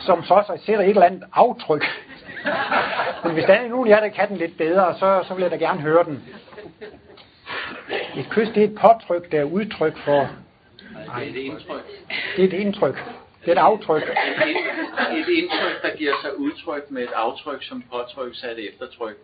som 0.00 0.24
så 0.24 0.34
også 0.34 0.64
sætter 0.64 0.84
et 0.84 0.90
eller 0.90 1.06
andet 1.06 1.24
aftryk. 1.32 1.84
Men 3.24 3.32
hvis 3.32 3.44
der 3.44 3.54
er 3.54 3.68
nogen 3.68 3.88
af 3.88 3.96
jer, 3.96 4.00
der 4.00 4.08
kan 4.08 4.28
den 4.28 4.36
lidt 4.36 4.58
bedre, 4.58 4.94
så, 4.98 5.24
så 5.28 5.34
vil 5.34 5.42
jeg 5.42 5.50
da 5.50 5.56
gerne 5.56 5.80
høre 5.80 6.04
den. 6.04 6.24
Et 8.16 8.28
kys, 8.30 8.48
det 8.48 8.64
er 8.64 8.68
et 8.68 8.74
påtryk, 8.74 9.32
der 9.32 9.40
er 9.40 9.44
udtryk 9.44 9.96
for... 10.04 10.28
Nej, 11.06 11.24
det 11.24 11.26
er 11.26 11.30
et 11.30 11.36
indtryk. 11.36 11.82
Det 12.36 12.44
er 12.44 12.48
et 12.48 12.52
indtryk. 12.52 13.04
Det 13.48 13.58
er 13.58 13.62
et 13.62 13.64
aftryk. 13.64 14.02
Et, 14.02 15.18
et 15.18 15.28
indtryk, 15.28 15.82
der 15.82 15.96
giver 15.96 16.12
sig 16.22 16.38
udtryk 16.38 16.90
med 16.90 17.02
et 17.02 17.12
aftryk, 17.16 17.62
som 17.62 17.84
påtrykkes 17.92 18.44
af 18.44 18.50
et 18.50 18.68
eftertryk. 18.68 19.16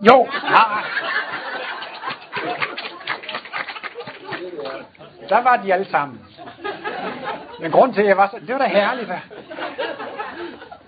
Jo, 0.00 0.28
ja. 0.44 0.62
Der 5.28 5.42
var 5.42 5.62
de 5.64 5.74
alle 5.74 5.90
sammen. 5.90 6.20
Men 7.60 7.70
grunden 7.70 7.94
til, 7.94 8.02
at 8.02 8.08
jeg 8.08 8.16
var 8.16 8.28
så... 8.28 8.38
Det 8.46 8.48
var 8.48 8.58
da 8.58 8.66
herligt. 8.66 9.08
Da. 9.08 9.20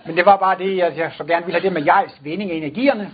Men 0.05 0.17
det 0.17 0.25
var 0.25 0.37
bare 0.37 0.57
det, 0.57 0.81
at 0.81 0.97
jeg 0.97 1.11
så 1.17 1.23
gerne 1.23 1.45
ville 1.45 1.59
have 1.59 1.69
det 1.69 1.73
med 1.73 1.85
jegs 1.85 2.13
vending 2.23 2.51
af 2.51 2.55
energierne. 2.55 3.11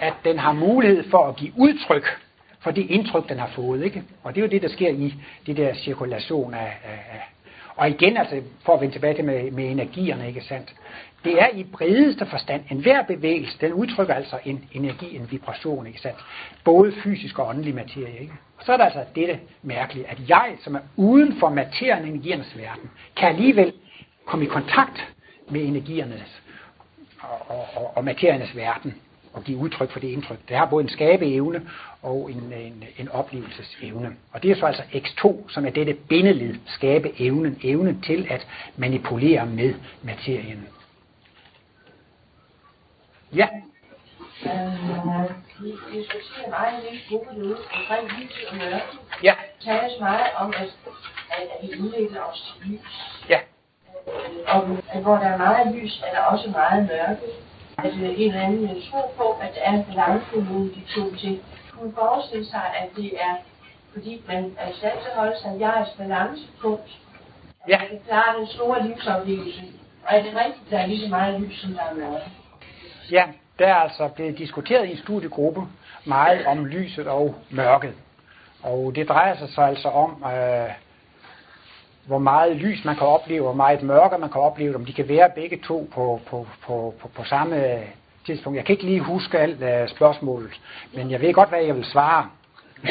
At 0.00 0.14
den 0.24 0.38
har 0.38 0.52
mulighed 0.52 1.10
for 1.10 1.28
at 1.28 1.36
give 1.36 1.52
udtryk 1.56 2.20
for 2.60 2.70
det 2.70 2.90
indtryk, 2.90 3.28
den 3.28 3.38
har 3.38 3.50
fået. 3.54 3.84
Ikke? 3.84 4.02
Og 4.22 4.34
det 4.34 4.40
er 4.40 4.44
jo 4.46 4.50
det, 4.50 4.62
der 4.62 4.68
sker 4.68 4.88
i 4.88 5.14
det 5.46 5.56
der 5.56 5.74
cirkulation 5.74 6.54
af, 6.54 6.72
af, 6.84 7.33
og 7.76 7.88
igen, 7.88 8.16
altså, 8.16 8.42
for 8.64 8.74
at 8.74 8.80
vende 8.80 8.94
tilbage 8.94 9.14
til 9.14 9.24
med, 9.24 9.50
med 9.50 9.70
energierne, 9.70 10.28
ikke 10.28 10.40
sandt? 10.40 10.74
Det 11.24 11.42
er 11.42 11.48
i 11.54 11.64
bredeste 11.64 12.26
forstand, 12.26 12.62
en 12.70 12.78
hver 12.78 13.02
bevægelse, 13.02 13.58
den 13.60 13.72
udtrykker 13.72 14.14
altså 14.14 14.38
en 14.44 14.68
energi, 14.72 15.16
en 15.16 15.30
vibration, 15.30 15.86
ikke 15.86 16.00
sandt? 16.00 16.18
Både 16.64 16.92
fysisk 16.92 17.38
og 17.38 17.48
åndelig 17.48 17.74
materie, 17.74 18.20
ikke? 18.20 18.32
Og 18.58 18.64
så 18.64 18.72
er 18.72 18.76
der 18.76 18.84
altså 18.84 19.04
dette 19.14 19.40
mærkelige, 19.62 20.06
at 20.08 20.18
jeg, 20.28 20.56
som 20.64 20.74
er 20.74 20.80
uden 20.96 21.36
for 21.40 21.48
materien 21.48 22.02
og 22.02 22.08
energiernes 22.08 22.58
verden, 22.58 22.90
kan 23.16 23.28
alligevel 23.28 23.72
komme 24.24 24.44
i 24.44 24.48
kontakt 24.48 25.14
med 25.48 25.60
energiernes 25.64 26.42
og, 27.20 27.56
og, 27.56 27.66
og, 27.76 27.96
og 27.96 28.04
materiernes 28.04 28.56
verden 28.56 28.94
og 29.32 29.44
give 29.44 29.58
udtryk 29.58 29.90
for 29.90 30.00
det 30.00 30.08
indtryk. 30.08 30.38
Det 30.48 30.56
har 30.56 30.66
både 30.66 30.82
en 30.82 30.88
skabeevne 30.88 31.62
og 32.04 32.30
en, 32.30 32.52
en, 32.52 32.84
en 32.98 33.08
oplevelsesevne. 33.08 34.16
Og 34.32 34.42
det 34.42 34.50
er 34.50 34.54
så 34.54 34.66
altså 34.66 34.82
X2, 34.82 35.50
som 35.52 35.66
er 35.66 35.70
dette 35.70 35.94
bindeled, 35.94 36.54
skabe 36.66 37.12
evnen 37.62 38.00
til 38.00 38.26
at 38.30 38.46
manipulere 38.76 39.46
med 39.46 39.74
materien. 40.02 40.68
Ja. 43.34 43.48
Øh, 44.44 45.30
vi 45.60 45.70
diskuterer 45.92 46.50
meget 46.50 46.84
i 46.92 47.00
gruppe 47.08 47.30
omkring 47.76 48.08
lys 48.18 48.44
og 48.50 48.56
mørke. 48.56 48.84
Ja. 49.22 49.34
tales 49.64 49.92
meget 50.00 50.26
om, 50.36 50.54
at, 50.56 50.76
at, 51.30 51.42
at 51.60 51.68
vi 51.68 51.80
udvikler 51.80 52.20
os 52.20 52.56
til 52.62 52.70
lys. 52.70 53.20
Ja. 53.28 53.38
Og 54.46 54.78
at 54.92 55.02
hvor 55.02 55.16
der 55.16 55.26
er 55.26 55.36
meget 55.36 55.74
lys, 55.76 56.02
er 56.06 56.14
der 56.14 56.20
også 56.20 56.50
meget 56.50 56.88
mørke. 56.88 57.26
Altså 57.78 57.98
en 57.98 58.28
eller 58.28 58.42
anden 58.42 58.82
tro 58.90 59.14
på, 59.16 59.30
at 59.42 59.54
der 59.54 59.60
er 59.60 59.72
en 59.72 59.84
balance 59.84 60.36
mellem 60.36 60.74
de 60.74 60.82
to 60.94 61.14
ting. 61.16 61.42
Kunne 61.78 61.92
forestille 61.94 62.46
sig, 62.46 62.62
at 62.80 62.88
det 62.96 63.20
er 63.20 63.34
fordi 63.94 64.22
man 64.28 64.56
er 64.58 64.70
i 64.70 64.74
stand 64.74 64.98
til 65.02 65.08
at 65.10 65.16
holde 65.16 65.38
sig 65.42 65.56
jeres 65.60 65.88
balancepunkt. 65.98 66.98
Ja. 67.68 67.78
Man 67.78 67.88
kan 67.88 68.00
klare 68.08 68.38
den 68.38 68.46
store 68.46 68.86
livsoplevelse. 68.88 69.62
Og 70.06 70.18
er 70.18 70.22
det 70.22 70.34
rigtigt, 70.34 70.70
der 70.70 70.78
er 70.78 70.86
lige 70.86 71.00
så 71.00 71.08
meget 71.08 71.40
lys, 71.40 71.60
som 71.60 71.72
der 71.72 71.82
er 71.82 71.94
mørke? 71.94 72.24
Ja, 73.10 73.24
der 73.58 73.66
er 73.66 73.74
altså 73.74 74.08
blevet 74.08 74.38
diskuteret 74.38 74.86
i 74.86 74.90
en 74.90 74.98
studiegruppe 74.98 75.60
meget 76.04 76.46
om 76.46 76.64
lyset 76.64 77.06
og 77.06 77.34
mørket. 77.50 77.94
Og 78.62 78.92
det 78.94 79.08
drejer 79.08 79.36
sig 79.36 79.48
så 79.48 79.60
altså 79.60 79.88
om, 79.88 80.24
øh, 80.24 80.70
hvor 82.06 82.18
meget 82.18 82.56
lys 82.56 82.84
man 82.84 82.96
kan 82.96 83.06
opleve, 83.06 83.42
hvor 83.42 83.52
meget 83.52 83.82
mørke 83.82 84.18
man 84.18 84.30
kan 84.30 84.40
opleve, 84.40 84.74
om 84.74 84.84
de 84.84 84.92
kan 84.92 85.08
være 85.08 85.30
begge 85.34 85.60
to 85.66 85.88
på, 85.94 86.20
på, 86.26 86.46
på, 86.62 86.94
på, 87.00 87.08
på 87.08 87.24
samme 87.24 87.82
tidspunkt. 88.26 88.56
Jeg 88.56 88.64
kan 88.64 88.72
ikke 88.72 88.84
lige 88.84 89.00
huske 89.00 89.38
alt 89.38 89.62
uh, 89.62 89.88
spørgsmålet, 89.88 90.60
men 90.92 91.10
jeg 91.10 91.20
ved 91.20 91.34
godt, 91.34 91.48
hvad 91.48 91.62
jeg 91.62 91.76
vil 91.76 91.84
svare. 91.84 92.30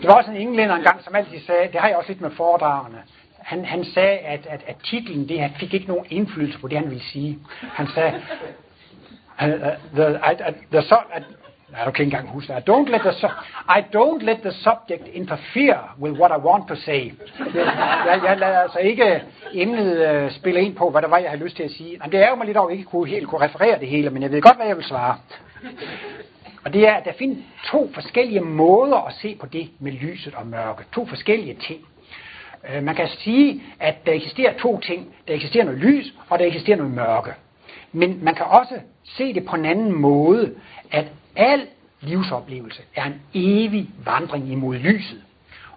Det 0.00 0.08
var 0.08 0.14
også 0.14 0.30
en 0.30 0.36
englænder 0.36 0.74
engang, 0.74 1.04
som 1.04 1.14
altid 1.14 1.40
sagde, 1.40 1.72
det 1.72 1.80
har 1.80 1.88
jeg 1.88 1.96
også 1.96 2.08
lidt 2.10 2.20
med 2.20 2.30
foredragene, 2.30 3.02
han, 3.46 3.64
han 3.64 3.84
sagde, 3.84 4.18
at, 4.18 4.46
at, 4.46 4.64
at 4.66 4.76
titlen 4.84 5.28
det, 5.28 5.50
fik 5.60 5.74
ikke 5.74 5.86
nogen 5.86 6.06
indflydelse 6.10 6.58
på 6.58 6.68
det, 6.68 6.78
han 6.78 6.90
ville 6.90 7.04
sige. 7.04 7.38
Han 7.60 7.86
sagde, 7.94 8.22
uh, 9.42 9.48
the, 9.94 10.10
I, 10.10 10.50
I, 10.50 10.52
the, 10.72 10.82
so, 10.82 10.96
i, 11.70 11.72
don't 11.74 12.02
engang 12.02 12.28
huske 12.28 12.52
det. 12.52 12.68
Don't 12.68 12.90
let 12.90 13.00
the 13.00 13.12
su- 13.12 13.42
I 13.78 13.80
don't 13.96 14.22
let 14.24 14.38
the 14.42 14.52
subject 14.52 15.08
interfere 15.12 15.78
with 16.00 16.20
what 16.20 16.30
I 16.30 16.40
want 16.46 16.68
to 16.68 16.74
say. 16.74 17.12
Jeg, 18.06 18.20
jeg 18.24 18.36
lader 18.38 18.58
altså 18.58 18.78
ikke 18.78 19.22
emnet 19.52 20.24
uh, 20.24 20.30
spille 20.32 20.60
ind 20.62 20.74
på, 20.76 20.90
hvad 20.90 21.02
der 21.02 21.08
var, 21.08 21.18
jeg 21.18 21.30
havde 21.30 21.44
lyst 21.44 21.56
til 21.56 21.62
at 21.62 21.70
sige. 21.70 21.90
Jamen, 21.90 22.12
det 22.12 22.24
er 22.24 22.28
jo 22.28 22.34
mig 22.34 22.46
lidt 22.46 22.56
over, 22.56 22.66
at 22.68 22.72
jeg 22.72 22.78
ikke 22.78 22.90
kunne, 22.90 23.08
helt 23.08 23.28
kunne 23.28 23.40
referere 23.40 23.80
det 23.80 23.88
hele, 23.88 24.10
men 24.10 24.22
jeg 24.22 24.30
ved 24.30 24.42
godt, 24.42 24.56
hvad 24.56 24.66
jeg 24.66 24.76
vil 24.76 24.84
svare. 24.84 25.16
Og 26.64 26.72
det 26.72 26.88
er, 26.88 26.94
at 26.94 27.04
der 27.04 27.12
findes 27.18 27.38
to 27.66 27.90
forskellige 27.94 28.40
måder 28.40 28.96
at 28.96 29.14
se 29.14 29.36
på 29.40 29.46
det 29.46 29.70
med 29.78 29.92
lyset 29.92 30.34
og 30.34 30.46
mørke. 30.46 30.84
To 30.94 31.06
forskellige 31.06 31.54
ting. 31.54 31.80
Uh, 32.76 32.82
man 32.82 32.94
kan 32.94 33.08
sige, 33.08 33.62
at 33.80 34.06
der 34.06 34.12
eksisterer 34.12 34.52
to 34.58 34.80
ting. 34.80 35.14
Der 35.28 35.34
eksisterer 35.34 35.64
noget 35.64 35.80
lys, 35.80 36.12
og 36.28 36.38
der 36.38 36.44
eksisterer 36.44 36.76
noget 36.76 36.92
mørke. 36.92 37.32
Men 37.92 38.24
man 38.24 38.34
kan 38.34 38.46
også 38.46 38.74
se 39.04 39.34
det 39.34 39.46
på 39.46 39.56
en 39.56 39.64
anden 39.64 40.00
måde, 40.00 40.54
at 40.92 41.04
al 41.36 41.66
livsoplevelse 42.00 42.82
er 42.94 43.04
en 43.04 43.20
evig 43.34 43.88
vandring 44.04 44.52
imod 44.52 44.76
lyset. 44.76 45.22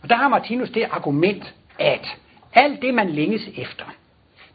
Og 0.02 0.10
der 0.10 0.16
har 0.16 0.28
Martinus 0.28 0.70
det 0.70 0.86
argument, 0.92 1.54
at 1.80 2.18
alt 2.54 2.82
det, 2.82 2.94
man 2.94 3.10
længes 3.10 3.50
efter, 3.58 3.86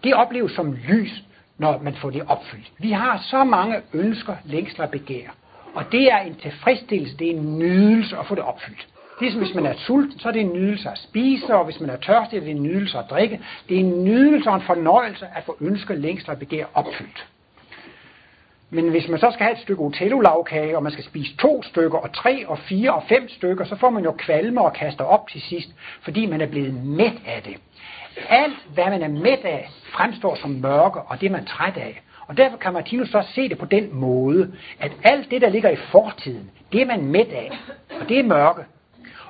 det 0.04 0.14
opleves 0.14 0.52
som 0.52 0.72
lys, 0.88 1.22
når 1.58 1.80
man 1.82 1.94
får 1.94 2.10
det 2.10 2.22
opfyldt. 2.28 2.72
Vi 2.78 2.90
har 2.90 3.18
så 3.30 3.44
mange 3.44 3.76
ønsker, 3.92 4.36
længsler 4.44 4.84
og 4.84 4.90
begær. 4.90 5.28
Og 5.74 5.92
det 5.92 6.12
er 6.12 6.18
en 6.18 6.34
tilfredsstillelse, 6.34 7.16
det 7.16 7.26
er 7.30 7.36
en 7.36 7.58
nydelse 7.58 8.16
at 8.16 8.26
få 8.26 8.34
det 8.34 8.42
opfyldt. 8.42 8.88
Ligesom 9.20 9.40
hvis 9.40 9.54
man 9.54 9.66
er 9.66 9.74
sulten, 9.76 10.18
så 10.18 10.28
er 10.28 10.32
det 10.32 10.40
en 10.40 10.52
nydelse 10.52 10.90
at 10.90 10.98
spise, 10.98 11.54
og 11.54 11.64
hvis 11.64 11.80
man 11.80 11.90
er 11.90 11.96
tørstig, 11.96 12.36
er 12.36 12.40
det 12.40 12.50
en 12.50 12.62
nydelse 12.62 12.98
at 12.98 13.04
drikke. 13.10 13.40
Det 13.68 13.76
er 13.76 13.80
en 13.80 14.04
nydelse 14.04 14.50
og 14.50 14.56
en 14.56 14.62
fornøjelse 14.62 15.26
at 15.34 15.44
få 15.44 15.56
ønsker, 15.60 15.94
længsler 15.94 16.34
og 16.34 16.38
begær 16.38 16.66
opfyldt. 16.74 17.26
Men 18.74 18.88
hvis 18.88 19.08
man 19.08 19.20
så 19.20 19.30
skal 19.30 19.44
have 19.44 19.56
et 19.56 19.62
stykke 19.62 19.82
otello-lavkage, 19.82 20.76
og 20.76 20.82
man 20.82 20.92
skal 20.92 21.04
spise 21.04 21.37
to 21.37 21.62
stykker, 21.62 21.98
og 21.98 22.12
tre, 22.12 22.46
og 22.48 22.58
fire, 22.58 22.94
og 22.94 23.02
fem 23.08 23.28
stykker, 23.28 23.64
så 23.64 23.76
får 23.76 23.90
man 23.90 24.04
jo 24.04 24.12
kvalme 24.12 24.60
og 24.60 24.72
kaster 24.72 25.04
op 25.04 25.28
til 25.28 25.40
sidst, 25.40 25.68
fordi 26.02 26.26
man 26.26 26.40
er 26.40 26.46
blevet 26.46 26.74
mæt 26.84 27.16
af 27.26 27.42
det. 27.42 27.56
Alt, 28.28 28.66
hvad 28.74 28.84
man 28.84 29.02
er 29.02 29.08
mæt 29.08 29.44
af, 29.44 29.68
fremstår 29.84 30.34
som 30.34 30.50
mørke, 30.50 31.00
og 31.00 31.20
det 31.20 31.26
er 31.26 31.30
man 31.30 31.44
træt 31.44 31.76
af. 31.76 32.02
Og 32.26 32.37
derfor 32.37 32.56
kan 32.56 32.72
Martinus 32.72 33.08
så 33.08 33.22
se 33.34 33.48
det 33.48 33.58
på 33.58 33.66
den 33.66 33.94
måde, 33.94 34.52
at 34.80 34.92
alt 35.02 35.30
det, 35.30 35.42
der 35.42 35.48
ligger 35.48 35.70
i 35.70 35.76
fortiden, 35.76 36.50
det 36.72 36.82
er 36.82 36.87
man 36.87 37.04
mæt 37.06 37.32
af, 37.32 37.50
og 38.00 38.08
det 38.08 38.18
er 38.18 38.22
mørke. 38.22 38.62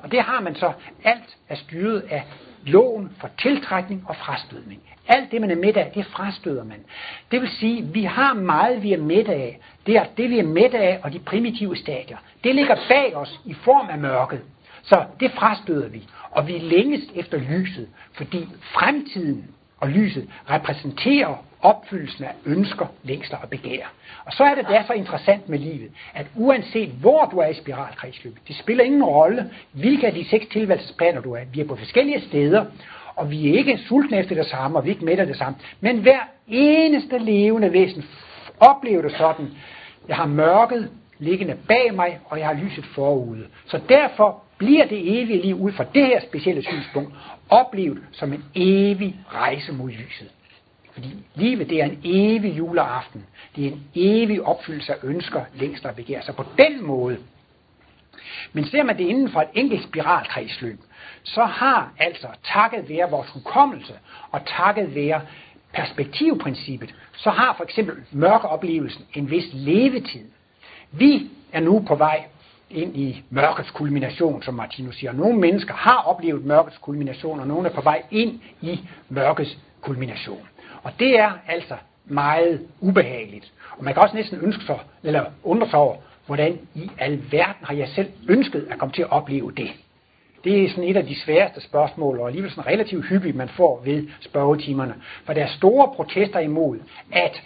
Og 0.03 0.13
det 0.13 0.21
har 0.21 0.41
man 0.41 0.55
så, 0.55 0.73
alt 1.05 1.37
er 1.49 1.55
styret 1.55 2.05
af 2.11 2.23
loven 2.67 3.11
for 3.21 3.31
tiltrækning 3.39 4.05
og 4.07 4.17
frastødning. 4.17 4.81
Alt 5.09 5.33
det, 5.33 5.41
man 5.41 5.51
er 5.51 5.57
midt 5.57 5.77
af, 5.77 5.93
det 5.95 6.07
frastøder 6.07 6.65
man. 6.65 6.85
Det 7.31 7.41
vil 7.41 7.51
sige, 7.51 7.83
vi 7.83 8.05
har 8.05 8.35
meget, 8.35 8.83
vi 8.83 8.93
er 8.93 8.99
midt 8.99 9.29
af. 9.29 9.61
Det 9.87 9.97
er 9.97 10.05
det, 10.17 10.31
vi 10.31 10.39
er 10.39 10.45
midt 10.45 10.75
af, 10.75 11.01
og 11.03 11.13
de 11.13 11.19
primitive 11.19 11.77
stadier. 11.77 12.17
Det 12.45 12.55
ligger 12.55 12.77
bag 12.89 13.17
os 13.17 13.41
i 13.45 13.55
form 13.55 13.89
af 13.91 13.99
mørket. 13.99 14.41
Så 14.83 15.05
det 15.21 15.31
frastøder 15.33 15.89
vi. 15.89 16.03
Og 16.31 16.47
vi 16.47 16.59
længes 16.59 17.03
efter 17.15 17.39
lyset, 17.39 17.89
fordi 18.13 18.49
fremtiden 18.63 19.45
og 19.81 19.89
lyset 19.89 20.29
repræsenterer 20.51 21.45
opfyldelsen 21.65 22.25
af 22.25 22.35
ønsker, 22.47 22.87
længsler 23.03 23.39
og 23.39 23.49
begær. 23.49 23.93
Og 24.25 24.33
så 24.33 24.45
er 24.45 24.55
det 24.55 24.67
derfor 24.69 24.93
interessant 24.93 25.49
med 25.49 25.59
livet, 25.59 25.91
at 26.15 26.27
uanset 26.35 26.89
hvor 26.89 27.25
du 27.33 27.39
er 27.39 27.47
i 27.47 27.55
spiralkredsløbet, 27.55 28.49
det 28.49 28.57
spiller 28.57 28.85
ingen 28.85 29.05
rolle, 29.05 29.51
hvilke 29.73 30.07
af 30.07 30.13
de 30.13 30.29
seks 30.29 30.47
tilværelsesplaner 30.47 31.21
du 31.21 31.33
er. 31.33 31.41
Vi 31.53 31.61
er 31.61 31.67
på 31.67 31.77
forskellige 31.77 32.21
steder, 32.21 32.65
og 33.17 33.31
vi 33.31 33.49
er 33.49 33.59
ikke 33.59 33.79
sultne 33.89 34.19
efter 34.19 34.35
det 34.35 34.47
samme, 34.47 34.79
og 34.79 34.85
vi 34.85 34.91
er 34.91 34.95
ikke 34.95 35.05
mætter 35.05 35.25
det 35.25 35.37
samme. 35.37 35.59
Men 35.81 35.99
hver 35.99 36.21
eneste 36.49 37.19
levende 37.19 37.73
væsen 37.73 38.05
oplever 38.61 39.03
det 39.03 39.13
sådan, 39.13 39.49
jeg 40.09 40.17
har 40.17 40.27
mørket 40.27 40.91
liggende 41.19 41.57
bag 41.69 41.95
mig, 41.95 42.19
og 42.25 42.39
jeg 42.39 42.47
har 42.47 42.55
lyset 42.55 42.85
forude. 42.85 43.47
Så 43.67 43.81
derfor 43.89 44.43
bliver 44.59 44.87
det 44.87 45.23
evige 45.23 45.43
liv 45.43 45.61
ud 45.61 45.73
fra 45.73 45.85
det 45.95 46.07
her 46.07 46.21
specielle 46.21 46.63
synspunkt 46.63 47.15
oplevet 47.51 48.03
som 48.13 48.33
en 48.33 48.45
evig 48.55 49.17
rejse 49.33 49.73
mod 49.73 49.91
lyset. 49.91 50.31
Fordi 50.95 51.17
livet 51.35 51.71
det 51.71 51.81
er 51.81 51.85
en 51.85 52.01
evig 52.05 52.59
juleaften. 52.59 53.27
Det 53.57 53.67
er 53.67 53.71
en 53.71 53.85
evig 53.95 54.43
opfyldelse 54.43 54.93
af 54.93 54.99
ønsker, 55.03 55.45
længsler 55.55 55.91
og 55.91 55.97
begær. 55.97 56.21
Så 56.21 56.33
på 56.33 56.45
den 56.59 56.87
måde. 56.87 57.19
Men 58.53 58.65
ser 58.65 58.83
man 58.83 58.99
det 58.99 59.05
inden 59.05 59.31
for 59.31 59.41
et 59.41 59.49
enkelt 59.55 59.85
spiralkredsløb, 59.85 60.81
så 61.23 61.45
har 61.45 61.93
altså 61.99 62.27
takket 62.45 62.89
være 62.89 63.11
vores 63.11 63.29
hukommelse 63.31 63.93
og 64.31 64.41
takket 64.47 64.95
være 64.95 65.21
perspektivprincippet, 65.73 66.95
så 67.17 67.31
har 67.31 67.55
for 67.57 67.65
eksempel 67.65 67.97
mørkeoplevelsen 68.13 69.05
en 69.15 69.31
vis 69.31 69.45
levetid. 69.53 70.25
Vi 70.93 71.31
er 71.53 71.61
nu 71.61 71.85
på 71.89 71.95
vej 71.95 72.25
ind 72.71 72.97
i 72.97 73.23
mørkets 73.31 73.71
kulmination, 73.71 74.43
som 74.43 74.55
Martinus 74.55 74.97
siger. 74.97 75.13
Nogle 75.13 75.39
mennesker 75.39 75.75
har 75.75 75.97
oplevet 75.97 76.45
mørkets 76.45 76.79
kulmination, 76.79 77.41
og 77.41 77.47
nogle 77.47 77.69
er 77.69 77.73
på 77.73 77.81
vej 77.81 78.03
ind 78.11 78.41
i 78.61 78.81
mørkets 79.09 79.59
kulmination. 79.81 80.49
Og 80.85 80.93
det 80.99 81.19
er 81.19 81.33
altså 81.49 81.75
meget 82.05 82.67
ubehageligt. 82.81 83.53
Og 83.79 83.85
man 83.85 83.95
kan 83.95 84.03
også 84.03 84.17
næsten 84.17 84.39
ønske 84.43 84.65
sig, 84.65 84.79
eller 85.03 85.25
undre 85.43 85.69
sig 85.71 85.79
over, 85.79 85.97
hvordan 86.27 86.59
i 86.75 86.91
alverden 86.99 87.65
har 87.65 87.75
jeg 87.75 87.89
selv 87.89 88.09
ønsket 88.29 88.69
at 88.71 88.79
komme 88.79 88.93
til 88.93 89.03
at 89.03 89.11
opleve 89.13 89.53
det. 89.57 89.71
Det 90.45 90.65
er 90.65 90.69
sådan 90.69 90.85
et 90.85 90.97
af 90.97 91.07
de 91.07 91.21
sværeste 91.21 91.61
spørgsmål, 91.61 92.21
og 92.21 92.27
alligevel 92.27 92.51
sådan 92.51 92.67
relativt 92.67 93.07
hyppigt, 93.07 93.37
man 93.37 93.49
får 93.49 93.83
ved 93.85 94.09
spørgetimerne. 94.21 94.95
For 95.25 95.33
der 95.33 95.43
er 95.43 95.49
store 95.49 95.93
protester 95.97 96.39
imod, 96.39 96.79
at 97.13 97.43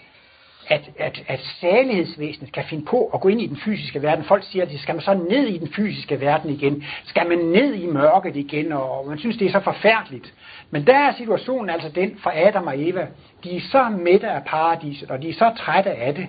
at, 0.69 0.91
at, 0.99 1.23
at 1.27 1.41
salighedsvæsenet 1.61 2.53
kan 2.53 2.65
finde 2.65 2.85
på 2.85 3.11
at 3.15 3.21
gå 3.21 3.29
ind 3.29 3.41
i 3.41 3.47
den 3.47 3.57
fysiske 3.57 4.03
verden. 4.03 4.25
Folk 4.25 4.45
siger, 4.45 4.65
at 4.65 4.81
skal 4.81 4.95
man 4.95 5.03
så 5.03 5.15
ned 5.15 5.47
i 5.47 5.59
den 5.59 5.69
fysiske 5.69 6.21
verden 6.21 6.51
igen? 6.51 6.85
Skal 7.05 7.29
man 7.29 7.39
ned 7.39 7.75
i 7.75 7.87
mørket 7.87 8.37
igen? 8.37 8.73
Og 8.73 9.05
man 9.09 9.19
synes, 9.19 9.37
det 9.37 9.47
er 9.47 9.53
så 9.53 9.61
forfærdeligt. 9.61 10.35
Men 10.71 10.87
der 10.87 10.97
er 10.97 11.13
situationen 11.13 11.71
altså 11.71 11.89
den 11.89 12.19
for 12.23 12.33
Adam 12.35 12.67
og 12.67 12.75
Eva. 12.77 13.07
De 13.45 13.57
er 13.57 13.61
så 13.61 13.89
mætte 13.89 14.29
af 14.29 14.45
paradiset, 14.45 15.11
og 15.11 15.23
de 15.23 15.29
er 15.29 15.35
så 15.35 15.53
trætte 15.59 15.91
af 15.91 16.15
det. 16.15 16.29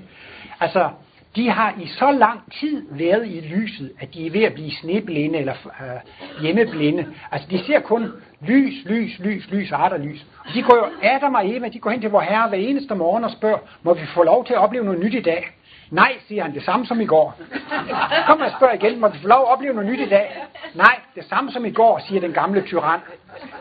Altså, 0.60 0.90
de 1.36 1.50
har 1.50 1.74
i 1.82 1.88
så 1.88 2.12
lang 2.12 2.54
tid 2.60 2.86
været 2.92 3.28
i 3.28 3.40
lyset, 3.40 3.92
at 4.00 4.14
de 4.14 4.28
er 4.28 4.32
ved 4.32 4.44
at 4.44 4.54
blive 4.54 4.72
sneblinde 4.72 5.40
eller 5.40 5.54
øh, 5.82 6.42
hjemmeblinde. 6.42 7.06
Altså, 7.32 7.48
de 7.52 7.66
ser 7.66 7.80
kun 7.80 8.12
lys, 8.42 8.86
lys, 8.86 9.20
lys, 9.20 9.52
lys 9.52 9.72
lys. 10.00 10.26
Og 10.46 10.54
de 10.54 10.62
går 10.64 10.76
jo, 10.76 10.86
Adam 11.04 11.36
og 11.36 11.50
Eva, 11.50 11.68
de 11.68 11.80
går 11.80 11.90
hen 11.90 12.02
til 12.02 12.10
vor 12.10 12.22
Herre 12.22 12.50
hver 12.50 12.58
eneste 12.58 12.96
morgen 12.96 13.24
og 13.24 13.32
spørger, 13.32 13.58
må 13.84 13.94
vi 13.94 14.06
få 14.14 14.24
lov 14.24 14.46
til 14.46 14.54
at 14.54 14.60
opleve 14.60 14.86
noget 14.86 15.00
nyt 15.00 15.14
i 15.14 15.22
dag? 15.22 15.59
Nej, 15.92 16.12
siger 16.28 16.44
han, 16.44 16.54
det 16.54 16.64
samme 16.64 16.86
som 16.86 17.02
i 17.02 17.06
går. 17.06 17.36
Kom 17.38 17.88
kommer 18.28 18.46
og 18.46 18.52
spørg 18.52 18.84
igen, 18.84 19.00
må 19.00 19.08
vi 19.08 19.18
få 19.22 19.28
lov 19.28 19.40
at 19.40 19.52
opleve 19.54 19.74
noget 19.74 19.92
nyt 19.92 20.00
i 20.00 20.10
dag? 20.10 20.38
Nej, 20.76 21.00
det 21.16 21.26
samme 21.30 21.52
som 21.52 21.66
i 21.66 21.72
går, 21.72 22.02
siger 22.08 22.22
den 22.22 22.34
gamle 22.34 22.62
tyran. 22.62 23.00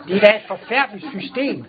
Det 0.09 0.17
er 0.17 0.21
da 0.21 0.37
et 0.37 0.43
forfærdeligt 0.49 1.07
system. 1.21 1.65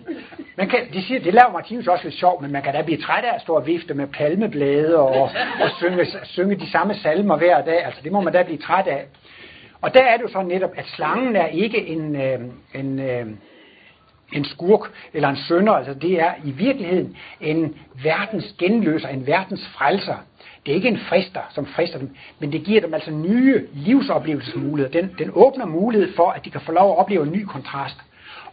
Man 0.56 0.68
kan, 0.68 0.78
de 0.92 1.02
siger, 1.02 1.20
det 1.20 1.34
laver 1.34 1.52
Martinus 1.52 1.86
også 1.86 2.04
lidt 2.04 2.14
sjovt, 2.14 2.42
men 2.42 2.52
man 2.52 2.62
kan 2.62 2.74
da 2.74 2.82
blive 2.82 3.02
træt 3.02 3.24
af 3.24 3.34
at 3.34 3.40
stå 3.40 3.54
og 3.54 3.66
vifte 3.66 3.94
med 3.94 4.06
palmeblade 4.06 4.98
og, 4.98 5.22
og 5.62 5.70
synge, 5.78 6.06
synge 6.24 6.54
de 6.54 6.70
samme 6.70 6.94
salmer 6.94 7.36
hver 7.36 7.64
dag. 7.64 7.84
Altså, 7.84 8.00
det 8.04 8.12
må 8.12 8.20
man 8.20 8.32
da 8.32 8.42
blive 8.42 8.58
træt 8.58 8.86
af. 8.86 9.04
Og 9.82 9.94
der 9.94 10.02
er 10.02 10.16
det 10.16 10.22
jo 10.22 10.28
så 10.28 10.42
netop, 10.42 10.70
at 10.76 10.86
slangen 10.86 11.36
er 11.36 11.46
ikke 11.46 11.86
en, 11.86 12.16
øh, 12.16 12.40
en, 12.74 12.98
øh, 12.98 13.26
en 14.32 14.44
skurk 14.44 14.90
eller 15.14 15.28
en 15.28 15.36
sønder. 15.36 15.72
Altså, 15.72 15.94
det 15.94 16.20
er 16.20 16.32
i 16.44 16.50
virkeligheden 16.50 17.16
en 17.40 17.74
verdens 18.02 18.54
genløser, 18.58 19.08
en 19.08 19.26
verdens 19.26 19.68
frelser. 19.68 20.16
Det 20.66 20.72
er 20.72 20.76
ikke 20.76 20.88
en 20.88 20.98
frister, 20.98 21.40
som 21.50 21.66
frister 21.66 21.98
dem, 21.98 22.16
men 22.38 22.52
det 22.52 22.64
giver 22.64 22.80
dem 22.80 22.94
altså 22.94 23.10
nye 23.10 23.66
livsoplevelsesmuligheder. 23.72 25.00
Den, 25.00 25.14
den 25.18 25.30
åbner 25.34 25.66
mulighed 25.66 26.14
for, 26.16 26.30
at 26.30 26.44
de 26.44 26.50
kan 26.50 26.60
få 26.60 26.72
lov 26.72 26.92
at 26.92 26.98
opleve 26.98 27.22
en 27.22 27.32
ny 27.32 27.44
kontrast. 27.44 27.96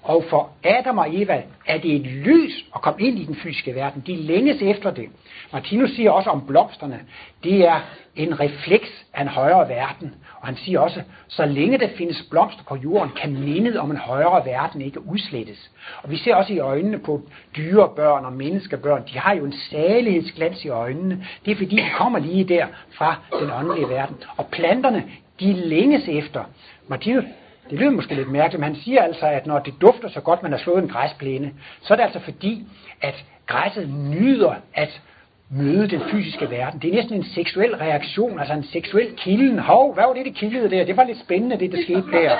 Og 0.03 0.23
for 0.29 0.49
Adam 0.63 0.97
og 0.97 1.15
Eva 1.15 1.41
er 1.65 1.77
det 1.77 1.95
et 1.95 2.05
lys 2.05 2.65
at 2.75 2.81
komme 2.81 3.01
ind 3.07 3.19
i 3.19 3.25
den 3.25 3.35
fysiske 3.35 3.75
verden. 3.75 4.03
De 4.07 4.15
længes 4.15 4.61
efter 4.61 4.91
det. 4.91 5.09
Martinus 5.53 5.89
siger 5.89 6.11
også 6.11 6.29
om 6.29 6.47
blomsterne, 6.47 6.99
det 7.43 7.67
er 7.67 7.79
en 8.15 8.39
refleks 8.39 9.05
af 9.13 9.21
en 9.21 9.27
højere 9.27 9.69
verden. 9.69 10.15
Og 10.47 10.53
han 10.53 10.57
siger 10.57 10.79
også, 10.79 11.01
så 11.27 11.45
længe 11.45 11.77
der 11.77 11.87
findes 11.97 12.23
blomster 12.29 12.63
på 12.63 12.75
jorden, 12.75 13.11
kan 13.21 13.39
mindet 13.39 13.77
om 13.79 13.91
en 13.91 13.97
højere 13.97 14.45
verden 14.45 14.81
ikke 14.81 15.07
udslettes. 15.07 15.71
Og 16.03 16.11
vi 16.11 16.17
ser 16.17 16.35
også 16.35 16.53
i 16.53 16.59
øjnene 16.59 16.99
på 16.99 17.21
dyrebørn 17.57 18.25
og 18.25 18.33
menneskebørn, 18.33 19.03
de 19.13 19.19
har 19.19 19.35
jo 19.35 19.45
en 19.45 19.53
salighedsglans 19.53 20.65
i 20.65 20.69
øjnene. 20.69 21.25
Det 21.45 21.51
er 21.51 21.55
fordi, 21.55 21.75
de 21.75 21.89
kommer 21.97 22.19
lige 22.19 22.43
der 22.43 22.65
fra 22.91 23.15
den 23.39 23.51
åndelige 23.51 23.89
verden. 23.89 24.15
Og 24.37 24.45
planterne, 24.45 25.03
de 25.39 25.53
længes 25.53 26.07
efter. 26.07 26.43
Martinus, 26.87 27.23
det 27.69 27.79
lyder 27.79 27.91
måske 27.91 28.15
lidt 28.15 28.31
mærkeligt, 28.31 28.59
men 28.59 28.73
han 28.73 28.81
siger 28.83 29.01
altså, 29.01 29.25
at 29.25 29.47
når 29.47 29.59
det 29.59 29.73
dufter 29.81 30.09
så 30.09 30.21
godt, 30.21 30.43
man 30.43 30.51
har 30.51 30.59
slået 30.59 30.83
en 30.83 30.89
græsplæne, 30.89 31.53
så 31.81 31.93
er 31.93 31.95
det 31.95 32.03
altså 32.03 32.19
fordi, 32.19 32.67
at 33.01 33.25
græsset 33.47 33.89
nyder 33.89 34.53
at 34.73 35.01
møde 35.49 35.87
den 35.87 36.01
fysiske 36.11 36.49
verden. 36.49 36.81
Det 36.81 36.89
er 36.89 36.95
næsten 36.95 37.15
en 37.15 37.23
seksuel 37.23 37.75
reaktion, 37.75 38.39
altså 38.39 38.53
en 38.53 38.63
seksuel 38.63 39.13
kilden. 39.17 39.59
Hov, 39.59 39.93
hvad 39.93 40.03
var 40.03 40.13
det, 40.13 40.25
det 40.25 40.35
kildede 40.35 40.69
der? 40.69 40.85
Det 40.85 40.97
var 40.97 41.03
lidt 41.03 41.19
spændende, 41.19 41.59
det 41.59 41.71
der 41.71 41.81
skete 41.83 42.11
der. 42.11 42.37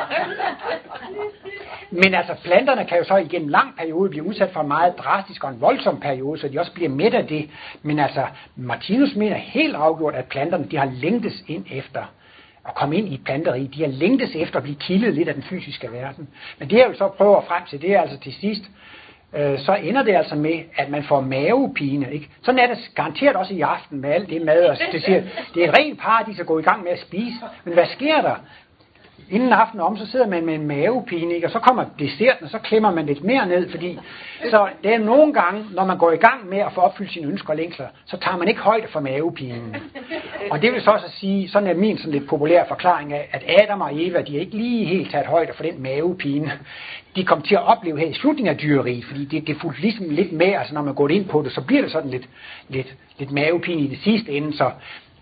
Men 1.91 2.13
altså, 2.13 2.35
planterne 2.43 2.85
kan 2.85 2.97
jo 2.97 3.03
så 3.03 3.15
igen 3.15 3.41
en 3.41 3.49
lang 3.49 3.77
periode 3.77 4.09
blive 4.09 4.23
udsat 4.23 4.49
for 4.53 4.61
en 4.61 4.67
meget 4.67 4.97
drastisk 4.97 5.43
og 5.43 5.49
en 5.49 5.61
voldsom 5.61 5.99
periode, 5.99 6.39
så 6.39 6.47
de 6.47 6.59
også 6.59 6.73
bliver 6.73 6.89
midt 6.89 7.13
af 7.13 7.27
det. 7.27 7.49
Men 7.81 7.99
altså, 7.99 8.25
Martinus 8.55 9.15
mener 9.15 9.35
helt 9.35 9.75
afgjort, 9.75 10.15
at 10.15 10.25
planterne 10.25 10.67
de 10.71 10.77
har 10.77 10.91
længtes 11.01 11.43
ind 11.47 11.65
efter 11.71 12.03
at 12.67 12.75
komme 12.75 12.97
ind 12.97 13.07
i 13.07 13.13
et. 13.13 13.73
De 13.75 13.81
har 13.81 13.91
længtes 13.91 14.35
efter 14.35 14.57
at 14.57 14.63
blive 14.63 14.75
kildet 14.75 15.13
lidt 15.13 15.27
af 15.27 15.33
den 15.33 15.43
fysiske 15.43 15.91
verden. 15.91 16.27
Men 16.59 16.69
det 16.69 16.77
jeg 16.77 16.89
vil 16.89 16.97
så 16.97 17.07
prøve 17.07 17.37
at 17.37 17.43
frem 17.47 17.63
til, 17.69 17.81
det 17.81 17.91
er 17.91 18.01
altså 18.01 18.19
til 18.19 18.33
sidst, 18.33 18.61
øh, 19.33 19.59
så 19.59 19.75
ender 19.75 20.03
det 20.03 20.15
altså 20.15 20.35
med, 20.35 20.59
at 20.75 20.89
man 20.89 21.03
får 21.03 21.21
mavepine. 21.21 22.13
Ikke? 22.13 22.29
Sådan 22.41 22.59
er 22.59 22.67
det 22.67 22.77
garanteret 22.95 23.35
også 23.35 23.53
i 23.53 23.61
aften 23.61 24.01
med 24.01 24.09
alt 24.09 24.29
det 24.29 24.41
mad. 24.41 24.65
Og 24.65 24.77
det, 24.91 25.03
siger, 25.03 25.23
det 25.53 25.63
er 25.63 25.69
et 25.69 25.77
rent 25.79 25.99
paradis 25.99 26.39
at 26.39 26.45
gå 26.45 26.59
i 26.59 26.61
gang 26.61 26.83
med 26.83 26.91
at 26.91 26.99
spise. 26.99 27.35
Men 27.63 27.73
hvad 27.73 27.85
sker 27.85 28.21
der? 28.21 28.35
Inden 29.29 29.53
aften 29.53 29.79
om, 29.79 29.97
så 29.97 30.05
sidder 30.05 30.27
man 30.27 30.45
med 30.45 30.53
en 30.53 30.67
mavepine, 30.67 31.35
ikke? 31.35 31.47
og 31.47 31.51
så 31.51 31.59
kommer 31.59 31.85
desserten, 31.99 32.43
og 32.43 32.49
så 32.49 32.59
klemmer 32.59 32.91
man 32.91 33.05
lidt 33.05 33.23
mere 33.23 33.47
ned, 33.47 33.69
fordi 33.69 33.99
så 34.49 34.67
det 34.83 34.93
er 34.93 34.97
nogle 34.97 35.33
gange, 35.33 35.65
når 35.71 35.85
man 35.85 35.97
går 35.97 36.11
i 36.11 36.17
gang 36.17 36.49
med 36.49 36.57
at 36.57 36.71
få 36.73 36.81
opfyldt 36.81 37.11
sine 37.11 37.27
ønsker 37.27 37.49
og 37.49 37.57
længsler, 37.57 37.87
så 38.05 38.17
tager 38.17 38.37
man 38.37 38.47
ikke 38.47 38.59
højde 38.59 38.87
for 38.87 38.99
mavepinen. 38.99 39.75
Og 40.51 40.61
det 40.61 40.73
vil 40.73 40.81
så 40.81 40.91
også 40.91 41.11
sige, 41.11 41.49
sådan 41.49 41.69
er 41.69 41.73
min 41.73 41.97
sådan 41.97 42.11
lidt 42.11 42.29
populær 42.29 42.63
forklaring 42.67 43.13
af, 43.13 43.29
at 43.31 43.43
Adam 43.61 43.81
og 43.81 43.89
Eva, 43.93 44.21
de 44.21 44.35
er 44.35 44.39
ikke 44.39 44.57
lige 44.57 44.85
helt 44.85 45.11
taget 45.11 45.27
højde 45.27 45.53
for 45.55 45.63
den 45.63 45.83
mavepine, 45.83 46.51
de 47.15 47.25
kom 47.25 47.41
til 47.41 47.55
at 47.55 47.67
opleve 47.67 47.99
her 47.99 48.07
i 48.07 48.13
slutningen 48.13 48.53
af 48.53 48.59
dyreriet, 48.59 49.05
fordi 49.05 49.25
det, 49.25 49.47
det 49.47 49.57
fulgte 49.61 49.81
ligesom 49.81 50.09
lidt 50.09 50.31
med, 50.31 50.53
altså 50.53 50.73
når 50.73 50.81
man 50.81 50.93
går 50.93 51.09
ind 51.09 51.25
på 51.25 51.41
det, 51.41 51.51
så 51.51 51.61
bliver 51.61 51.81
det 51.81 51.91
sådan 51.91 52.09
lidt, 52.09 52.29
lidt, 52.69 52.95
lidt 53.17 53.31
mavepine 53.31 53.81
i 53.81 53.87
det 53.87 53.99
sidste 54.03 54.31
ende, 54.31 54.57
så 54.57 54.71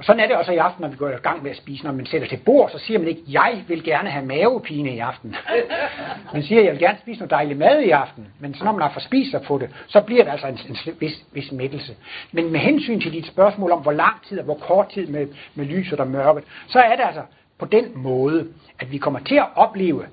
sådan 0.02 0.20
er 0.20 0.28
det 0.28 0.36
også 0.36 0.52
i 0.52 0.58
aften, 0.58 0.82
når 0.82 0.90
vi 0.90 0.96
går 0.96 1.10
i 1.10 1.12
gang 1.12 1.44
med 1.44 1.52
at 1.52 1.58
spise. 1.58 1.84
Når 1.84 1.92
man 1.92 2.06
sætter 2.06 2.28
til 2.28 2.38
bord, 2.38 2.70
så 2.70 2.80
siger 2.80 3.00
man 3.00 3.08
ikke, 3.08 3.22
jeg 3.28 3.64
vil 3.68 3.84
gerne 3.84 4.10
have 4.10 4.26
mavepine 4.26 4.96
i 4.96 5.00
aften. 5.00 5.36
Man 6.34 6.44
siger, 6.44 6.62
jeg 6.62 6.72
vil 6.72 6.80
gerne 6.80 6.98
spise 7.02 7.20
noget 7.20 7.32
dejlig 7.32 7.58
mad 7.58 7.80
i 7.80 7.90
aften. 7.90 8.28
Men 8.40 8.54
så 8.54 8.64
når 8.64 8.72
man 8.72 8.82
har 8.82 8.90
fået 8.94 9.04
spist 9.04 9.32
sig 9.32 9.42
på 9.42 9.58
det, 9.58 9.70
så 9.88 10.02
bliver 10.02 10.24
det 10.24 10.32
altså 10.32 10.48
en, 10.48 10.60
en 10.70 10.96
vis, 11.00 11.26
vis 11.32 11.52
mættelse. 11.52 11.96
Men 12.32 12.52
med 12.52 12.60
hensyn 12.60 13.02
til 13.02 13.14
dit 13.14 13.28
spørgsmål 13.28 13.72
om, 13.72 13.82
hvor 13.82 13.92
lang 13.92 14.24
tid 14.28 14.40
og 14.40 14.46
hvor 14.46 14.58
kort 14.58 14.90
tid 14.90 15.08
med, 15.08 15.28
med 15.56 15.66
lyset 15.66 16.00
og 16.00 16.08
mørket, 16.08 16.44
så 16.68 16.80
er 16.80 16.96
det 16.96 17.04
altså 17.04 17.22
på 17.58 17.66
den 17.66 17.86
måde, 17.96 18.48
at 18.80 18.92
vi 18.92 18.98
kommer 18.98 19.20
til 19.20 19.36
at 19.36 19.48
opleve 19.56 20.06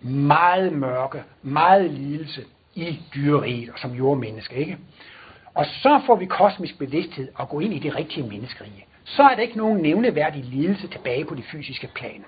meget 0.00 0.72
mørke, 0.72 1.22
meget 1.42 1.90
lidelse 1.90 2.42
i 2.74 3.00
dyreriet 3.14 3.70
og 3.70 3.78
som 3.78 3.92
jordmenneske, 3.92 4.56
ikke? 4.56 4.76
Og 5.58 5.66
så 5.66 6.00
får 6.06 6.14
vi 6.14 6.26
kosmisk 6.26 6.78
bevidsthed 6.78 7.28
og 7.34 7.48
gå 7.48 7.60
ind 7.60 7.74
i 7.74 7.78
det 7.78 7.96
rigtige 7.96 8.28
menneskerige. 8.28 8.84
Så 9.04 9.22
er 9.22 9.34
der 9.34 9.42
ikke 9.42 9.58
nogen 9.58 9.78
nævneværdig 9.78 10.44
lidelse 10.44 10.88
tilbage 10.88 11.24
på 11.24 11.34
de 11.34 11.42
fysiske 11.42 11.88
planer. 11.94 12.24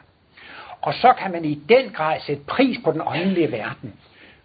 Og 0.81 0.95
så 0.95 1.13
kan 1.19 1.33
man 1.33 1.45
i 1.45 1.55
den 1.55 1.91
grad 1.91 2.21
sætte 2.21 2.43
pris 2.47 2.79
på 2.85 2.93
den 2.93 3.01
åndelige 3.07 3.53
verden. 3.53 3.95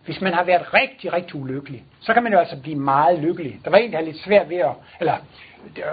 Hvis 0.06 0.22
man 0.22 0.34
har 0.34 0.44
været 0.44 0.74
rigtig, 0.74 1.14
rigtig 1.14 1.36
ulykkelig, 1.36 1.84
så 2.00 2.14
kan 2.14 2.24
man 2.24 2.32
jo 2.32 2.40
altså 2.40 2.62
blive 2.62 2.76
meget 2.76 3.20
lykkelig. 3.20 3.60
Der 3.64 3.70
var 3.70 3.78
en, 3.78 3.92
der 3.92 3.98
havde 3.98 4.12
lidt 4.12 4.24
svært 4.24 4.50
ved 4.50 4.58
at, 4.58 4.72
eller 5.00 5.14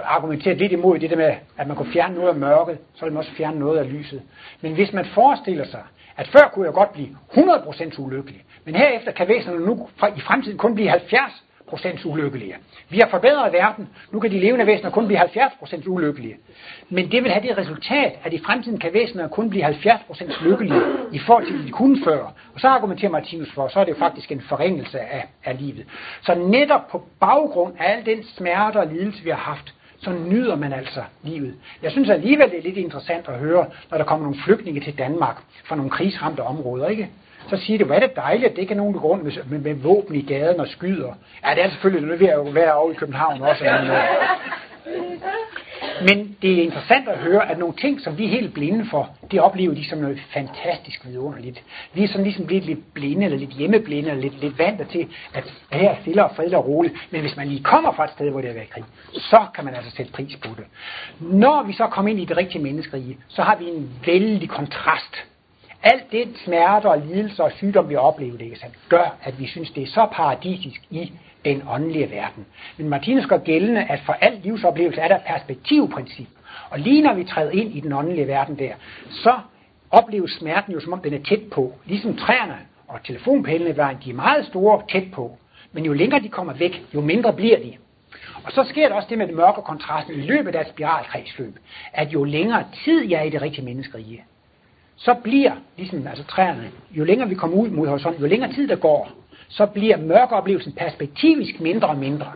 argumentere 0.03 0.55
lidt 0.55 0.71
imod 0.71 0.99
det 0.99 1.09
der 1.09 1.15
med, 1.15 1.35
at 1.57 1.67
man 1.67 1.77
kunne 1.77 1.93
fjerne 1.93 2.15
noget 2.15 2.29
af 2.29 2.35
mørket, 2.35 2.77
så 2.95 3.05
ville 3.05 3.13
man 3.13 3.19
også 3.19 3.31
fjerne 3.31 3.59
noget 3.59 3.79
af 3.79 3.93
lyset. 3.93 4.21
Men 4.61 4.73
hvis 4.73 4.93
man 4.93 5.05
forestiller 5.05 5.65
sig, 5.65 5.83
at 6.17 6.27
før 6.27 6.51
kunne 6.53 6.65
jeg 6.65 6.73
godt 6.73 6.93
blive 6.93 7.17
100% 7.31 7.99
ulykkelig, 7.99 8.43
men 8.65 8.75
herefter 8.75 9.11
kan 9.11 9.27
væsenerne 9.27 9.65
nu 9.65 9.89
i 10.17 10.21
fremtiden 10.21 10.57
kun 10.57 10.75
blive 10.75 10.89
70 10.89 11.43
procent 11.73 12.05
ulykkelige. 12.05 12.55
Vi 12.89 12.99
har 12.99 13.09
forbedret 13.09 13.53
verden. 13.53 13.89
Nu 14.11 14.19
kan 14.19 14.31
de 14.31 14.39
levende 14.39 14.65
væsener 14.67 14.89
kun 14.89 15.05
blive 15.05 15.17
70 15.17 15.51
procent 15.59 15.87
ulykkelige. 15.87 16.35
Men 16.89 17.11
det 17.11 17.23
vil 17.23 17.31
have 17.31 17.47
det 17.47 17.57
resultat, 17.57 18.11
at 18.23 18.33
i 18.33 18.39
fremtiden 18.45 18.79
kan 18.79 18.93
væsener 18.93 19.27
kun 19.27 19.49
blive 19.49 19.63
70 19.63 20.01
procent 20.07 20.31
lykkelige 20.41 20.81
i 21.11 21.19
forhold 21.19 21.45
til, 21.45 21.67
de 21.67 21.71
kunne 21.71 22.03
før. 22.03 22.23
Og 22.53 22.59
så 22.59 22.67
argumenterer 22.67 23.11
Martinus 23.11 23.51
for, 23.51 23.67
så 23.67 23.79
er 23.79 23.83
det 23.83 23.91
jo 23.91 23.97
faktisk 23.99 24.31
en 24.31 24.41
forringelse 24.41 24.99
af, 24.99 25.27
af 25.45 25.59
livet. 25.59 25.85
Så 26.21 26.35
netop 26.35 26.87
på 26.91 27.03
baggrund 27.19 27.73
af 27.79 27.91
al 27.91 28.05
den 28.05 28.23
smerte 28.23 28.77
og 28.77 28.87
lidelse, 28.87 29.23
vi 29.23 29.29
har 29.29 29.37
haft, 29.37 29.73
så 29.97 30.11
nyder 30.11 30.55
man 30.55 30.73
altså 30.73 31.03
livet. 31.23 31.55
Jeg 31.81 31.91
synes 31.91 32.09
alligevel, 32.09 32.49
det 32.49 32.57
er 32.57 32.63
lidt 32.63 32.77
interessant 32.77 33.27
at 33.27 33.39
høre, 33.39 33.65
når 33.91 33.97
der 33.97 34.05
kommer 34.05 34.25
nogle 34.25 34.39
flygtninge 34.45 34.81
til 34.81 34.97
Danmark 34.97 35.37
fra 35.65 35.75
nogle 35.75 35.91
krigsramte 35.91 36.41
områder, 36.41 36.87
ikke? 36.87 37.09
Så 37.49 37.57
siger 37.57 37.77
de, 37.77 37.83
hvad 37.83 37.95
er 37.95 38.07
det 38.07 38.15
dejligt, 38.15 38.49
at 38.49 38.55
det 38.55 38.61
ikke 38.61 38.73
er 38.73 38.77
nogen, 38.77 38.93
der 38.93 38.99
går 38.99 39.09
rundt 39.09 39.23
med, 39.23 39.31
med, 39.49 39.59
med 39.59 39.73
våben 39.83 40.15
i 40.15 40.21
gaden 40.21 40.59
og 40.59 40.67
skyder. 40.67 41.13
Ja, 41.45 41.55
det 41.55 41.63
er 41.63 41.69
selvfølgelig 41.69 42.07
nødt 42.07 42.19
ved 42.19 42.27
at 42.27 42.55
være 42.55 42.73
over 42.73 42.91
i 42.91 42.95
København 42.95 43.41
også. 43.41 43.63
Men, 43.63 43.91
men 46.07 46.37
det 46.41 46.53
er 46.53 46.63
interessant 46.63 47.07
at 47.07 47.17
høre, 47.17 47.51
at 47.51 47.57
nogle 47.57 47.75
ting, 47.81 48.01
som 48.01 48.17
vi 48.17 48.25
er 48.25 48.29
helt 48.29 48.53
blinde 48.53 48.85
for, 48.89 49.09
det 49.31 49.41
oplever 49.41 49.73
de 49.73 49.89
som 49.89 49.99
noget 49.99 50.19
fantastisk 50.33 51.05
vidunderligt. 51.05 51.63
Vi 51.93 52.03
er 52.03 52.07
sådan 52.07 52.23
ligesom 52.23 52.45
blevet 52.45 52.65
lidt 52.65 52.93
blinde, 52.93 53.25
eller 53.25 53.37
lidt 53.37 53.51
hjemmeblinde, 53.51 54.09
eller 54.09 54.21
lidt, 54.21 54.41
lidt 54.41 54.59
vant 54.59 54.89
til, 54.89 55.07
at 55.33 55.43
her 55.71 55.89
er 55.89 55.95
stille 56.01 56.23
og 56.23 56.35
fredeligt 56.35 56.57
og 56.57 56.67
roligt. 56.67 56.93
Men 57.11 57.21
hvis 57.21 57.35
man 57.37 57.47
lige 57.47 57.63
kommer 57.63 57.91
fra 57.91 58.03
et 58.03 58.11
sted, 58.11 58.29
hvor 58.29 58.41
det 58.41 58.49
er 58.49 58.53
været 58.53 58.69
krig, 58.69 58.83
så 59.13 59.45
kan 59.55 59.65
man 59.65 59.75
altså 59.75 59.91
sætte 59.91 60.11
pris 60.11 60.35
på 60.35 60.49
det. 60.57 60.65
Når 61.19 61.63
vi 61.63 61.73
så 61.73 61.87
kommer 61.87 62.11
ind 62.11 62.19
i 62.19 62.25
det 62.25 62.37
rigtige 62.37 62.63
menneskerige, 62.63 63.17
så 63.27 63.41
har 63.41 63.55
vi 63.55 63.65
en 63.65 63.89
vældig 64.05 64.49
kontrast 64.49 65.25
alt 65.83 66.11
det 66.11 66.27
smerte 66.45 66.85
og 66.85 67.01
lidelse 67.07 67.43
og 67.43 67.51
sygdom, 67.51 67.89
vi 67.89 67.95
oplever, 67.95 68.37
det, 68.37 68.41
ikke 68.41 68.59
sandt, 68.59 68.75
gør, 68.89 69.17
at 69.23 69.39
vi 69.39 69.47
synes, 69.47 69.71
det 69.71 69.83
er 69.83 69.87
så 69.87 70.07
paradisisk 70.11 70.81
i 70.89 71.11
den 71.45 71.63
åndelige 71.69 72.11
verden. 72.11 72.45
Men 72.77 72.89
Martinus 72.89 73.25
gør 73.25 73.37
gældende, 73.37 73.85
at 73.89 73.99
for 74.05 74.13
al 74.13 74.39
livsoplevelse 74.43 75.01
er 75.01 75.07
der 75.07 75.15
et 75.15 75.21
perspektivprincip. 75.27 76.27
Og 76.69 76.79
lige 76.79 77.01
når 77.01 77.13
vi 77.13 77.23
træder 77.23 77.51
ind 77.51 77.75
i 77.75 77.79
den 77.79 77.93
åndelige 77.93 78.27
verden 78.27 78.59
der, 78.59 78.73
så 79.09 79.33
opleves 79.91 80.31
smerten 80.31 80.73
jo 80.73 80.79
som 80.79 80.93
om 80.93 80.99
den 80.99 81.13
er 81.13 81.23
tæt 81.23 81.49
på. 81.51 81.73
Ligesom 81.85 82.17
træerne 82.17 82.57
og 82.87 83.03
telefonpælene 83.03 83.77
vejen, 83.77 83.97
de 84.05 84.09
er 84.09 84.13
meget 84.13 84.45
store 84.45 84.81
tæt 84.91 85.11
på. 85.11 85.37
Men 85.71 85.85
jo 85.85 85.93
længere 85.93 86.21
de 86.21 86.29
kommer 86.29 86.53
væk, 86.53 86.83
jo 86.93 87.01
mindre 87.01 87.33
bliver 87.33 87.57
de. 87.57 87.73
Og 88.43 88.51
så 88.51 88.63
sker 88.63 88.87
der 88.87 88.95
også 88.95 89.07
det 89.09 89.17
med 89.17 89.27
den 89.27 89.35
mørke 89.35 89.61
kontrasten 89.61 90.13
i 90.13 90.21
løbet 90.21 90.55
af 90.55 90.61
et 90.61 90.67
spiralkredsløb, 90.67 91.59
at 91.93 92.13
jo 92.13 92.23
længere 92.23 92.63
tid 92.85 93.09
jeg 93.09 93.19
er 93.19 93.23
i 93.23 93.29
det 93.29 93.41
rigtige 93.41 93.65
menneskerige, 93.65 94.23
så 94.95 95.13
bliver, 95.23 95.51
ligesom 95.77 96.07
altså 96.07 96.23
træerne, 96.23 96.71
jo 96.91 97.03
længere 97.03 97.29
vi 97.29 97.35
kommer 97.35 97.57
ud 97.57 97.69
mod 97.69 97.87
horisonten, 97.87 98.21
jo 98.21 98.27
længere 98.27 98.53
tid 98.53 98.67
der 98.67 98.75
går, 98.75 99.11
så 99.47 99.65
bliver 99.65 99.97
mørkeoplevelsen 99.97 100.71
perspektivisk 100.71 101.59
mindre 101.59 101.87
og 101.87 101.97
mindre. 101.97 102.31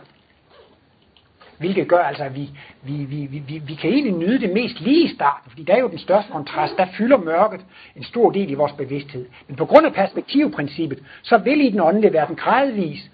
Hvilket 1.58 1.88
gør 1.88 1.98
altså, 1.98 2.24
at 2.24 2.34
vi, 2.34 2.50
vi, 2.82 2.92
vi, 2.92 3.26
vi, 3.26 3.62
vi 3.66 3.74
kan 3.74 3.90
egentlig 3.90 4.14
nyde 4.14 4.38
det 4.38 4.52
mest 4.52 4.80
lige 4.80 5.04
i 5.04 5.14
starten, 5.14 5.50
fordi 5.50 5.62
der 5.62 5.74
er 5.74 5.80
jo 5.80 5.88
den 5.88 5.98
største 5.98 6.32
kontrast, 6.32 6.76
der 6.76 6.86
fylder 6.98 7.16
mørket 7.16 7.60
en 7.96 8.04
stor 8.04 8.30
del 8.30 8.50
i 8.50 8.54
vores 8.54 8.72
bevidsthed. 8.72 9.26
Men 9.48 9.56
på 9.56 9.64
grund 9.64 9.86
af 9.86 9.92
perspektivprincippet, 9.92 11.02
så 11.22 11.38
vil 11.38 11.60
i 11.60 11.70
den 11.70 11.80
åndelige 11.80 12.12
verden 12.12 12.36
gradvis 12.36 13.10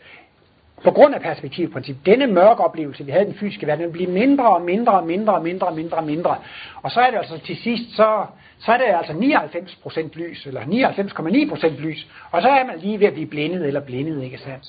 på 0.84 0.90
grund 0.90 1.14
af 1.14 1.20
perspektivprincippet, 1.20 2.06
denne 2.06 2.26
mørke 2.26 2.64
oplevelse, 2.64 3.04
vi 3.04 3.10
havde 3.10 3.24
i 3.24 3.26
den 3.26 3.34
fysiske 3.34 3.66
verden, 3.66 3.84
den 3.84 3.92
bliver 3.92 4.10
mindre 4.10 4.54
og 4.54 4.62
mindre 4.62 4.92
og 4.92 5.06
mindre 5.06 5.34
og 5.34 5.42
mindre 5.42 5.66
og 5.66 5.74
mindre 5.74 5.96
og 5.96 6.04
mindre. 6.04 6.36
Og 6.82 6.90
så 6.90 7.00
er 7.00 7.10
det 7.10 7.18
altså 7.18 7.38
til 7.38 7.56
sidst, 7.56 7.96
så, 7.96 8.26
så 8.58 8.72
er 8.72 8.76
det 8.76 8.84
altså 8.84 9.12
99% 9.12 10.18
lys, 10.18 10.46
eller 10.46 10.60
99,9% 10.60 11.80
lys, 11.80 12.06
og 12.30 12.42
så 12.42 12.48
er 12.48 12.66
man 12.66 12.78
lige 12.78 13.00
ved 13.00 13.06
at 13.06 13.12
blive 13.12 13.26
blindet 13.26 13.66
eller 13.66 13.80
blindet, 13.80 14.22
ikke 14.22 14.38
sandt? 14.38 14.64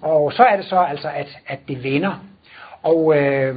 Og 0.00 0.32
så 0.32 0.42
er 0.42 0.56
det 0.56 0.64
så 0.64 0.76
altså, 0.76 1.08
at, 1.14 1.38
at 1.46 1.58
det 1.68 1.84
vender. 1.84 2.24
Og 2.82 3.18
øh, 3.18 3.56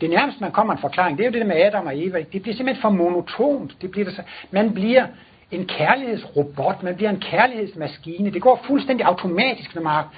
det 0.00 0.10
nærmeste, 0.10 0.40
man 0.40 0.52
kommer 0.52 0.72
en 0.72 0.80
forklaring, 0.80 1.18
det 1.18 1.24
er 1.24 1.28
jo 1.28 1.32
det 1.32 1.40
der 1.40 1.46
med 1.46 1.62
Adam 1.62 1.86
og 1.86 1.98
Eva. 1.98 2.18
Det 2.32 2.42
bliver 2.42 2.56
simpelthen 2.56 2.82
for 2.82 2.90
monotont. 2.90 3.82
Det 3.82 3.90
bliver 3.90 4.10
så, 4.10 4.22
man 4.50 4.74
bliver 4.74 5.06
en 5.50 5.66
kærlighedsrobot, 5.66 6.82
man 6.82 6.96
bliver 6.96 7.10
en 7.10 7.20
kærlighedsmaskine. 7.20 8.30
Det 8.30 8.42
går 8.42 8.62
fuldstændig 8.66 9.06
automatisk, 9.06 9.74
når 9.74 9.82
man 9.82 9.92
har 9.92 10.14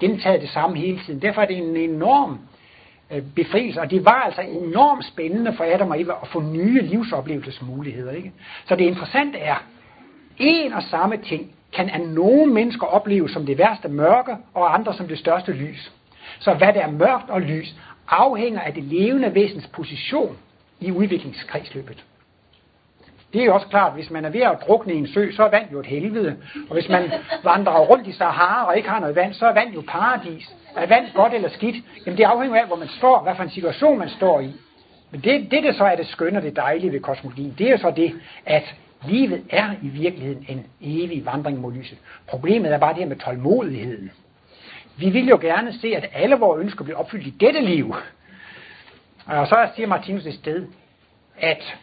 gentaget 0.00 0.40
det 0.40 0.50
samme 0.50 0.76
hele 0.78 1.00
tiden. 1.06 1.22
Derfor 1.22 1.42
er 1.42 1.46
det 1.46 1.56
en 1.56 1.76
enorm 1.76 2.38
øh, 3.12 3.22
befrielse, 3.36 3.80
og 3.80 3.90
det 3.90 4.04
var 4.04 4.22
altså 4.22 4.40
enormt 4.40 5.04
spændende 5.04 5.52
for 5.56 5.64
Adam 5.64 5.90
og 5.90 6.00
Eva 6.00 6.12
at 6.22 6.28
få 6.28 6.40
nye 6.40 6.82
livsoplevelsesmuligheder. 6.82 8.12
Ikke? 8.12 8.32
Så 8.64 8.76
det 8.76 8.84
interessante 8.84 9.38
er, 9.38 9.64
en 10.38 10.72
og 10.72 10.82
samme 10.82 11.16
ting 11.16 11.50
kan 11.72 11.88
af 11.88 12.00
nogle 12.00 12.52
mennesker 12.52 12.86
opleve 12.86 13.28
som 13.28 13.46
det 13.46 13.58
værste 13.58 13.88
mørke, 13.88 14.36
og 14.54 14.74
andre 14.74 14.94
som 14.94 15.08
det 15.08 15.18
største 15.18 15.52
lys. 15.52 15.92
Så 16.38 16.54
hvad 16.54 16.72
der 16.72 16.80
er 16.80 16.90
mørkt 16.90 17.30
og 17.30 17.40
lys, 17.40 17.74
afhænger 18.08 18.60
af 18.60 18.74
det 18.74 18.84
levende 18.84 19.34
væsens 19.34 19.66
position 19.66 20.36
i 20.80 20.92
udviklingskredsløbet. 20.92 22.04
Det 23.32 23.40
er 23.40 23.44
jo 23.44 23.54
også 23.54 23.66
klart, 23.66 23.88
at 23.88 23.94
hvis 23.94 24.10
man 24.10 24.24
er 24.24 24.30
ved 24.30 24.40
at 24.40 24.58
drukne 24.66 24.94
i 24.94 24.96
en 24.96 25.06
sø, 25.06 25.30
så 25.32 25.42
er 25.42 25.50
vand 25.50 25.70
jo 25.72 25.80
et 25.80 25.86
helvede. 25.86 26.36
Og 26.68 26.74
hvis 26.74 26.88
man 26.88 27.12
vandrer 27.44 27.78
rundt 27.78 28.06
i 28.06 28.12
Sahara 28.12 28.66
og 28.66 28.76
ikke 28.76 28.88
har 28.88 29.00
noget 29.00 29.16
vand, 29.16 29.34
så 29.34 29.46
er 29.46 29.52
vand 29.52 29.74
jo 29.74 29.82
paradis. 29.88 30.54
Er 30.76 30.86
vand 30.86 31.06
godt 31.14 31.34
eller 31.34 31.48
skidt? 31.48 31.76
Jamen 32.06 32.18
det 32.18 32.24
afhænger 32.24 32.60
af, 32.60 32.66
hvor 32.66 32.76
man 32.76 32.88
står, 32.88 33.22
hvad 33.22 33.34
for 33.36 33.42
en 33.42 33.50
situation 33.50 33.98
man 33.98 34.08
står 34.08 34.40
i. 34.40 34.52
Men 35.10 35.20
det, 35.20 35.50
det 35.50 35.62
der 35.62 35.72
så 35.72 35.84
er 35.84 35.96
det 35.96 36.06
skønne 36.06 36.38
og 36.38 36.42
det 36.42 36.56
dejlige 36.56 36.92
ved 36.92 37.00
kosmologien, 37.00 37.54
det 37.58 37.70
er 37.70 37.76
så 37.76 37.90
det, 37.96 38.20
at 38.46 38.74
livet 39.08 39.44
er 39.50 39.70
i 39.82 39.88
virkeligheden 39.88 40.46
en 40.48 40.66
evig 40.80 41.26
vandring 41.26 41.60
mod 41.60 41.72
lyset. 41.72 41.98
Problemet 42.28 42.72
er 42.72 42.78
bare 42.78 42.92
det 42.92 43.02
her 43.02 43.08
med 43.08 43.16
tålmodigheden. 43.16 44.10
Vi 44.96 45.10
vil 45.10 45.28
jo 45.28 45.38
gerne 45.40 45.72
se, 45.72 45.96
at 45.96 46.06
alle 46.12 46.36
vores 46.36 46.60
ønsker 46.60 46.84
bliver 46.84 46.98
opfyldt 46.98 47.26
i 47.26 47.30
dette 47.30 47.60
liv. 47.60 47.94
Og 49.26 49.46
så 49.46 49.68
siger 49.74 49.86
Martinus 49.86 50.26
et 50.26 50.34
sted, 50.34 50.66
at 51.38 51.76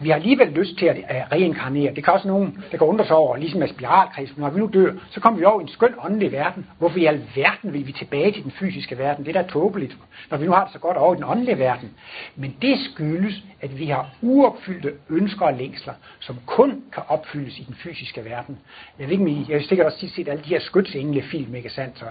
vi 0.00 0.08
har 0.08 0.16
alligevel 0.16 0.48
lyst 0.48 0.78
til 0.78 0.86
at 0.86 1.32
reinkarnere. 1.32 1.94
Det 1.94 2.04
kan 2.04 2.12
også 2.12 2.28
nogen, 2.28 2.64
der 2.70 2.78
kan 2.78 2.86
undre 2.86 3.06
sig 3.06 3.16
over, 3.16 3.36
ligesom 3.36 3.60
med 3.60 3.68
spiralkreds, 3.68 4.36
når 4.36 4.50
vi 4.50 4.60
nu 4.60 4.70
dør, 4.74 4.92
så 5.10 5.20
kommer 5.20 5.38
vi 5.38 5.44
over 5.44 5.60
i 5.60 5.62
en 5.62 5.68
skøn 5.68 5.94
åndelig 6.04 6.32
verden. 6.32 6.66
Hvorfor 6.78 6.98
i 6.98 7.04
alverden 7.04 7.72
vil 7.72 7.86
vi 7.86 7.92
tilbage 7.92 8.32
til 8.32 8.42
den 8.42 8.50
fysiske 8.50 8.98
verden? 8.98 9.24
Det 9.24 9.36
er 9.36 9.42
da 9.42 9.48
tåbeligt, 9.48 9.96
når 10.30 10.38
vi 10.38 10.46
nu 10.46 10.52
har 10.52 10.64
det 10.64 10.72
så 10.72 10.78
godt 10.78 10.96
over 10.96 11.14
i 11.14 11.16
den 11.16 11.24
åndelige 11.24 11.58
verden. 11.58 11.90
Men 12.36 12.56
det 12.62 12.78
skyldes, 12.92 13.34
at 13.60 13.78
vi 13.78 13.86
har 13.86 14.10
uopfyldte 14.22 14.92
ønsker 15.10 15.46
og 15.46 15.54
længsler, 15.54 15.92
som 16.20 16.36
kun 16.46 16.82
kan 16.92 17.02
opfyldes 17.08 17.58
i 17.58 17.62
den 17.62 17.74
fysiske 17.74 18.24
verden. 18.24 18.58
Jeg 18.98 19.08
ved 19.08 19.12
ikke, 19.12 19.46
jeg 19.48 19.58
har 19.58 19.66
sikkert 19.66 19.86
også 19.86 20.08
set 20.08 20.28
alle 20.28 20.42
de 20.44 20.48
her 20.48 20.60
skytsengle-film, 20.60 21.54
ikke 21.54 21.70
sandt? 21.70 21.98
Så, 21.98 22.04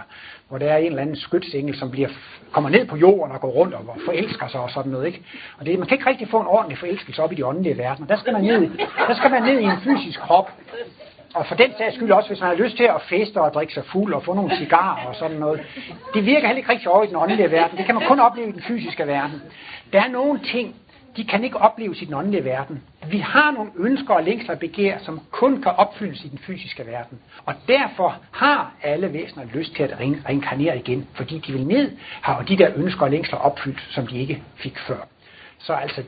hvor 0.49 0.57
der 0.57 0.65
er 0.65 0.77
en 0.77 0.85
eller 0.85 1.01
anden 1.01 1.15
skytsengel, 1.15 1.75
som 1.75 1.91
bliver, 1.91 2.09
kommer 2.51 2.69
ned 2.69 2.85
på 2.85 2.97
jorden 2.97 3.35
og 3.35 3.41
går 3.41 3.49
rundt 3.49 3.73
og 3.73 3.97
forelsker 4.05 4.47
sig 4.47 4.59
og 4.59 4.69
sådan 4.69 4.91
noget. 4.91 5.05
Ikke? 5.05 5.21
Og 5.57 5.65
det, 5.65 5.79
man 5.79 5.87
kan 5.87 5.97
ikke 5.97 6.09
rigtig 6.09 6.27
få 6.27 6.39
en 6.39 6.47
ordentlig 6.47 6.77
forelskelse 6.77 7.23
op 7.23 7.31
i 7.31 7.35
de 7.35 7.45
åndelige 7.45 7.72
verden. 7.77 8.09
Der 8.09 8.17
skal 8.17 8.33
man 8.33 8.41
ned, 8.41 8.69
der 9.07 9.15
skal 9.15 9.31
man 9.31 9.43
ned 9.43 9.59
i 9.59 9.63
en 9.63 9.81
fysisk 9.83 10.19
krop. 10.19 10.51
Og 11.33 11.45
for 11.45 11.55
den 11.55 11.71
sags 11.77 11.95
skyld 11.95 12.11
også, 12.11 12.29
hvis 12.29 12.39
man 12.39 12.49
har 12.49 12.63
lyst 12.63 12.77
til 12.77 12.83
at 12.83 13.01
feste 13.09 13.41
og 13.41 13.53
drikke 13.53 13.73
sig 13.73 13.85
fuld 13.85 14.13
og 14.13 14.23
få 14.23 14.33
nogle 14.33 14.57
cigarer 14.57 15.07
og 15.07 15.15
sådan 15.15 15.37
noget. 15.37 15.61
Det 16.13 16.25
virker 16.25 16.47
heller 16.47 16.57
ikke 16.57 16.71
rigtig 16.71 16.89
over 16.89 17.03
i 17.03 17.07
den 17.07 17.15
åndelige 17.15 17.51
verden. 17.51 17.77
Det 17.77 17.85
kan 17.85 17.95
man 17.95 18.07
kun 18.07 18.19
opleve 18.19 18.49
i 18.49 18.51
den 18.51 18.61
fysiske 18.61 19.07
verden. 19.07 19.41
Der 19.93 20.01
er 20.01 20.07
nogle 20.07 20.39
ting, 20.39 20.75
de 21.17 21.23
kan 21.23 21.43
ikke 21.43 21.57
opleves 21.57 22.01
i 22.01 22.05
den 22.05 22.13
åndelige 22.13 22.45
verden. 22.45 22.83
Vi 23.07 23.17
har 23.17 23.51
nogle 23.51 23.71
ønsker 23.77 24.13
og 24.13 24.23
længsler 24.23 24.53
og 24.53 24.59
begær, 24.59 24.97
som 24.97 25.21
kun 25.31 25.61
kan 25.61 25.71
opfyldes 25.71 26.23
i 26.23 26.27
den 26.27 26.37
fysiske 26.37 26.85
verden. 26.87 27.19
Og 27.45 27.53
derfor 27.67 28.15
har 28.31 28.71
alle 28.83 29.13
væsener 29.13 29.45
lyst 29.53 29.75
til 29.75 29.83
at 29.83 29.99
reinkarnere 29.99 30.77
igen, 30.77 31.07
fordi 31.13 31.37
de 31.39 31.51
vil 31.51 31.67
ned, 31.67 31.91
har 32.21 32.41
de 32.41 32.57
der 32.57 32.69
ønsker 32.75 33.01
og 33.01 33.11
længsler 33.11 33.39
opfyldt, 33.39 33.87
som 33.89 34.07
de 34.07 34.19
ikke 34.19 34.43
fik 34.55 34.79
før. 34.79 35.07
Så 35.57 35.73
altså, 35.73 36.03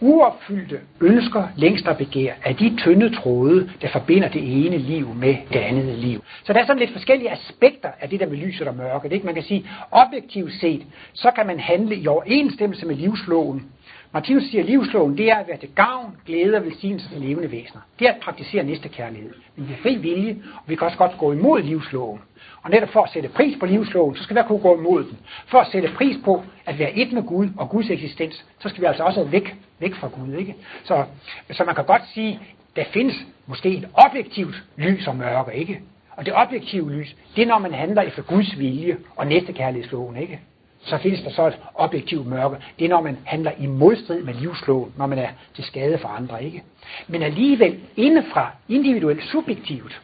uopfyldte 0.00 0.80
ønsker, 1.00 1.48
længster 1.56 1.90
og 1.90 1.96
begær 1.96 2.32
er 2.44 2.52
de 2.52 2.76
tynde 2.76 3.16
tråde, 3.16 3.70
der 3.82 3.88
forbinder 3.88 4.28
det 4.28 4.66
ene 4.66 4.78
liv 4.78 5.14
med 5.14 5.36
det 5.52 5.58
andet 5.58 5.98
liv. 5.98 6.24
Så 6.44 6.52
der 6.52 6.60
er 6.60 6.66
sådan 6.66 6.80
lidt 6.80 6.92
forskellige 6.92 7.30
aspekter 7.30 7.88
af 8.00 8.08
det 8.08 8.20
der 8.20 8.26
med 8.28 8.36
lyset 8.36 8.68
og 8.68 8.76
mørket. 8.76 9.12
Ikke? 9.12 9.26
Man 9.26 9.34
kan 9.34 9.42
sige, 9.42 9.66
objektivt 9.90 10.52
set, 10.60 10.86
så 11.12 11.30
kan 11.30 11.46
man 11.46 11.60
handle 11.60 11.96
i 11.96 12.06
overensstemmelse 12.06 12.86
med 12.86 12.96
livsloven, 12.96 13.64
Martinus 14.12 14.42
siger, 14.42 14.62
at 14.62 14.68
livsloven 14.70 15.18
det 15.18 15.30
er 15.30 15.36
at 15.36 15.48
være 15.48 15.56
til 15.56 15.68
gavn, 15.74 16.16
glæde 16.26 16.56
og 16.56 16.64
velsignelse 16.64 17.08
for 17.08 17.18
levende 17.18 17.52
væsener. 17.52 17.80
Det 17.98 18.08
er 18.08 18.12
at 18.12 18.20
praktisere 18.20 18.64
næste 18.64 18.88
kærlighed. 18.88 19.34
Men 19.56 19.68
vi 19.68 19.72
er 19.72 19.76
fri 19.82 19.96
vilje, 19.96 20.36
og 20.54 20.62
vi 20.66 20.74
kan 20.74 20.86
også 20.86 20.98
godt 20.98 21.18
gå 21.18 21.32
imod 21.32 21.62
livsloven. 21.62 22.20
Og 22.62 22.70
netop 22.70 22.88
for 22.88 23.02
at 23.02 23.10
sætte 23.12 23.28
pris 23.28 23.56
på 23.60 23.66
livsloven, 23.66 24.16
så 24.16 24.22
skal 24.22 24.36
vi 24.36 24.42
kunne 24.46 24.58
gå 24.58 24.78
imod 24.78 25.04
den. 25.04 25.18
For 25.46 25.58
at 25.58 25.66
sætte 25.72 25.88
pris 25.96 26.16
på 26.24 26.42
at 26.66 26.78
være 26.78 26.92
et 26.92 27.12
med 27.12 27.22
Gud 27.22 27.48
og 27.56 27.68
Guds 27.68 27.90
eksistens, 27.90 28.44
så 28.58 28.68
skal 28.68 28.80
vi 28.80 28.86
altså 28.86 29.02
også 29.02 29.24
væk, 29.24 29.56
væk 29.78 29.94
fra 29.94 30.08
Gud. 30.08 30.34
Ikke? 30.34 30.54
Så, 30.84 31.04
så 31.50 31.64
man 31.64 31.74
kan 31.74 31.84
godt 31.84 32.02
sige, 32.14 32.40
der 32.76 32.84
findes 32.84 33.16
måske 33.46 33.68
et 33.68 33.88
objektivt 33.94 34.64
lys 34.76 35.06
og 35.06 35.16
mørke, 35.16 35.54
ikke? 35.54 35.80
Og 36.10 36.26
det 36.26 36.34
objektive 36.36 36.92
lys, 36.92 37.16
det 37.36 37.42
er 37.42 37.46
når 37.46 37.58
man 37.58 37.74
handler 37.74 38.02
efter 38.02 38.22
Guds 38.22 38.58
vilje 38.58 38.96
og 39.16 39.26
næste 39.26 39.52
kærlighedsloven, 39.52 40.16
ikke? 40.16 40.40
Så 40.84 40.98
findes 40.98 41.22
der 41.22 41.30
så 41.30 41.46
et 41.46 41.58
objektivt 41.74 42.26
mørke. 42.26 42.56
Det 42.78 42.84
er, 42.84 42.88
når 42.88 43.00
man 43.00 43.18
handler 43.24 43.52
i 43.58 43.66
modstrid 43.66 44.22
med 44.22 44.34
livsloven, 44.34 44.92
når 44.96 45.06
man 45.06 45.18
er 45.18 45.28
til 45.54 45.64
skade 45.64 45.98
for 45.98 46.08
andre, 46.08 46.44
ikke? 46.44 46.62
Men 47.08 47.22
alligevel 47.22 47.80
indefra, 47.96 48.50
individuelt, 48.68 49.24
subjektivt, 49.24 50.00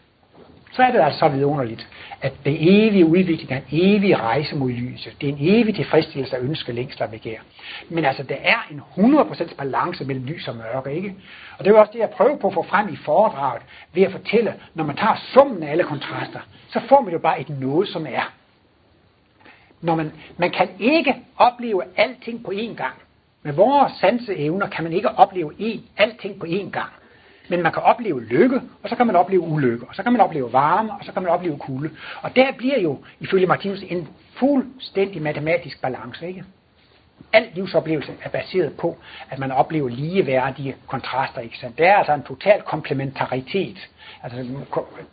så 0.73 0.83
er 0.83 0.93
det 0.93 1.01
altså 1.01 1.19
så 1.19 1.29
vidunderligt, 1.29 1.89
at 2.23 2.33
det 2.45 2.87
evige 2.87 3.07
udvikling 3.07 3.53
er 3.53 3.57
en 3.57 3.65
evig 3.71 4.21
rejse 4.21 4.57
mod 4.57 4.71
lyset. 4.71 5.17
Det 5.21 5.29
er 5.29 5.33
en 5.33 5.39
evig 5.41 5.75
tilfredsstillelse 5.75 6.37
af 6.37 6.41
ønske, 6.41 6.73
længsler 6.73 7.07
og 7.07 7.13
begær. 7.13 7.39
Men 7.89 8.05
altså, 8.05 8.23
der 8.23 8.37
er 8.43 8.67
en 8.71 8.83
100% 9.15 9.57
balance 9.57 10.05
mellem 10.05 10.25
lys 10.25 10.49
og 10.49 10.57
mørke, 10.57 10.93
ikke? 10.97 11.15
Og 11.59 11.65
det 11.65 11.71
er 11.71 11.79
også 11.79 11.93
det, 11.93 11.99
jeg 11.99 12.11
prøver 12.11 12.37
på 12.37 12.47
at 12.47 12.55
få 12.55 12.63
frem 12.63 12.89
i 12.93 12.97
foredraget, 12.97 13.63
ved 13.95 14.03
at 14.03 14.13
fortælle, 14.13 14.55
når 14.75 14.85
man 14.85 14.97
tager 14.97 15.17
summen 15.35 15.63
af 15.63 15.71
alle 15.71 15.85
kontraster, 15.85 16.41
så 16.69 16.81
får 16.89 17.01
man 17.01 17.13
jo 17.13 17.19
bare 17.19 17.41
et 17.41 17.61
noget, 17.61 17.89
som 17.89 18.07
er 18.07 18.33
når 19.81 19.95
man, 19.95 20.13
man 20.37 20.51
kan 20.51 20.69
ikke 20.79 21.15
opleve 21.37 21.83
alting 21.97 22.45
på 22.45 22.51
én 22.51 22.75
gang. 22.75 22.95
Med 23.43 23.53
vores 23.53 23.93
sanseevner 24.01 24.69
kan 24.69 24.85
man 24.85 24.93
ikke 24.93 25.09
opleve 25.09 25.53
én, 25.61 25.81
alting 25.97 26.41
på 26.41 26.47
én 26.47 26.71
gang. 26.71 26.91
Men 27.49 27.63
man 27.63 27.73
kan 27.73 27.83
opleve 27.83 28.25
lykke, 28.25 28.61
og 28.83 28.89
så 28.89 28.97
kan 28.97 29.07
man 29.07 29.17
opleve 29.17 29.41
ulykke, 29.41 29.87
og 29.89 29.95
så 29.95 30.03
kan 30.03 30.13
man 30.13 30.21
opleve 30.21 30.53
varme, 30.53 30.93
og 30.93 31.05
så 31.05 31.13
kan 31.13 31.23
man 31.23 31.33
opleve 31.33 31.59
kulde. 31.59 31.91
Og 32.23 32.37
der 32.37 32.53
bliver 32.53 32.81
jo, 32.81 32.99
ifølge 33.21 33.47
Martinus, 33.47 33.83
en 33.83 34.09
fuldstændig 34.39 35.23
matematisk 35.23 35.83
balance. 35.83 36.29
Ikke? 36.29 36.45
Al 37.33 37.49
livsoplevelse 37.55 38.13
er 38.23 38.29
baseret 38.29 38.77
på, 38.77 38.97
at 39.31 39.39
man 39.39 39.53
oplever 39.53 39.89
ligeværdige 39.89 40.77
kontraster. 40.87 41.41
Ikke 41.41 41.59
sandt? 41.59 41.79
der 41.79 41.89
er 41.89 41.97
altså 41.97 42.13
en 42.15 42.23
total 42.23 42.63
komplementaritet 42.63 43.89
Altså, 44.23 44.39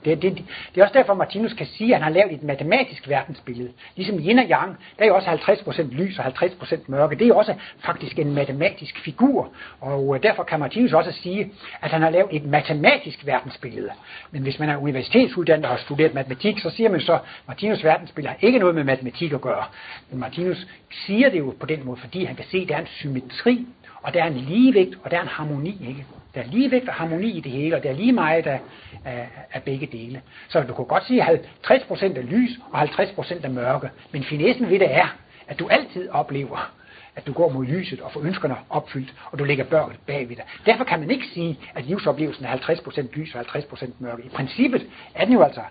det, 0.05 0.21
det, 0.21 0.37
det 0.75 0.81
er 0.81 0.83
også 0.83 0.93
derfor, 0.93 1.13
Martinus 1.13 1.53
kan 1.53 1.65
sige, 1.65 1.95
at 1.95 2.01
han 2.01 2.03
har 2.03 2.19
lavet 2.19 2.33
et 2.33 2.43
matematisk 2.43 3.09
verdensbillede. 3.09 3.69
Ligesom 3.95 4.19
yin 4.19 4.39
og 4.39 4.45
yang, 4.45 4.77
der 4.97 5.03
er 5.03 5.07
jo 5.07 5.15
også 5.15 5.29
50% 5.29 5.81
lys 5.81 6.19
og 6.19 6.25
50% 6.25 6.77
mørke. 6.87 7.15
Det 7.15 7.23
er 7.23 7.27
jo 7.27 7.37
også 7.37 7.53
faktisk 7.85 8.19
en 8.19 8.33
matematisk 8.33 8.99
figur. 8.99 9.49
Og 9.81 10.15
øh, 10.15 10.23
derfor 10.23 10.43
kan 10.43 10.59
Martinus 10.59 10.93
også 10.93 11.11
sige, 11.11 11.51
at 11.81 11.91
han 11.91 12.01
har 12.01 12.09
lavet 12.09 12.27
et 12.31 12.45
matematisk 12.45 13.25
verdensbillede. 13.25 13.89
Men 14.31 14.41
hvis 14.41 14.59
man 14.59 14.69
er 14.69 14.77
universitetsuddannet 14.77 15.65
og 15.65 15.71
har 15.71 15.77
studeret 15.77 16.13
matematik, 16.13 16.59
så 16.59 16.69
siger 16.69 16.89
man 16.89 17.01
så, 17.01 17.13
at 17.13 17.21
Martinus 17.47 17.83
verdensbillede 17.83 18.29
har 18.29 18.47
ikke 18.47 18.59
noget 18.59 18.75
med 18.75 18.83
matematik 18.83 19.33
at 19.33 19.41
gøre. 19.41 19.63
Men 20.09 20.19
Martinus 20.19 20.67
siger 21.05 21.29
det 21.29 21.39
jo 21.39 21.53
på 21.59 21.65
den 21.65 21.85
måde, 21.85 21.97
fordi 21.97 22.25
han 22.25 22.35
kan 22.35 22.45
se, 22.51 22.57
at 22.57 22.69
der 22.69 22.75
er 22.75 22.79
en 22.79 22.87
symmetri 22.87 23.67
og 24.03 24.13
der 24.13 24.23
er 24.23 24.27
en 24.27 24.37
ligevægt, 24.37 24.95
og 25.03 25.11
der 25.11 25.17
er 25.17 25.21
en 25.21 25.27
harmoni, 25.27 25.87
ikke? 25.87 26.05
Der 26.35 26.41
er 26.41 26.45
ligevægt 26.45 26.89
og 26.89 26.93
harmoni 26.93 27.31
i 27.37 27.39
det 27.39 27.51
hele, 27.51 27.75
og 27.75 27.83
der 27.83 27.89
er 27.89 27.93
lige 27.93 28.11
meget 28.11 28.47
af, 28.47 28.59
af, 29.05 29.29
af 29.53 29.63
begge 29.63 29.85
dele. 29.85 30.21
Så 30.49 30.61
du 30.61 30.73
kan 30.73 30.85
godt 30.85 31.07
sige, 31.07 31.23
at 31.23 31.39
50% 31.67 32.17
er 32.17 32.21
lys 32.21 32.59
og 32.71 32.81
50% 32.83 33.45
er 33.45 33.49
mørke. 33.49 33.89
Men 34.11 34.23
finessen 34.23 34.69
ved 34.69 34.79
det 34.79 34.95
er, 34.95 35.17
at 35.47 35.59
du 35.59 35.67
altid 35.67 36.09
oplever, 36.09 36.71
at 37.15 37.27
du 37.27 37.33
går 37.33 37.49
mod 37.49 37.65
lyset 37.65 38.01
og 38.01 38.11
får 38.11 38.21
ønskerne 38.21 38.55
opfyldt, 38.69 39.13
og 39.31 39.39
du 39.39 39.43
lægger 39.43 39.63
børn 39.63 39.97
bagved 40.07 40.35
dig. 40.35 40.45
Derfor 40.65 40.83
kan 40.83 40.99
man 40.99 41.11
ikke 41.11 41.25
sige, 41.33 41.59
at 41.75 41.85
livsoplevelsen 41.85 42.45
er 42.45 42.57
50% 42.57 43.15
lys 43.15 43.35
og 43.35 43.41
50% 43.41 43.89
mørke. 43.99 44.23
I 44.23 44.29
princippet 44.29 44.87
er 45.15 45.25
den 45.25 45.33
jo 45.33 45.43
altså 45.43 45.61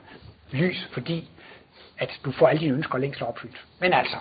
lys, 0.52 0.88
fordi 0.92 1.30
at 1.98 2.20
du 2.24 2.32
får 2.32 2.48
alle 2.48 2.60
dine 2.60 2.74
ønsker 2.74 2.98
længst 2.98 3.22
opfyldt. 3.22 3.64
Men 3.80 3.92
altså, 3.92 4.16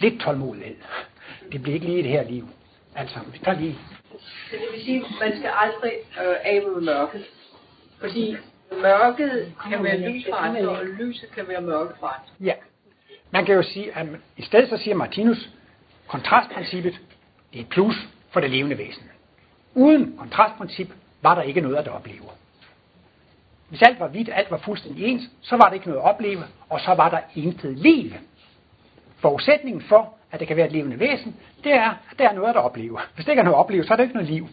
lidt 0.00 0.20
tålmodighed. 0.20 0.74
Det 1.52 1.62
bliver 1.62 1.74
ikke 1.74 1.86
lige 1.86 2.02
det 2.02 2.10
her 2.10 2.30
liv. 2.30 2.48
Altså, 2.96 3.18
vi 3.32 3.38
tager 3.38 3.58
lige. 3.58 3.78
Så 4.50 4.56
det 4.56 4.66
vil 4.72 4.84
sige, 4.84 4.96
at 4.96 5.12
man 5.20 5.38
skal 5.38 5.50
aldrig 5.54 5.92
øh, 5.92 6.36
af 6.44 6.62
med 6.66 6.80
mørket. 6.82 7.24
Fordi 8.00 8.36
mørket 8.72 9.52
kan 9.70 9.84
være 9.84 9.98
lys 10.10 10.26
for 10.28 10.36
andre, 10.36 10.68
og 10.68 10.86
lyset 10.86 11.30
kan 11.34 11.48
være 11.48 11.60
mørke 11.60 11.94
for 12.00 12.06
andre. 12.06 12.28
Ja. 12.40 12.54
Man 13.30 13.44
kan 13.46 13.54
jo 13.54 13.62
sige, 13.62 13.96
at 13.96 14.06
i 14.36 14.42
stedet 14.42 14.68
så 14.68 14.76
siger 14.76 14.94
Martinus, 14.94 15.48
kontrastprincippet 16.08 17.00
det 17.52 17.58
er 17.58 17.62
et 17.62 17.68
plus 17.68 17.96
for 18.30 18.40
det 18.40 18.50
levende 18.50 18.78
væsen. 18.78 19.10
Uden 19.74 20.16
kontrastprincip 20.18 20.88
var 21.22 21.34
der 21.34 21.42
ikke 21.42 21.60
noget 21.60 21.76
at 21.76 21.88
opleve. 21.88 22.24
Hvis 23.68 23.82
alt 23.82 24.00
var 24.00 24.08
hvidt, 24.08 24.28
alt 24.32 24.50
var 24.50 24.56
fuldstændig 24.56 25.04
ens, 25.06 25.22
så 25.40 25.56
var 25.56 25.68
der 25.68 25.72
ikke 25.72 25.86
noget 25.86 26.00
at 26.00 26.04
opleve, 26.04 26.44
og 26.68 26.80
så 26.80 26.94
var 26.94 27.10
der 27.10 27.18
intet 27.34 27.78
liv. 27.78 28.12
Forudsætningen 29.18 29.82
for, 29.82 30.14
at 30.32 30.40
det 30.40 30.48
kan 30.48 30.56
være 30.56 30.66
et 30.66 30.72
levende 30.72 31.00
væsen, 31.00 31.36
det 31.64 31.72
er, 31.72 31.90
at 31.90 32.18
der 32.18 32.28
er 32.28 32.32
noget 32.32 32.48
at 32.48 32.56
opleve. 32.56 32.98
Hvis 33.14 33.24
det 33.24 33.32
ikke 33.32 33.40
er 33.40 33.44
noget 33.44 33.56
at 33.56 33.60
opleve, 33.60 33.84
så 33.84 33.92
er 33.92 33.96
det 33.96 34.04
ikke 34.04 34.14
noget 34.14 34.30
liv. 34.30 34.48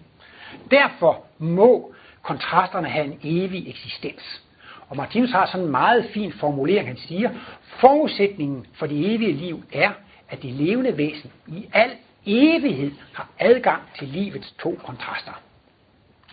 Derfor 0.71 1.25
må 1.37 1.93
kontrasterne 2.21 2.89
have 2.89 3.05
en 3.05 3.19
evig 3.23 3.69
eksistens. 3.69 4.41
Og 4.89 4.97
Martinus 4.97 5.31
har 5.31 5.45
sådan 5.45 5.65
en 5.65 5.71
meget 5.71 6.09
fin 6.13 6.33
formulering, 6.33 6.87
han 6.87 6.97
siger, 6.97 7.29
forudsætningen 7.63 8.65
for 8.73 8.85
det 8.85 9.15
evige 9.15 9.33
liv 9.33 9.63
er, 9.73 9.91
at 10.29 10.41
det 10.41 10.53
levende 10.53 10.97
væsen 10.97 11.31
i 11.47 11.69
al 11.73 11.91
evighed 12.25 12.91
har 13.13 13.27
adgang 13.39 13.81
til 13.97 14.07
livets 14.07 14.51
to 14.51 14.79
kontraster. 14.85 15.41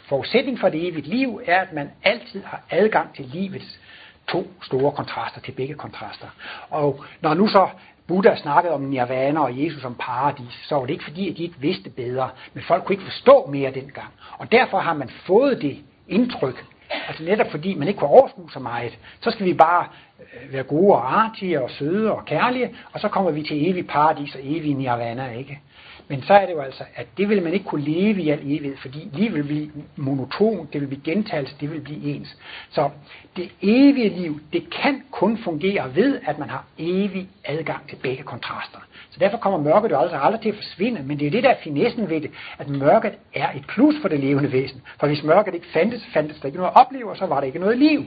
forudsætning 0.09 0.61
for 0.61 0.69
det 0.69 0.89
evige 0.89 1.09
liv 1.09 1.41
er, 1.47 1.61
at 1.61 1.73
man 1.73 1.91
altid 2.03 2.43
har 2.45 2.63
adgang 2.71 3.15
til 3.15 3.25
livets 3.25 3.81
to 4.29 4.47
store 4.63 4.93
kontraster, 4.93 5.41
til 5.41 5.53
begge 5.53 5.75
kontraster. 5.75 6.27
Og 6.71 7.05
når 7.21 7.35
nu 7.35 7.49
så 7.49 7.69
Buddha 8.09 8.37
snakkede 8.37 8.75
om 8.75 8.81
nirvana 8.81 9.41
og 9.41 9.65
Jesus 9.65 9.85
om 9.85 9.95
paradis, 9.95 10.65
så 10.69 10.75
var 10.75 10.83
det 10.83 10.93
ikke 10.93 11.05
fordi, 11.05 11.31
at 11.31 11.37
de 11.37 11.43
ikke 11.43 11.61
vidste 11.61 11.91
bedre, 11.91 12.31
men 12.55 12.65
folk 12.69 12.85
kunne 12.85 12.95
ikke 12.95 13.05
forstå 13.05 13.47
mere 13.47 13.71
dengang. 13.71 14.09
Og 14.39 14.53
derfor 14.53 14.79
har 14.79 14.95
man 14.95 15.09
fået 15.09 15.63
det 15.63 15.79
indtryk, 16.09 16.65
altså 17.09 17.25
netop 17.25 17.51
fordi 17.51 17.75
man 17.75 17.89
ikke 17.89 17.99
kunne 17.99 18.11
overskue 18.11 18.51
så 18.53 18.59
meget, 18.59 18.99
så 19.21 19.31
skal 19.31 19.47
vi 19.47 19.55
bare 19.55 19.87
øh, 20.21 20.53
være 20.53 20.63
gode 20.63 20.95
og 20.95 21.23
artige 21.23 21.63
og 21.63 21.71
søde 21.71 22.13
og 22.13 22.25
kærlige, 22.25 22.77
og 22.93 23.01
så 23.01 23.09
kommer 23.09 23.31
vi 23.31 23.43
til 23.43 23.71
evig 23.71 23.87
paradis 23.87 24.35
og 24.35 24.41
evig 24.45 24.75
nirvana, 24.75 25.31
ikke? 25.31 25.61
Men 26.09 26.23
så 26.23 26.35
er 26.35 26.47
det 26.47 26.53
jo 26.53 26.61
altså, 26.61 26.85
at 26.95 27.07
det 27.17 27.29
vil 27.29 27.43
man 27.43 27.53
ikke 27.53 27.65
kunne 27.65 27.85
leve 27.85 28.23
i 28.23 28.31
al 28.31 28.39
evighed, 28.43 28.77
fordi 28.77 29.09
livet 29.13 29.35
vil 29.35 29.43
blive 29.43 29.71
monoton, 29.97 30.69
det 30.73 30.81
vil 30.81 30.87
blive 30.87 31.03
gentagelse, 31.05 31.55
det 31.61 31.71
vil 31.71 31.81
blive 31.81 32.15
ens. 32.15 32.37
Så 32.71 32.91
det 33.37 33.51
evige 33.63 34.09
liv, 34.09 34.41
det 34.53 34.71
kan 34.71 35.03
kun 35.11 35.39
fungere 35.39 35.95
ved, 35.95 36.21
at 36.27 36.39
man 36.39 36.51
har 36.51 36.65
evig 36.79 37.29
adgang 37.45 37.89
til 37.89 37.97
begge 37.97 38.23
kontraster. 38.23 38.79
Så 39.11 39.19
derfor 39.21 39.37
kommer 39.37 39.59
mørket 39.59 39.91
jo 39.91 39.99
aldrig, 39.99 40.21
aldrig 40.23 40.41
til 40.41 40.49
at 40.49 40.55
forsvinde, 40.55 41.03
men 41.03 41.19
det 41.19 41.27
er 41.27 41.31
det, 41.31 41.43
der 41.43 41.51
er 41.51 41.61
finessen 41.63 42.11
ved 42.11 42.21
det, 42.21 42.31
at 42.59 42.69
mørket 42.69 43.13
er 43.35 43.53
et 43.53 43.67
plus 43.67 43.95
for 44.01 44.09
det 44.09 44.21
levende 44.21 44.53
væsen. 44.53 44.83
For 45.01 45.07
hvis 45.07 45.23
mørket 45.23 45.55
ikke 45.55 45.67
fandtes, 45.67 46.07
fandtes 46.13 46.41
der 46.41 46.47
ikke 46.47 46.59
noget 46.59 46.71
at 46.71 46.77
opleve, 46.81 47.17
så 47.17 47.27
var 47.27 47.41
der 47.41 47.47
ikke 47.47 47.59
noget 47.59 47.79
liv. 47.79 48.05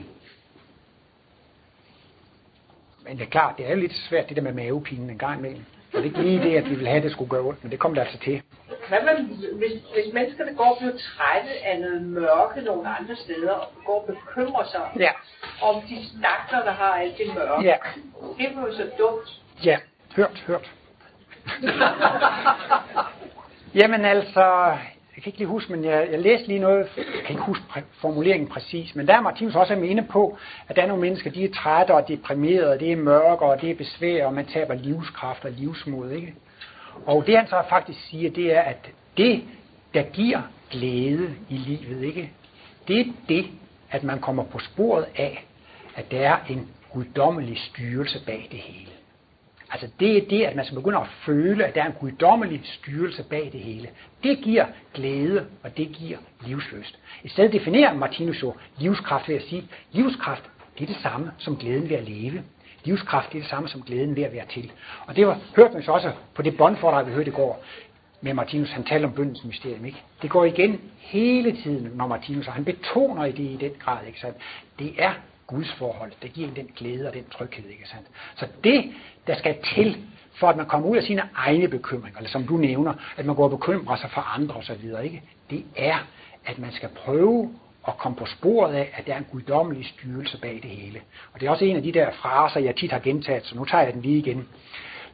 Men 3.04 3.18
det 3.18 3.24
er 3.24 3.30
klart, 3.30 3.58
det 3.58 3.70
er 3.70 3.74
lidt 3.74 3.94
svært 3.94 4.28
det 4.28 4.36
der 4.36 4.42
med 4.42 4.52
mavepinen 4.52 5.10
en 5.10 5.18
gang 5.18 5.38
imellem. 5.38 5.64
Det 5.92 6.00
er 6.00 6.04
ikke 6.04 6.22
lige 6.22 6.40
det, 6.42 6.56
at 6.56 6.70
vi 6.70 6.74
vil 6.74 6.86
have, 6.86 6.96
at 6.96 7.02
det 7.02 7.12
skulle 7.12 7.30
gøre 7.30 7.40
ondt, 7.40 7.64
men 7.64 7.70
det 7.72 7.78
kommer 7.78 7.94
der 7.94 8.02
altså 8.04 8.18
til. 8.24 8.42
Hvad 8.88 8.98
man, 9.04 9.16
hvis, 9.58 9.72
hvis 9.94 10.14
menneskerne 10.14 10.54
går 10.56 10.64
og 10.64 10.76
bliver 10.78 10.92
trætte 10.92 11.50
af 11.64 11.80
noget 11.80 12.02
mørke 12.02 12.60
nogle 12.60 12.88
andre 12.98 13.16
steder, 13.16 13.52
og 13.52 13.68
går 13.86 14.00
og 14.00 14.06
bekymrer 14.06 14.64
sig 14.64 14.80
Ja, 14.98 15.10
om 15.62 15.82
de 15.82 15.96
stakler, 16.08 16.64
der 16.64 16.72
har 16.72 16.92
alt 16.94 17.18
det 17.18 17.34
mørke, 17.34 17.64
ja, 17.64 17.76
det 18.38 18.46
er 18.46 18.60
jo 18.66 18.72
så 18.76 18.90
dumt. 18.98 19.28
ja. 19.64 19.78
Hørt, 20.16 20.44
hørt. 20.46 20.70
Jamen 23.80 24.04
altså, 24.04 24.76
jeg 25.20 25.24
kan 25.24 25.30
ikke 25.30 25.38
lige 25.38 25.48
huske, 25.48 25.72
men 25.72 25.84
jeg, 25.84 26.08
jeg 26.10 26.20
læste 26.20 26.46
lige 26.46 26.58
noget, 26.58 26.86
jeg 26.96 27.04
kan 27.26 27.30
ikke 27.30 27.42
huske 27.42 27.64
præ- 27.70 27.82
formuleringen 27.92 28.48
præcis, 28.48 28.94
men 28.94 29.06
der 29.06 29.16
er 29.16 29.20
Martinus 29.20 29.54
også 29.54 29.74
inde 29.74 30.02
på, 30.02 30.38
at 30.68 30.76
der 30.76 30.82
er 30.82 30.86
nogle 30.86 31.00
mennesker, 31.00 31.30
de 31.30 31.44
er 31.44 31.48
trætte 31.54 31.94
og 31.94 32.08
deprimerede, 32.08 32.78
det 32.78 32.92
er 32.92 32.96
mørke, 32.96 33.42
og 33.44 33.60
det 33.60 33.70
er 33.70 33.74
besvær, 33.74 34.26
og 34.26 34.34
man 34.34 34.46
taber 34.46 34.74
livskraft 34.74 35.44
og 35.44 35.50
livsmod, 35.50 36.10
ikke? 36.10 36.34
Og 37.06 37.26
det 37.26 37.36
han 37.36 37.46
så 37.46 37.62
faktisk 37.68 38.00
siger, 38.08 38.30
det 38.30 38.56
er, 38.56 38.60
at 38.60 38.90
det, 39.16 39.42
der 39.94 40.02
giver 40.02 40.40
glæde 40.70 41.34
i 41.48 41.56
livet, 41.56 42.02
ikke? 42.04 42.30
Det 42.88 43.00
er 43.00 43.04
det, 43.28 43.46
at 43.90 44.02
man 44.02 44.18
kommer 44.20 44.44
på 44.44 44.58
sporet 44.58 45.06
af, 45.16 45.46
at 45.96 46.10
der 46.10 46.20
er 46.20 46.36
en 46.48 46.68
guddommelig 46.92 47.58
styrelse 47.58 48.24
bag 48.26 48.48
det 48.50 48.58
hele. 48.58 48.90
Altså 49.70 49.88
det 50.00 50.16
er 50.16 50.28
det, 50.30 50.42
at 50.42 50.56
man 50.56 50.64
skal 50.64 50.76
begynde 50.76 50.98
at 50.98 51.06
føle, 51.06 51.64
at 51.64 51.74
der 51.74 51.82
er 51.82 51.86
en 51.86 51.92
guddommelig 52.00 52.60
styrelse 52.64 53.22
bag 53.22 53.50
det 53.52 53.60
hele. 53.60 53.88
Det 54.22 54.38
giver 54.38 54.66
glæde, 54.94 55.46
og 55.62 55.76
det 55.76 55.88
giver 55.88 56.18
livsløst. 56.46 56.98
I 57.24 57.28
stedet 57.28 57.52
definerer 57.52 57.94
Martinus 57.94 58.42
jo 58.42 58.54
livskraft 58.78 59.28
ved 59.28 59.36
at 59.36 59.42
sige, 59.42 59.64
livskraft 59.92 60.50
det 60.78 60.88
er 60.88 60.92
det 60.92 61.02
samme 61.02 61.30
som 61.38 61.56
glæden 61.56 61.88
ved 61.88 61.96
at 61.96 62.08
leve. 62.08 62.42
Livskraft 62.84 63.32
det 63.32 63.38
er 63.38 63.42
det 63.42 63.50
samme 63.50 63.68
som 63.68 63.82
glæden 63.82 64.16
ved 64.16 64.22
at 64.22 64.32
være 64.32 64.46
til. 64.46 64.72
Og 65.06 65.16
det 65.16 65.26
var, 65.26 65.38
hørte 65.56 65.74
man 65.74 65.82
så 65.82 65.92
også 65.92 66.12
på 66.34 66.42
det 66.42 66.56
båndfordrag, 66.56 67.06
vi 67.06 67.12
hørte 67.12 67.30
i 67.30 67.34
går, 67.34 67.64
med 68.20 68.34
Martinus, 68.34 68.70
han 68.70 68.84
taler 68.84 69.08
om 69.08 69.14
bøndens 69.14 69.44
mysterium, 69.44 69.84
ikke? 69.84 70.02
Det 70.22 70.30
går 70.30 70.44
igen 70.44 70.80
hele 70.98 71.52
tiden, 71.52 71.92
når 71.94 72.06
Martinus, 72.06 72.46
og 72.46 72.52
han 72.52 72.64
betoner 72.64 73.24
i 73.24 73.32
det 73.32 73.44
i 73.44 73.56
den 73.60 73.70
grad, 73.78 74.06
ikke 74.06 74.20
Så 74.20 74.32
Det 74.78 74.94
er 74.98 75.12
Guds 75.50 75.72
forhold, 75.72 76.12
Det 76.22 76.32
giver 76.32 76.48
en 76.48 76.56
den 76.56 76.70
glæde 76.76 77.08
og 77.08 77.14
den 77.14 77.24
tryghed, 77.30 77.70
ikke 77.70 77.88
sandt? 77.88 78.06
Så 78.36 78.46
det, 78.64 78.92
der 79.26 79.34
skal 79.34 79.56
til, 79.74 79.96
for 80.34 80.48
at 80.48 80.56
man 80.56 80.66
kommer 80.66 80.88
ud 80.88 80.96
af 80.96 81.02
sine 81.02 81.22
egne 81.36 81.68
bekymringer, 81.68 82.18
eller 82.18 82.30
som 82.30 82.46
du 82.46 82.56
nævner, 82.56 82.94
at 83.16 83.26
man 83.26 83.36
går 83.36 83.44
og 83.44 83.50
bekymrer 83.50 83.96
sig 83.96 84.10
for 84.10 84.20
andre 84.20 84.54
osv., 84.54 84.84
ikke? 85.04 85.22
Det 85.50 85.64
er, 85.76 86.06
at 86.46 86.58
man 86.58 86.72
skal 86.72 86.88
prøve 86.88 87.54
at 87.88 87.98
komme 87.98 88.16
på 88.16 88.26
sporet 88.26 88.74
af, 88.74 88.90
at 88.96 89.06
der 89.06 89.14
er 89.14 89.18
en 89.18 89.26
guddommelig 89.32 89.86
styrelse 89.86 90.40
bag 90.40 90.60
det 90.62 90.70
hele. 90.70 91.00
Og 91.32 91.40
det 91.40 91.46
er 91.46 91.50
også 91.50 91.64
en 91.64 91.76
af 91.76 91.82
de 91.82 91.92
der 91.92 92.10
fraser, 92.12 92.60
jeg 92.60 92.76
tit 92.76 92.92
har 92.92 92.98
gentaget, 92.98 93.46
så 93.46 93.56
nu 93.56 93.64
tager 93.64 93.84
jeg 93.84 93.92
den 93.92 94.02
lige 94.02 94.18
igen. 94.18 94.48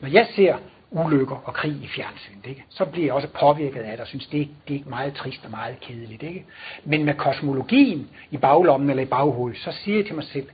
Når 0.00 0.08
jeg 0.08 0.26
ser 0.34 0.56
ulykker 0.90 1.36
og 1.44 1.54
krig 1.54 1.72
i 1.72 1.88
fjernsynet, 1.88 2.46
ikke? 2.46 2.64
så 2.68 2.84
bliver 2.84 3.06
jeg 3.06 3.14
også 3.14 3.28
påvirket 3.28 3.80
af 3.80 3.90
det, 3.90 4.00
og 4.00 4.06
synes, 4.06 4.26
det, 4.26 4.48
det 4.68 4.76
er 4.76 4.88
meget 4.88 5.14
trist 5.14 5.44
og 5.44 5.50
meget 5.50 5.80
kedeligt. 5.80 6.22
Ikke? 6.22 6.44
Men 6.84 7.04
med 7.04 7.14
kosmologien 7.14 8.10
i 8.30 8.36
baglommen 8.36 8.90
eller 8.90 9.02
i 9.02 9.06
baghovedet, 9.06 9.58
så 9.58 9.72
siger 9.72 9.96
jeg 9.96 10.06
til 10.06 10.14
mig 10.14 10.24
selv, 10.24 10.48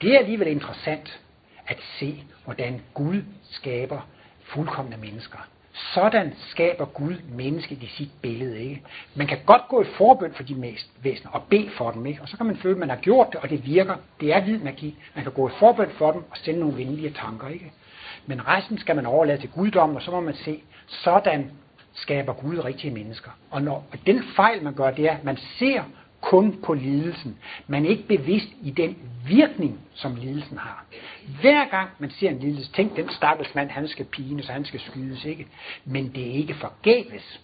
det 0.00 0.14
er 0.14 0.18
alligevel 0.18 0.48
interessant 0.48 1.20
at 1.66 1.78
se, 1.98 2.24
hvordan 2.44 2.80
Gud 2.94 3.22
skaber 3.50 4.00
fuldkommende 4.42 4.98
mennesker. 4.98 5.38
Sådan 5.94 6.34
skaber 6.50 6.84
Gud 6.84 7.14
mennesket 7.28 7.82
i 7.82 7.86
sit 7.86 8.10
billede. 8.22 8.62
Ikke? 8.62 8.82
Man 9.14 9.26
kan 9.26 9.38
godt 9.46 9.62
gå 9.68 9.82
i 9.82 9.84
forbøn 9.84 10.32
for 10.34 10.42
de 10.42 10.54
mest 10.54 10.90
væsener 11.02 11.30
og 11.30 11.42
bede 11.42 11.70
for 11.70 11.90
dem, 11.90 12.06
ikke? 12.06 12.22
og 12.22 12.28
så 12.28 12.36
kan 12.36 12.46
man 12.46 12.56
føle, 12.56 12.74
at 12.74 12.78
man 12.78 12.88
har 12.88 12.96
gjort 12.96 13.26
det, 13.32 13.40
og 13.40 13.50
det 13.50 13.66
virker. 13.66 13.94
Det 14.20 14.34
er 14.34 14.40
hvid 14.40 14.58
magi. 14.58 14.96
Man 15.14 15.24
kan 15.24 15.32
gå 15.32 15.48
i 15.48 15.52
forbøn 15.58 15.90
for 15.90 16.12
dem 16.12 16.24
og 16.30 16.36
sende 16.36 16.60
nogle 16.60 16.76
venlige 16.76 17.10
tanker. 17.10 17.48
Ikke? 17.48 17.72
Men 18.28 18.48
resten 18.48 18.78
skal 18.78 18.96
man 18.96 19.06
overlade 19.06 19.40
til 19.40 19.50
guddommen, 19.50 19.96
og 19.96 20.02
så 20.02 20.10
må 20.10 20.20
man 20.20 20.34
se, 20.34 20.62
sådan 20.86 21.50
skaber 21.92 22.32
Gud 22.32 22.58
rigtige 22.58 22.94
mennesker. 22.94 23.30
Og, 23.50 23.62
når, 23.62 23.86
og 23.92 23.98
den 24.06 24.22
fejl, 24.36 24.62
man 24.62 24.74
gør, 24.74 24.90
det 24.90 25.04
er, 25.04 25.16
at 25.16 25.24
man 25.24 25.36
ser 25.36 25.82
kun 26.20 26.60
på 26.62 26.74
lidelsen. 26.74 27.38
Man 27.66 27.84
er 27.84 27.88
ikke 27.88 28.06
bevidst 28.08 28.48
i 28.62 28.70
den 28.70 28.96
virkning, 29.26 29.80
som 29.94 30.14
lidelsen 30.14 30.58
har. 30.58 30.84
Hver 31.40 31.68
gang 31.68 31.90
man 31.98 32.10
ser 32.10 32.30
en 32.30 32.38
lidelse, 32.38 32.72
tænk 32.72 32.96
den 32.96 33.08
stakkels 33.10 33.54
mand, 33.54 33.70
han 33.70 33.88
skal 33.88 34.04
pines, 34.04 34.44
så 34.44 34.52
han 34.52 34.64
skal 34.64 34.80
skydes, 34.80 35.24
ikke? 35.24 35.46
Men 35.84 36.08
det 36.14 36.26
er 36.26 36.32
ikke 36.32 36.54
forgæves. 36.54 37.40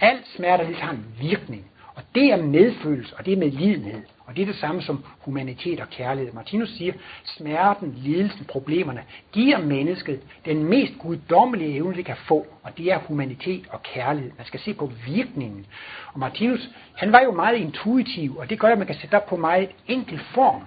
Alt 0.00 0.28
smerte 0.36 0.74
har 0.74 0.90
en 0.90 1.06
virkning. 1.20 1.64
Og 1.94 2.02
det 2.14 2.32
er 2.32 2.36
medfølelse, 2.36 3.16
og 3.16 3.26
det 3.26 3.32
er 3.32 3.36
medlidenhed. 3.36 4.02
Og 4.30 4.36
det 4.36 4.42
er 4.42 4.46
det 4.46 4.56
samme 4.56 4.82
som 4.82 5.04
humanitet 5.20 5.80
og 5.80 5.90
kærlighed. 5.90 6.32
Martinus 6.32 6.68
siger, 6.68 6.92
smerten, 7.24 7.94
lidelsen, 7.96 8.44
problemerne 8.44 9.02
giver 9.32 9.58
mennesket 9.58 10.20
den 10.44 10.64
mest 10.64 10.92
guddommelige 10.98 11.74
evne, 11.74 11.96
det 11.96 12.04
kan 12.04 12.16
få, 12.16 12.46
og 12.62 12.78
det 12.78 12.92
er 12.92 12.98
humanitet 12.98 13.66
og 13.70 13.82
kærlighed. 13.82 14.30
Man 14.36 14.46
skal 14.46 14.60
se 14.60 14.74
på 14.74 14.92
virkningen. 15.06 15.66
Og 16.12 16.18
Martinus, 16.18 16.68
han 16.96 17.12
var 17.12 17.22
jo 17.22 17.32
meget 17.32 17.56
intuitiv, 17.56 18.36
og 18.36 18.50
det 18.50 18.58
gør, 18.58 18.68
at 18.68 18.78
man 18.78 18.86
kan 18.86 18.96
sætte 18.96 19.14
op 19.14 19.26
på 19.26 19.36
meget 19.36 19.70
enkel 19.88 20.20
form. 20.34 20.62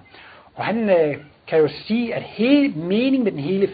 Og 0.54 0.64
han 0.64 0.90
øh, 0.90 1.16
kan 1.46 1.58
jo 1.58 1.68
sige, 1.68 2.14
at 2.14 2.22
hele 2.22 2.68
meningen 2.68 3.24
med 3.24 3.32
den 3.32 3.40
hele 3.40 3.70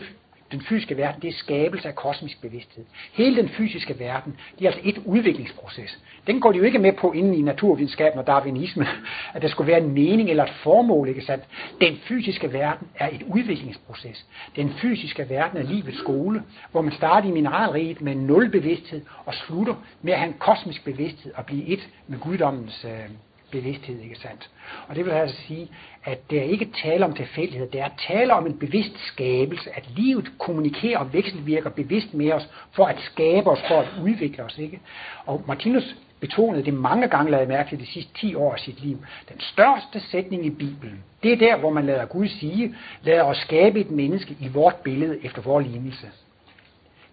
den 0.52 0.60
fysiske 0.60 0.96
verden, 0.96 1.22
det 1.22 1.28
er 1.28 1.32
skabelse 1.38 1.88
af 1.88 1.94
kosmisk 1.94 2.40
bevidsthed. 2.40 2.84
Hele 3.12 3.36
den 3.36 3.48
fysiske 3.48 3.98
verden, 3.98 4.36
det 4.58 4.66
er 4.66 4.70
altså 4.70 4.80
et 4.84 5.02
udviklingsproces. 5.04 5.98
Den 6.26 6.40
går 6.40 6.52
de 6.52 6.58
jo 6.58 6.64
ikke 6.64 6.78
med 6.78 6.92
på 6.92 7.12
inden 7.12 7.34
i 7.34 7.42
naturvidenskaben 7.42 8.18
og 8.18 8.26
darwinisme, 8.26 8.86
at 9.34 9.42
der 9.42 9.48
skulle 9.48 9.72
være 9.72 9.80
en 9.80 9.94
mening 9.94 10.30
eller 10.30 10.44
et 10.44 10.54
formål, 10.62 11.08
ikke 11.08 11.24
sandt? 11.24 11.44
Den 11.80 11.96
fysiske 11.96 12.52
verden 12.52 12.88
er 12.98 13.08
et 13.12 13.22
udviklingsproces. 13.22 14.26
Den 14.56 14.70
fysiske 14.70 15.28
verden 15.28 15.58
er 15.58 15.62
livets 15.62 15.98
skole, 15.98 16.42
hvor 16.70 16.82
man 16.82 16.92
starter 16.92 17.28
i 17.28 17.32
mineralriget 17.32 18.00
med 18.00 18.14
nul 18.14 18.50
bevidsthed 18.50 19.02
og 19.24 19.34
slutter 19.34 19.74
med 20.02 20.12
at 20.12 20.18
have 20.18 20.28
en 20.28 20.38
kosmisk 20.38 20.84
bevidsthed 20.84 21.32
og 21.34 21.46
blive 21.46 21.66
et 21.66 21.88
med 22.06 22.18
guddommens 22.18 22.84
øh, 22.84 23.10
bevidsthed, 23.50 24.00
ikke 24.00 24.16
sandt? 24.18 24.50
Og 24.88 24.96
det 24.96 25.04
vil 25.04 25.10
altså 25.10 25.36
sige, 25.46 25.68
at 26.04 26.30
det 26.30 26.38
er 26.38 26.42
ikke 26.42 26.68
tale 26.82 27.04
om 27.04 27.14
tilfældighed, 27.14 27.70
det 27.70 27.80
er 27.80 27.88
tale 28.08 28.34
om 28.34 28.46
en 28.46 28.58
bevidst 28.58 29.06
skabelse, 29.06 29.70
at 29.76 29.88
livet 29.96 30.32
kommunikerer 30.38 30.98
og 30.98 31.12
vekselvirker 31.12 31.70
bevidst 31.70 32.14
med 32.14 32.32
os, 32.32 32.48
for 32.72 32.84
at 32.84 33.00
skabe 33.00 33.50
os, 33.50 33.60
for 33.68 33.80
at 33.80 33.88
udvikle 34.02 34.44
os, 34.44 34.58
ikke? 34.58 34.80
Og 35.26 35.44
Martinus 35.46 35.96
betonede 36.20 36.64
det 36.64 36.74
mange 36.74 37.08
gange, 37.08 37.30
lader 37.30 37.46
mærke 37.46 37.68
til 37.68 37.80
de 37.80 37.86
sidste 37.86 38.14
10 38.14 38.34
år 38.34 38.52
af 38.52 38.58
sit 38.58 38.80
liv. 38.80 38.98
Den 39.28 39.40
største 39.40 40.00
sætning 40.00 40.46
i 40.46 40.50
Bibelen, 40.50 41.04
det 41.22 41.32
er 41.32 41.36
der, 41.36 41.56
hvor 41.56 41.70
man 41.70 41.86
lader 41.86 42.06
Gud 42.06 42.28
sige, 42.28 42.74
lad 43.02 43.20
os 43.20 43.36
skabe 43.36 43.80
et 43.80 43.90
menneske 43.90 44.36
i 44.40 44.48
vort 44.48 44.76
billede 44.76 45.24
efter 45.24 45.42
vores 45.42 45.66
lignelse. 45.66 46.06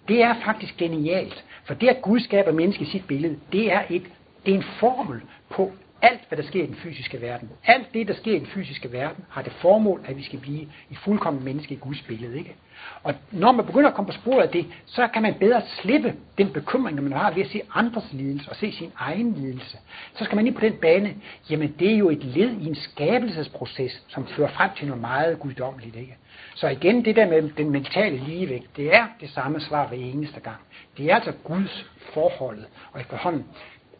Det 0.08 0.24
er 0.24 0.36
faktisk 0.46 0.78
genialt, 0.78 1.46
for 1.64 1.74
det 1.74 1.88
at 1.88 2.02
Gud 2.02 2.20
skaber 2.20 2.52
menneske 2.52 2.84
i 2.84 2.88
sit 2.88 3.08
billede, 3.08 3.38
det 3.52 3.74
er, 3.74 3.82
et, 3.90 4.04
det 4.46 4.52
er 4.52 4.58
en 4.58 4.64
formel 4.80 5.22
på 5.50 5.72
alt, 6.02 6.22
hvad 6.28 6.38
der 6.38 6.44
sker 6.44 6.64
i 6.64 6.66
den 6.66 6.76
fysiske 6.76 7.22
verden. 7.22 7.50
Alt 7.66 7.94
det, 7.94 8.08
der 8.08 8.14
sker 8.14 8.36
i 8.36 8.40
den 8.40 8.48
fysiske 8.48 8.92
verden, 8.92 9.26
har 9.30 9.42
det 9.42 9.52
formål, 9.52 10.02
at 10.06 10.18
vi 10.18 10.24
skal 10.24 10.40
blive 10.40 10.68
i 10.90 10.96
fuldkommen 10.96 11.44
menneske 11.44 11.74
i 11.74 11.78
Guds 11.78 12.02
billede. 12.02 12.38
Ikke? 12.38 12.56
Og 13.04 13.14
når 13.32 13.52
man 13.52 13.66
begynder 13.66 13.90
at 13.90 13.96
komme 13.96 14.12
på 14.12 14.14
sporet 14.14 14.42
af 14.42 14.50
det, 14.50 14.66
så 14.86 15.08
kan 15.08 15.22
man 15.22 15.34
bedre 15.34 15.62
slippe 15.82 16.14
den 16.38 16.54
bekymring, 16.54 17.04
man 17.04 17.12
har 17.12 17.32
ved 17.32 17.44
at 17.44 17.50
se 17.50 17.62
andres 17.74 18.14
lidelse 18.14 18.50
og 18.50 18.56
se 18.56 18.72
sin 18.72 18.92
egen 18.98 19.34
lidelse. 19.34 19.78
Så 20.14 20.24
skal 20.24 20.36
man 20.36 20.48
ind 20.48 20.56
på 20.56 20.62
den 20.62 20.74
bane, 20.74 21.16
jamen 21.50 21.76
det 21.80 21.94
er 21.94 21.98
jo 21.98 22.10
et 22.10 22.24
led 22.24 22.52
i 22.62 22.68
en 22.68 22.76
skabelsesproces, 22.76 24.04
som 24.08 24.28
fører 24.28 24.50
frem 24.50 24.70
til 24.78 24.88
noget 24.88 25.02
meget 25.02 25.40
guddommeligt. 25.40 25.96
Ikke? 25.96 26.18
Så 26.56 26.68
igen, 26.68 27.06
det 27.06 27.16
der 27.16 27.28
med 27.28 27.50
den 27.50 27.70
mentale 27.70 28.18
ligevægt, 28.18 28.78
det 28.78 28.96
er 28.96 29.08
det 29.22 29.30
samme 29.30 29.60
svar 29.60 29.88
hver 29.88 29.98
eneste 29.98 30.40
gang. 30.40 30.58
Det 30.98 31.12
er 31.12 31.16
altså 31.16 31.34
Guds 31.44 31.86
forholdet, 32.14 32.66
og 32.92 33.02
efterhånden 33.02 33.46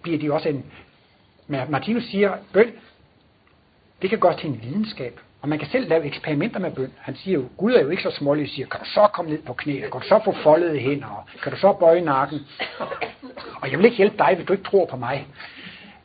bliver 0.02 0.20
det 0.20 0.32
også 0.32 0.50
en 0.50 0.66
Martinus 1.48 2.04
siger, 2.04 2.32
bøn, 2.54 2.72
det 4.02 4.10
kan 4.10 4.20
gøres 4.20 4.36
til 4.36 4.50
en 4.50 4.62
videnskab. 4.64 5.20
Og 5.42 5.50
man 5.50 5.60
kan 5.60 5.68
selv 5.68 5.90
lave 5.90 6.06
eksperimenter 6.06 6.60
med 6.60 6.72
bøn. 6.72 6.92
Han 6.98 7.16
siger 7.16 7.40
jo, 7.40 7.46
Gud 7.58 7.74
er 7.74 7.82
jo 7.82 7.90
ikke 7.90 8.04
så 8.04 8.12
smålig, 8.12 8.50
siger, 8.50 8.68
kan 8.68 8.80
du 8.80 8.86
så 8.86 9.08
komme 9.14 9.32
ned 9.32 9.42
på 9.42 9.54
knæ, 9.54 9.80
kan 9.80 9.92
du 9.92 10.08
så 10.08 10.22
få 10.26 10.32
foldede 10.32 10.80
hænder, 10.80 11.28
kan 11.44 11.52
du 11.52 11.58
så 11.58 11.74
bøje 11.74 12.02
nakken? 12.02 12.40
Og 13.62 13.72
jeg 13.72 13.78
vil 13.78 13.86
ikke 13.86 13.98
hjælpe 13.98 14.18
dig, 14.18 14.36
hvis 14.36 14.48
du 14.48 14.54
ikke 14.54 14.66
tror 14.66 14.86
på 14.86 14.98
mig. 14.98 15.28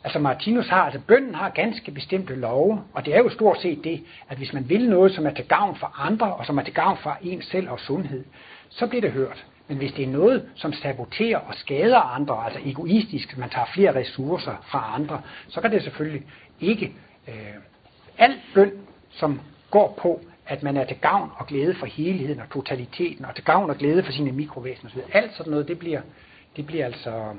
Altså 0.05 0.18
Martinus 0.18 0.68
har, 0.68 0.82
altså 0.82 1.01
bønden 1.01 1.34
har 1.34 1.49
ganske 1.49 1.90
bestemte 1.90 2.34
love, 2.34 2.84
og 2.93 3.07
det 3.07 3.14
er 3.14 3.18
jo 3.18 3.28
stort 3.28 3.61
set 3.61 3.84
det, 3.84 4.05
at 4.28 4.36
hvis 4.36 4.53
man 4.53 4.68
vil 4.68 4.88
noget, 4.88 5.14
som 5.14 5.26
er 5.26 5.30
til 5.30 5.45
gavn 5.45 5.76
for 5.76 6.01
andre, 6.01 6.34
og 6.34 6.47
som 6.47 6.59
er 6.59 6.62
til 6.62 6.74
gavn 6.74 6.99
for 7.03 7.18
en 7.22 7.43
selv 7.43 7.70
og 7.70 7.80
sundhed, 7.80 8.24
så 8.68 8.86
bliver 8.86 9.01
det 9.01 9.12
hørt. 9.12 9.45
Men 9.68 9.76
hvis 9.76 9.92
det 9.92 10.04
er 10.04 10.08
noget, 10.08 10.48
som 10.54 10.72
saboterer 10.72 11.38
og 11.38 11.54
skader 11.54 11.98
andre, 11.98 12.44
altså 12.44 12.60
egoistisk, 12.64 13.38
man 13.38 13.50
tager 13.50 13.66
flere 13.74 13.94
ressourcer 13.94 14.66
fra 14.70 14.92
andre, 14.94 15.20
så 15.48 15.60
kan 15.60 15.70
det 15.70 15.82
selvfølgelig 15.82 16.22
ikke. 16.60 16.92
Øh, 17.28 17.34
alt 18.18 18.40
bøn, 18.54 18.72
som 19.10 19.40
går 19.70 19.98
på, 20.02 20.20
at 20.46 20.62
man 20.62 20.76
er 20.76 20.84
til 20.84 20.96
gavn 20.96 21.30
og 21.36 21.46
glæde 21.46 21.74
for 21.74 21.86
helheden 21.86 22.40
og 22.40 22.50
totaliteten, 22.50 23.24
og 23.24 23.34
til 23.34 23.44
gavn 23.44 23.70
og 23.70 23.76
glæde 23.76 24.02
for 24.02 24.12
sine 24.12 24.32
mikrovæsener 24.32 24.90
osv., 24.90 25.00
alt 25.12 25.36
sådan 25.36 25.50
noget, 25.50 25.68
det 25.68 25.78
bliver, 25.78 26.00
det 26.56 26.66
bliver 26.66 26.84
altså 26.84 27.36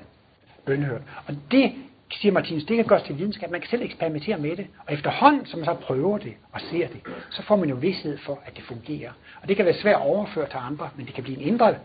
bønhørt. 0.65 1.01
Og 1.28 1.36
det 1.51 1.74
siger 2.11 2.32
Martinus, 2.32 2.63
det 2.63 2.76
kan 2.76 2.86
gøres 2.86 3.03
til 3.03 3.17
videnskab. 3.17 3.51
Man 3.51 3.61
kan 3.61 3.69
selv 3.69 3.82
eksperimentere 3.82 4.38
med 4.38 4.55
det. 4.55 4.67
Og 4.88 4.93
efterhånden, 4.93 5.45
som 5.45 5.59
man 5.59 5.65
så 5.65 5.74
prøver 5.74 6.17
det 6.17 6.34
og 6.51 6.61
ser 6.61 6.88
det, 6.88 7.01
så 7.30 7.43
får 7.43 7.55
man 7.55 7.69
jo 7.69 7.76
vidshed 7.76 8.17
for, 8.17 8.41
at 8.45 8.55
det 8.55 8.63
fungerer. 8.63 9.11
Og 9.41 9.47
det 9.47 9.55
kan 9.55 9.65
være 9.65 9.74
svært 9.74 9.95
at 9.95 10.01
overføre 10.01 10.49
til 10.49 10.57
andre, 10.61 10.89
men 10.95 11.05
det 11.05 11.13
kan 11.13 11.24
blive 11.24 11.38
en 11.38 11.47
indre, 11.47 11.76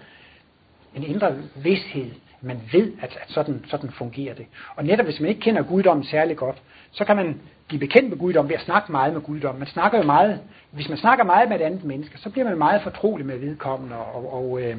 en 0.94 1.04
indre 1.04 1.36
vidshed. 1.56 2.10
Man 2.40 2.60
ved, 2.72 2.92
at, 3.00 3.18
at 3.22 3.30
sådan, 3.30 3.64
sådan 3.68 3.90
fungerer 3.90 4.34
det. 4.34 4.46
Og 4.76 4.84
netop 4.84 5.06
hvis 5.06 5.20
man 5.20 5.28
ikke 5.28 5.40
kender 5.40 5.62
guddommen 5.62 6.04
særlig 6.04 6.36
godt, 6.36 6.56
så 6.92 7.04
kan 7.04 7.16
man 7.16 7.40
blive 7.68 7.80
bekendt 7.80 8.08
med 8.08 8.18
guddommen 8.18 8.48
ved 8.48 8.56
at 8.56 8.64
snakke 8.64 8.92
meget 8.92 9.12
med 9.12 9.20
guddommen. 9.20 9.58
Man 9.58 9.68
snakker 9.68 9.98
jo 9.98 10.04
meget, 10.04 10.40
hvis 10.70 10.88
man 10.88 10.98
snakker 10.98 11.24
meget 11.24 11.48
med 11.48 11.60
et 11.60 11.64
andet 11.64 11.84
menneske, 11.84 12.18
så 12.18 12.30
bliver 12.30 12.48
man 12.48 12.58
meget 12.58 12.82
fortrolig 12.82 13.26
med 13.26 13.38
vedkommende, 13.38 13.96
og, 13.96 14.32
og 14.32 14.62
øh, 14.62 14.76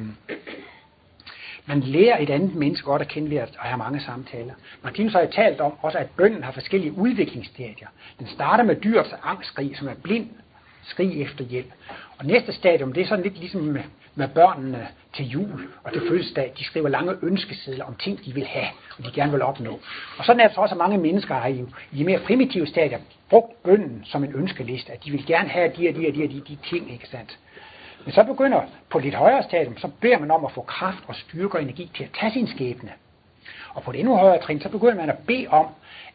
man 1.66 1.80
lærer 1.80 2.18
et 2.18 2.30
andet 2.30 2.54
menneske 2.54 2.84
godt 2.84 3.02
at 3.02 3.08
kende 3.08 3.30
ved 3.30 3.36
at 3.36 3.56
have 3.58 3.78
mange 3.78 4.00
samtaler. 4.00 4.54
Martinus 4.82 5.12
har 5.12 5.20
jo 5.20 5.28
talt 5.32 5.60
om 5.60 5.72
også, 5.82 5.98
at 5.98 6.10
bønden 6.16 6.44
har 6.44 6.52
forskellige 6.52 6.92
udviklingsstadier. 6.92 7.88
Den 8.18 8.26
starter 8.26 8.64
med 8.64 8.76
dyrets 8.76 9.14
angstskrig, 9.22 9.76
som 9.76 9.88
er 9.88 9.94
blind 10.02 10.28
skrig 10.82 11.22
efter 11.22 11.44
hjælp. 11.44 11.72
Og 12.18 12.26
næste 12.26 12.52
stadium, 12.52 12.92
det 12.92 13.02
er 13.02 13.06
sådan 13.06 13.24
lidt 13.24 13.38
ligesom 13.38 13.60
med, 13.60 13.82
med 14.14 14.28
børnene 14.28 14.88
til 15.14 15.28
jul 15.28 15.68
og 15.84 15.92
til 15.92 16.02
fødselsdag. 16.08 16.52
De 16.58 16.64
skriver 16.64 16.88
lange 16.88 17.14
ønskesedler 17.22 17.84
om 17.84 17.94
ting, 17.94 18.24
de 18.24 18.34
vil 18.34 18.46
have, 18.46 18.66
og 18.98 19.04
de 19.04 19.10
gerne 19.14 19.32
vil 19.32 19.42
opnå. 19.42 19.80
Og 20.18 20.24
sådan 20.24 20.40
er 20.40 20.46
det 20.46 20.54
så 20.54 20.60
også, 20.60 20.74
at 20.74 20.78
mange 20.78 20.98
mennesker 20.98 21.34
har 21.34 21.48
jo 21.48 21.66
i 21.92 21.98
de 21.98 22.04
mere 22.04 22.18
primitive 22.18 22.66
stadier 22.66 22.98
brugt 23.30 23.62
bønden 23.62 24.04
som 24.04 24.24
en 24.24 24.34
ønskeliste, 24.34 24.92
at 24.92 25.04
de 25.04 25.10
vil 25.10 25.26
gerne 25.26 25.48
have 25.48 25.72
de 25.76 25.88
og 25.88 25.94
de 25.94 26.08
og 26.08 26.14
de 26.14 26.24
og 26.24 26.30
de, 26.30 26.40
de 26.48 26.58
ting, 26.70 26.92
ikke 26.92 27.08
sandt? 27.08 27.38
Men 28.04 28.12
så 28.12 28.24
begynder 28.24 28.62
på 28.90 28.98
lidt 28.98 29.14
højere 29.14 29.42
stadium, 29.42 29.78
så 29.78 29.90
beder 30.00 30.18
man 30.18 30.30
om 30.30 30.44
at 30.44 30.52
få 30.52 30.60
kraft 30.60 31.04
og 31.06 31.14
styrke 31.14 31.58
og 31.58 31.62
energi 31.62 31.90
til 31.96 32.04
at 32.04 32.10
tage 32.20 32.32
sin 32.32 32.46
skæbne. 32.46 32.90
Og 33.74 33.82
på 33.82 33.90
et 33.90 33.98
endnu 33.98 34.16
højere 34.16 34.42
trin, 34.42 34.60
så 34.60 34.68
begynder 34.68 34.94
man 34.94 35.10
at 35.10 35.18
bede 35.26 35.46
om 35.48 35.66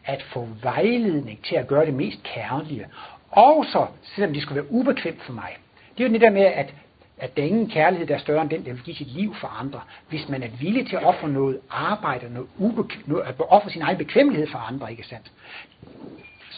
at 0.04 0.22
få 0.22 0.48
vejledning 0.62 1.44
til 1.44 1.56
at 1.56 1.66
gøre 1.66 1.86
det 1.86 1.94
mest 1.94 2.22
kærlige. 2.22 2.86
Også 3.30 3.86
selvom 4.02 4.32
det 4.32 4.42
skulle 4.42 4.62
være 4.62 4.72
ubekvemt 4.72 5.22
for 5.22 5.32
mig. 5.32 5.56
Det 5.98 6.04
er 6.04 6.08
jo 6.08 6.12
det 6.12 6.20
der 6.20 6.30
med, 6.30 6.42
at, 6.42 6.74
at 7.18 7.36
der 7.36 7.42
er 7.42 7.46
ingen 7.46 7.70
kærlighed, 7.70 8.06
der 8.06 8.14
er 8.14 8.18
større 8.18 8.42
end 8.42 8.50
den, 8.50 8.64
der 8.64 8.72
vil 8.72 8.82
give 8.82 8.96
sit 8.96 9.06
liv 9.12 9.34
for 9.34 9.48
andre. 9.48 9.80
Hvis 10.08 10.28
man 10.28 10.42
er 10.42 10.48
villig 10.60 10.86
til 10.88 10.96
at 10.96 11.04
ofre 11.04 11.28
noget 11.28 11.60
arbejde, 11.70 12.32
noget, 12.34 12.48
ubek- 12.58 13.00
noget 13.06 13.22
at 13.26 13.34
ofre 13.48 13.70
sin 13.70 13.82
egen 13.82 13.98
bekvemmelighed 13.98 14.48
for 14.48 14.58
andre, 14.58 14.90
ikke 14.90 15.06
sandt? 15.06 15.32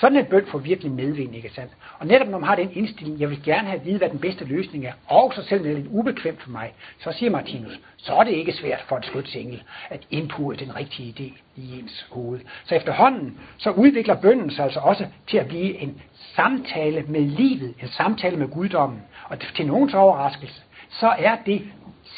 Sådan 0.01 0.19
en 0.19 0.25
bøn 0.25 0.47
får 0.47 0.59
virkelig 0.59 0.93
medvind, 0.93 1.35
ikke 1.35 1.51
sandt? 1.55 1.73
Og 1.99 2.07
netop 2.07 2.29
når 2.29 2.39
man 2.39 2.49
har 2.49 2.57
den 2.57 2.71
indstilling, 2.73 3.21
jeg 3.21 3.31
vil 3.31 3.43
gerne 3.43 3.69
have 3.69 3.81
at 3.81 3.87
vide, 3.87 3.99
hvad 3.99 4.11
den 4.11 4.19
bedste 4.19 4.45
løsning 4.45 4.87
er, 4.87 4.93
og 5.07 5.33
så 5.35 5.43
selv 5.43 5.65
det 5.65 5.71
er 5.71 5.77
lidt 5.77 5.87
ubekvemt 5.91 6.43
for 6.43 6.51
mig, 6.51 6.73
så 6.99 7.13
siger 7.13 7.31
Martinus, 7.31 7.81
så 7.97 8.15
er 8.15 8.25
det 8.25 8.33
ikke 8.33 8.53
svært 8.53 8.85
for 8.89 8.97
en 8.97 9.03
skytsengel 9.03 9.63
at 9.91 10.07
indpure 10.11 10.57
den 10.57 10.77
rigtige 10.77 11.15
idé 11.19 11.61
i 11.61 11.79
ens 11.79 12.07
hoved. 12.11 12.41
Så 12.65 12.75
efterhånden, 12.75 13.41
så 13.57 13.71
udvikler 13.71 14.15
bønnen 14.15 14.51
sig 14.51 14.65
altså 14.65 14.81
også 14.81 15.07
til 15.27 15.39
at 15.39 15.49
blive 15.49 15.79
en 15.79 16.03
samtale 16.37 17.05
med 17.09 17.21
livet, 17.21 17.75
en 17.83 17.89
samtale 17.89 18.37
med 18.37 18.49
guddommen. 18.49 19.03
Og 19.25 19.41
til 19.41 19.67
nogens 19.67 19.95
overraskelse, 19.95 20.63
så 20.89 21.09
er 21.19 21.37
det 21.47 21.63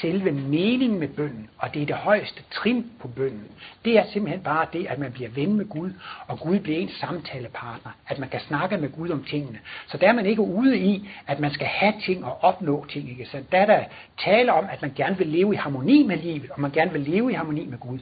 selve 0.01 0.31
meningen 0.33 0.99
med 0.99 1.09
bønden, 1.09 1.49
og 1.59 1.75
det 1.75 1.83
er 1.83 1.87
det 1.87 1.97
højeste 1.97 2.43
trin 2.51 2.87
på 3.01 3.09
bønden, 3.09 3.49
det 3.85 3.99
er 3.99 4.05
simpelthen 4.13 4.43
bare 4.43 4.67
det, 4.73 4.87
at 4.87 4.99
man 4.99 5.13
bliver 5.13 5.31
ven 5.31 5.53
med 5.57 5.69
Gud, 5.69 5.91
og 6.27 6.41
Gud 6.41 6.59
bliver 6.59 6.79
ens 6.79 6.93
samtalepartner, 6.93 7.93
at 8.07 8.19
man 8.19 8.29
kan 8.29 8.41
snakke 8.41 8.77
med 8.77 8.89
Gud 8.89 9.11
om 9.11 9.25
tingene. 9.25 9.59
Så 9.87 9.97
der 9.97 10.09
er 10.09 10.13
man 10.13 10.27
ikke 10.27 10.43
ude 10.43 10.79
i, 10.79 11.09
at 11.27 11.41
man 11.41 11.51
skal 11.51 11.67
have 11.67 11.95
ting 12.05 12.25
og 12.25 12.45
opnå 12.45 12.87
ting, 12.89 13.11
ikke 13.11 13.27
Så 13.27 13.43
Der 13.53 13.59
er 13.59 13.67
der 13.67 13.85
tale 14.19 14.53
om, 14.53 14.67
at 14.73 14.83
man 14.83 14.93
gerne 14.97 15.19
vil 15.19 15.27
leve 15.27 15.55
i 15.55 15.57
harmoni 15.57 16.03
med 16.03 16.17
livet, 16.17 16.51
og 16.51 16.61
man 16.61 16.71
gerne 16.71 16.93
vil 16.93 17.01
leve 17.01 17.31
i 17.31 17.35
harmoni 17.35 17.67
med 17.67 17.79
Gud. 17.79 17.99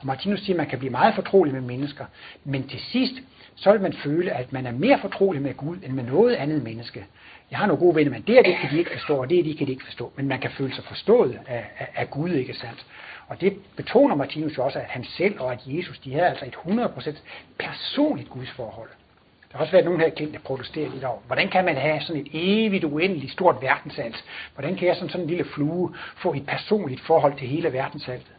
Og 0.00 0.06
Martinus 0.06 0.40
siger, 0.40 0.54
at 0.54 0.56
man 0.56 0.66
kan 0.66 0.78
blive 0.78 0.90
meget 0.90 1.14
fortrolig 1.14 1.52
med 1.52 1.60
mennesker, 1.60 2.04
men 2.44 2.68
til 2.68 2.80
sidst, 2.80 3.14
så 3.54 3.72
vil 3.72 3.80
man 3.80 3.92
føle, 3.92 4.32
at 4.32 4.52
man 4.52 4.66
er 4.66 4.72
mere 4.72 4.98
fortrolig 4.98 5.42
med 5.42 5.54
Gud, 5.54 5.76
end 5.82 5.92
med 5.92 6.04
noget 6.04 6.34
andet 6.34 6.62
menneske. 6.62 7.06
Jeg 7.50 7.58
har 7.58 7.66
nogle 7.66 7.80
gode 7.80 7.94
venner, 7.94 8.12
men 8.12 8.22
det 8.22 8.38
og 8.38 8.44
det 8.44 8.56
kan 8.60 8.70
de 8.70 8.78
ikke 8.78 8.90
forstå, 8.92 9.16
og 9.16 9.30
det 9.30 9.38
og 9.38 9.44
det 9.44 9.58
kan 9.58 9.66
de 9.66 9.72
ikke 9.72 9.84
forstå. 9.84 10.12
Men 10.16 10.28
man 10.28 10.40
kan 10.40 10.50
føle 10.50 10.74
sig 10.74 10.84
forstået 10.84 11.38
af, 11.46 11.66
af, 11.78 11.88
af 11.96 12.10
Gud, 12.10 12.30
ikke 12.30 12.54
sandt? 12.54 12.86
Og 13.28 13.40
det 13.40 13.56
betoner 13.76 14.14
Martinus 14.14 14.58
jo 14.58 14.64
også, 14.64 14.78
at 14.78 14.84
han 14.84 15.04
selv 15.04 15.40
og 15.40 15.52
at 15.52 15.60
Jesus, 15.66 15.98
de 15.98 16.12
havde 16.12 16.26
altså 16.26 16.44
et 16.44 16.54
100% 16.54 17.16
personligt 17.58 18.30
gudsforhold. 18.30 18.88
Der 19.52 19.56
har 19.56 19.60
også 19.60 19.72
været 19.72 19.84
nogen 19.84 20.00
her 20.00 20.10
kendt, 20.10 20.34
der 20.34 20.40
protesterer 20.40 20.90
lidt 20.90 21.04
over, 21.04 21.18
hvordan 21.26 21.48
kan 21.48 21.64
man 21.64 21.76
have 21.76 22.00
sådan 22.00 22.22
et 22.22 22.28
evigt, 22.32 22.84
uendeligt 22.84 23.32
stort 23.32 23.56
verdensalt? 23.60 24.24
Hvordan 24.54 24.76
kan 24.76 24.88
jeg 24.88 24.96
som 24.96 25.08
sådan 25.08 25.24
en 25.24 25.28
lille 25.28 25.44
flue 25.44 25.94
få 26.16 26.34
et 26.34 26.46
personligt 26.46 27.00
forhold 27.00 27.38
til 27.38 27.48
hele 27.48 27.72
verdensaltet? 27.72 28.32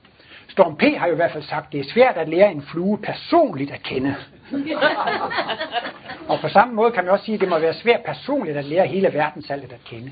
Storm 0.52 0.76
P. 0.76 0.84
har 0.98 1.08
jo 1.08 1.14
i 1.14 1.16
hvert 1.16 1.32
fald 1.32 1.44
sagt, 1.44 1.66
at 1.66 1.72
det 1.72 1.80
er 1.80 1.92
svært 1.94 2.18
at 2.18 2.30
lære 2.30 2.52
en 2.52 2.62
flue 2.62 2.98
personligt 2.98 3.72
at 3.72 3.84
kende. 3.84 4.16
og 6.30 6.40
på 6.40 6.50
samme 6.50 6.74
måde 6.74 6.92
kan 6.92 7.04
man 7.04 7.14
også 7.14 7.26
sige, 7.26 7.36
at 7.36 7.42
det 7.42 7.50
må 7.50 7.60
være 7.60 7.74
svært 7.74 8.00
personligt 8.06 8.58
at 8.58 8.66
lære 8.66 8.88
hele 8.88 9.14
verdensaltet 9.14 9.72
at 9.72 9.84
kende. 9.86 10.12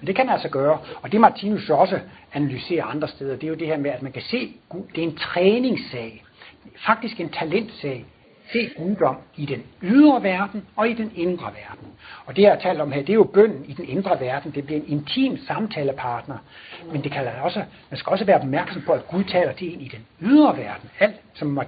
Men 0.00 0.06
det 0.06 0.16
kan 0.16 0.26
man 0.26 0.32
altså 0.32 0.48
gøre. 0.48 0.78
Og 1.02 1.12
det 1.12 1.20
Martinus 1.20 1.68
jo 1.68 1.78
også 1.78 2.00
analyserer 2.32 2.84
andre 2.84 3.08
steder, 3.08 3.34
det 3.36 3.44
er 3.44 3.48
jo 3.48 3.54
det 3.54 3.66
her 3.66 3.76
med, 3.76 3.90
at 3.90 4.02
man 4.02 4.12
kan 4.12 4.22
se, 4.22 4.52
det 4.94 5.04
er 5.04 5.08
en 5.08 5.16
træningssag. 5.16 6.24
Faktisk 6.86 7.20
en 7.20 7.28
talentsag 7.28 8.04
se 8.52 8.70
guddom 8.76 9.16
i 9.36 9.46
den 9.46 9.62
ydre 9.82 10.22
verden 10.22 10.66
og 10.76 10.88
i 10.88 10.92
den 10.92 11.12
indre 11.14 11.46
verden. 11.46 11.88
Og 12.26 12.36
det, 12.36 12.42
jeg 12.42 12.52
har 12.52 12.58
talt 12.58 12.80
om 12.80 12.92
her, 12.92 13.00
det 13.00 13.10
er 13.10 13.14
jo 13.14 13.24
bønden 13.24 13.64
i 13.64 13.72
den 13.72 13.88
indre 13.88 14.20
verden. 14.20 14.52
Det 14.54 14.66
bliver 14.66 14.80
en 14.80 14.88
intim 14.88 15.38
samtalepartner. 15.46 16.38
Men 16.92 17.04
det 17.04 17.12
kan 17.12 17.28
også, 17.42 17.64
man 17.90 17.98
skal 17.98 18.10
også 18.10 18.24
være 18.24 18.40
opmærksom 18.40 18.82
på, 18.82 18.92
at 18.92 19.08
Gud 19.08 19.24
taler 19.24 19.52
til 19.52 19.74
en 19.74 19.80
i 19.80 19.88
den 19.88 20.06
ydre 20.20 20.56
verden. 20.56 20.90
Alt, 20.98 21.16
som, 21.34 21.60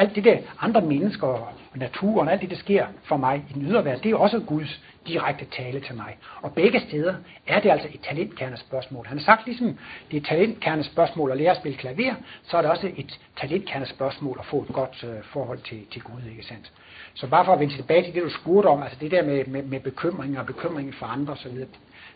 alt 0.00 0.14
det 0.14 0.24
der 0.24 0.38
andre 0.60 0.80
mennesker 0.80 1.26
og 1.26 1.48
naturen, 1.74 2.28
alt 2.28 2.40
det, 2.40 2.50
der 2.50 2.56
sker 2.56 2.86
for 3.04 3.16
mig 3.16 3.44
i 3.50 3.52
den 3.52 3.62
ydre 3.62 3.84
verden, 3.84 4.02
det 4.02 4.10
er 4.10 4.16
også 4.16 4.38
Guds 4.38 4.80
direkte 5.06 5.44
tale 5.44 5.80
til 5.80 5.94
mig. 5.94 6.16
Og 6.42 6.54
begge 6.54 6.80
steder 6.80 7.14
er 7.46 7.60
det 7.60 7.70
altså 7.70 7.88
et 7.94 8.00
talentkernespørgsmål. 8.00 9.06
Han 9.06 9.18
har 9.18 9.24
sagt, 9.24 9.46
ligesom 9.46 9.78
det 10.10 10.16
er 10.16 10.20
et 10.20 10.26
talentkernespørgsmål 10.26 11.30
at 11.30 11.36
lære 11.36 11.50
at 11.50 11.56
spille 11.56 11.78
klaver, 11.78 12.14
så 12.42 12.56
er 12.56 12.62
det 12.62 12.70
også 12.70 12.90
et 12.96 13.20
talentkernespørgsmål 13.40 14.36
at 14.40 14.46
få 14.46 14.62
et 14.62 14.74
godt 14.74 15.04
øh, 15.04 15.24
forhold 15.24 15.58
til, 15.58 15.86
til 15.92 16.02
Gud, 16.02 16.30
ikke 16.30 16.46
sandt? 16.46 16.72
Så 17.14 17.26
bare 17.26 17.44
for 17.44 17.52
at 17.52 17.60
vende 17.60 17.76
tilbage 17.76 18.04
til 18.04 18.14
det, 18.14 18.22
du 18.22 18.30
spurgte 18.30 18.66
om, 18.66 18.82
altså 18.82 18.98
det 19.00 19.10
der 19.10 19.22
med, 19.22 19.44
med, 19.44 19.62
med 19.62 19.80
bekymringer 19.80 20.40
og 20.40 20.46
bekymringen 20.46 20.92
for 20.92 21.06
andre 21.06 21.32
osv., 21.32 21.58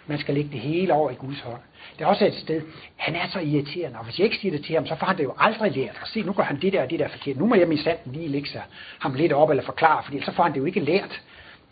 man 0.07 0.18
skal 0.18 0.34
lægge 0.34 0.50
det 0.50 0.61
hele 0.61 0.92
over 0.92 1.11
i 1.11 1.14
Guds 1.14 1.40
hånd. 1.40 1.61
Det 1.98 2.05
er 2.05 2.09
også 2.09 2.26
et 2.26 2.34
sted, 2.34 2.62
han 2.96 3.14
er 3.14 3.28
så 3.28 3.38
irriterende, 3.38 3.98
og 3.98 4.05
hvis 4.05 4.18
jeg 4.18 4.24
ikke 4.24 4.36
siger 4.36 4.52
det 4.52 4.64
til 4.64 4.74
ham, 4.74 4.86
så 4.86 4.96
får 4.96 5.07
han 5.07 5.16
det 5.16 5.24
jo 5.24 5.34
aldrig 5.38 5.76
lært. 5.76 5.98
Og 6.02 6.09
se, 6.09 6.22
nu 6.22 6.32
gør 6.32 6.42
han 6.42 6.61
det 6.61 6.72
der 6.72 6.82
og 6.82 6.90
det 6.90 6.98
der 6.98 7.09
forkert. 7.09 7.36
Nu 7.36 7.46
må 7.46 7.55
jeg 7.55 7.68
min 7.68 7.78
sanden 7.78 8.12
lige 8.12 8.28
lægge 8.28 8.48
sig 8.48 8.62
ham 8.98 9.14
lidt 9.14 9.32
op 9.32 9.50
eller 9.50 9.62
forklare, 9.62 10.02
for 10.05 10.24
så 10.24 10.32
får 10.32 10.42
han 10.42 10.52
det 10.52 10.61
jo 10.61 10.64
ikke 10.64 10.80
lært. 10.80 11.22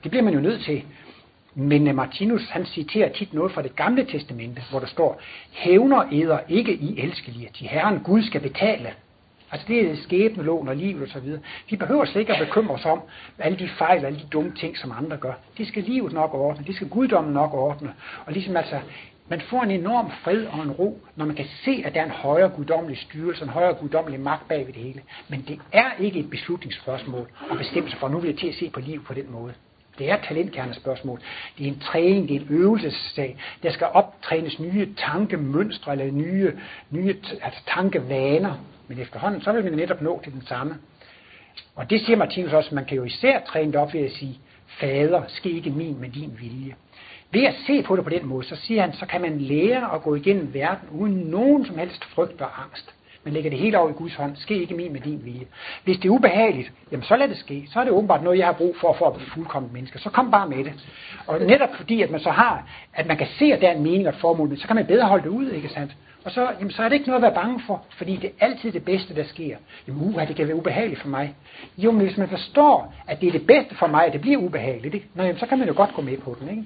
Det 0.03 0.11
bliver 0.11 0.25
man 0.25 0.35
jo 0.35 0.41
nødt 0.41 0.65
til. 0.65 0.85
Men 1.55 1.89
øh, 1.89 1.95
Martinus, 1.95 2.49
han 2.51 2.67
citerer 2.67 3.13
tit 3.13 3.35
noget 3.35 3.53
fra 3.53 3.63
det 3.63 3.77
gamle 3.77 4.05
testamente, 4.05 4.63
hvor 4.71 4.81
der 4.81 4.87
står, 4.87 5.21
hævner 5.51 6.05
æder 6.13 6.39
ikke 6.49 6.75
i 6.75 7.01
elskelige, 7.01 7.51
til 7.55 7.67
herren 7.67 8.01
Gud 8.01 8.23
skal 8.23 8.41
betale. 8.41 8.95
Altså 9.53 9.67
det 9.69 9.91
er 9.91 9.97
skæbnelån 9.97 10.69
og 10.69 10.77
liv 10.77 11.03
og 11.03 11.09
så 11.09 11.21
videre. 11.21 11.41
Vi 11.71 11.77
behøver 11.77 12.05
slet 12.05 12.21
ikke 12.21 12.33
at 12.33 12.47
bekymre 12.47 12.75
os 12.75 12.85
om 12.85 13.01
alle 13.39 13.59
de 13.59 13.69
fejl 13.69 14.01
og 14.01 14.07
alle 14.07 14.19
de 14.19 14.27
dumme 14.33 14.53
ting, 14.53 14.79
som 14.79 14.93
andre 14.99 15.17
gør. 15.17 15.33
Det 15.59 15.69
skal 15.69 15.83
livet 15.83 16.13
nok 16.13 16.35
ordne, 16.35 16.65
det 16.67 16.75
skal 16.75 16.89
guddommen 16.89 17.33
nok 17.33 17.55
ordne. 17.55 17.95
Og 18.27 18.33
ligesom 18.33 18.57
altså, 18.57 18.81
man 19.29 19.41
får 19.41 19.63
en 19.63 19.71
enorm 19.71 20.11
fred 20.11 20.47
og 20.47 20.63
en 20.63 20.71
ro, 20.71 21.01
når 21.17 21.25
man 21.25 21.37
kan 21.37 21.47
se, 21.65 21.83
at 21.85 21.95
der 21.95 22.01
er 22.01 22.05
en 22.05 22.11
højere 22.11 22.49
guddommelig 22.49 22.99
styrelse, 22.99 23.45
en 23.45 23.51
højere 23.51 23.75
guddommelig 23.75 24.21
magt 24.21 24.49
bag 24.49 24.67
ved 24.67 24.73
det 24.73 24.83
hele. 24.83 25.03
Men 25.29 25.45
det 25.49 25.59
er 25.73 25.91
ikke 25.99 26.19
et 26.19 26.31
beslutningsspørgsmål 26.31 27.29
at 27.51 27.59
bestemme 27.59 27.91
sig 27.91 27.99
for, 27.99 28.09
nu 28.09 28.19
vil 28.19 28.29
jeg 28.29 28.39
til 28.39 28.49
at 28.49 28.55
se 28.55 28.71
på 28.71 28.81
livet 28.81 29.05
på 29.05 29.15
den 29.15 29.33
måde. 29.33 29.55
Det 29.99 30.11
er 30.11 30.17
talentkernespørgsmål. 30.29 31.21
Det 31.59 31.65
er 31.67 31.69
en 31.69 31.81
træning, 31.81 32.29
det 32.29 32.37
er 32.37 32.41
en 32.41 32.47
øvelsessag. 32.51 33.37
Der 33.63 33.71
skal 33.71 33.87
optrænes 33.93 34.61
nye 34.61 34.95
tankemønstre 34.95 35.93
eller 35.93 36.13
nye, 36.13 36.53
nye 36.91 37.17
altså 37.43 37.61
tankevaner. 37.67 38.55
Men 38.93 39.01
efterhånden, 39.01 39.41
så 39.41 39.53
vil 39.53 39.65
man 39.65 39.73
netop 39.73 40.03
nå 40.03 40.21
til 40.25 40.33
den 40.33 40.43
samme 40.43 40.75
Og 41.75 41.91
det 41.91 42.01
siger 42.01 42.17
Martinus 42.17 42.53
også, 42.53 42.75
man 42.75 42.85
kan 42.85 42.97
jo 42.97 43.05
især 43.05 43.41
træne 43.41 43.73
det 43.73 43.81
op 43.81 43.95
ved 43.95 44.01
at 44.01 44.13
sige, 44.13 44.39
fader, 44.67 45.23
ske 45.29 45.51
ikke 45.51 45.71
min, 45.71 46.01
men 46.01 46.11
din 46.11 46.39
vilje. 46.41 46.75
Ved 47.31 47.45
at 47.45 47.55
se 47.67 47.83
på 47.83 47.97
det 47.97 48.05
på 48.05 48.11
den 48.11 48.27
måde, 48.27 48.47
så 48.47 48.57
siger 48.57 48.81
han, 48.81 48.93
så 48.93 49.07
kan 49.07 49.21
man 49.21 49.41
lære 49.41 49.95
at 49.95 50.03
gå 50.03 50.15
igennem 50.15 50.55
verden 50.55 50.89
uden 50.91 51.15
nogen 51.15 51.67
som 51.67 51.79
helst 51.79 52.05
frygt 52.05 52.41
og 52.41 52.63
angst. 52.63 52.95
Man 53.25 53.35
lægger 53.35 53.51
det 53.51 53.59
hele 53.59 53.79
over 53.79 53.91
i 53.91 53.93
Guds 53.93 54.15
hånd. 54.15 54.37
Ske 54.37 54.61
ikke 54.61 54.75
min 54.75 54.93
med 54.93 55.01
din 55.01 55.25
vilje. 55.25 55.47
Hvis 55.85 55.97
det 55.97 56.05
er 56.05 56.11
ubehageligt, 56.11 56.73
jamen 56.93 57.05
så 57.05 57.17
lad 57.17 57.29
det 57.29 57.37
ske. 57.39 57.69
Så 57.73 57.81
er 57.81 57.85
det 57.85 57.93
åbenbart 57.93 58.23
noget, 58.23 58.39
jeg 58.39 58.47
har 58.47 58.53
brug 58.53 58.77
for, 58.81 58.93
for 58.99 59.07
at 59.07 59.15
blive 59.15 59.31
fuldkommen 59.31 59.73
menneske. 59.73 59.99
Så 59.99 60.11
kom 60.11 60.31
bare 60.31 60.49
med 60.49 60.65
det. 60.65 60.73
Og 61.27 61.41
netop 61.41 61.69
fordi, 61.77 62.03
at 62.03 62.11
man 62.11 62.21
så 62.21 62.31
har, 62.31 62.69
at 62.95 63.07
man 63.07 63.17
kan 63.17 63.27
se, 63.39 63.45
at 63.45 63.61
der 63.61 63.69
er 63.69 63.75
en 63.75 63.83
mening 63.83 64.07
og 64.07 64.15
et 64.15 64.21
formål, 64.21 64.59
så 64.59 64.67
kan 64.67 64.77
man 64.77 64.87
bedre 64.87 65.09
holde 65.09 65.25
det 65.25 65.31
ud, 65.31 65.51
ikke 65.51 65.69
sandt? 65.69 65.97
Og 66.25 66.31
så, 66.31 66.51
jamen, 66.59 66.71
så 66.71 66.83
er 66.83 66.89
det 66.89 66.97
ikke 66.97 67.07
noget 67.07 67.19
at 67.19 67.23
være 67.23 67.43
bange 67.43 67.63
for, 67.67 67.85
fordi 67.91 68.17
det 68.17 68.31
er 68.41 68.47
altid 68.47 68.73
det 68.73 68.85
bedste, 68.85 69.15
der 69.15 69.25
sker. 69.25 69.57
Jamen, 69.89 70.09
uha, 70.09 70.25
det 70.25 70.37
kan 70.37 70.47
være 70.47 70.57
ubehageligt 70.57 71.01
for 71.01 71.09
mig. 71.09 71.35
Jo, 71.79 71.91
men 71.91 72.07
hvis 72.07 72.17
man 72.17 72.29
forstår, 72.29 72.95
at 73.07 73.21
det 73.21 73.29
er 73.29 73.33
det 73.33 73.47
bedste 73.47 73.75
for 73.75 73.87
mig, 73.87 74.07
at 74.07 74.13
det 74.13 74.21
bliver 74.21 74.39
ubehageligt, 74.39 74.95
ikke? 74.95 75.07
Nå, 75.15 75.23
jamen, 75.23 75.39
så 75.39 75.47
kan 75.47 75.59
man 75.59 75.69
jo 75.69 75.75
godt 75.77 75.95
gå 75.95 76.03
med 76.03 76.19
på 76.19 76.37
den, 76.41 76.49
ikke? 76.49 76.65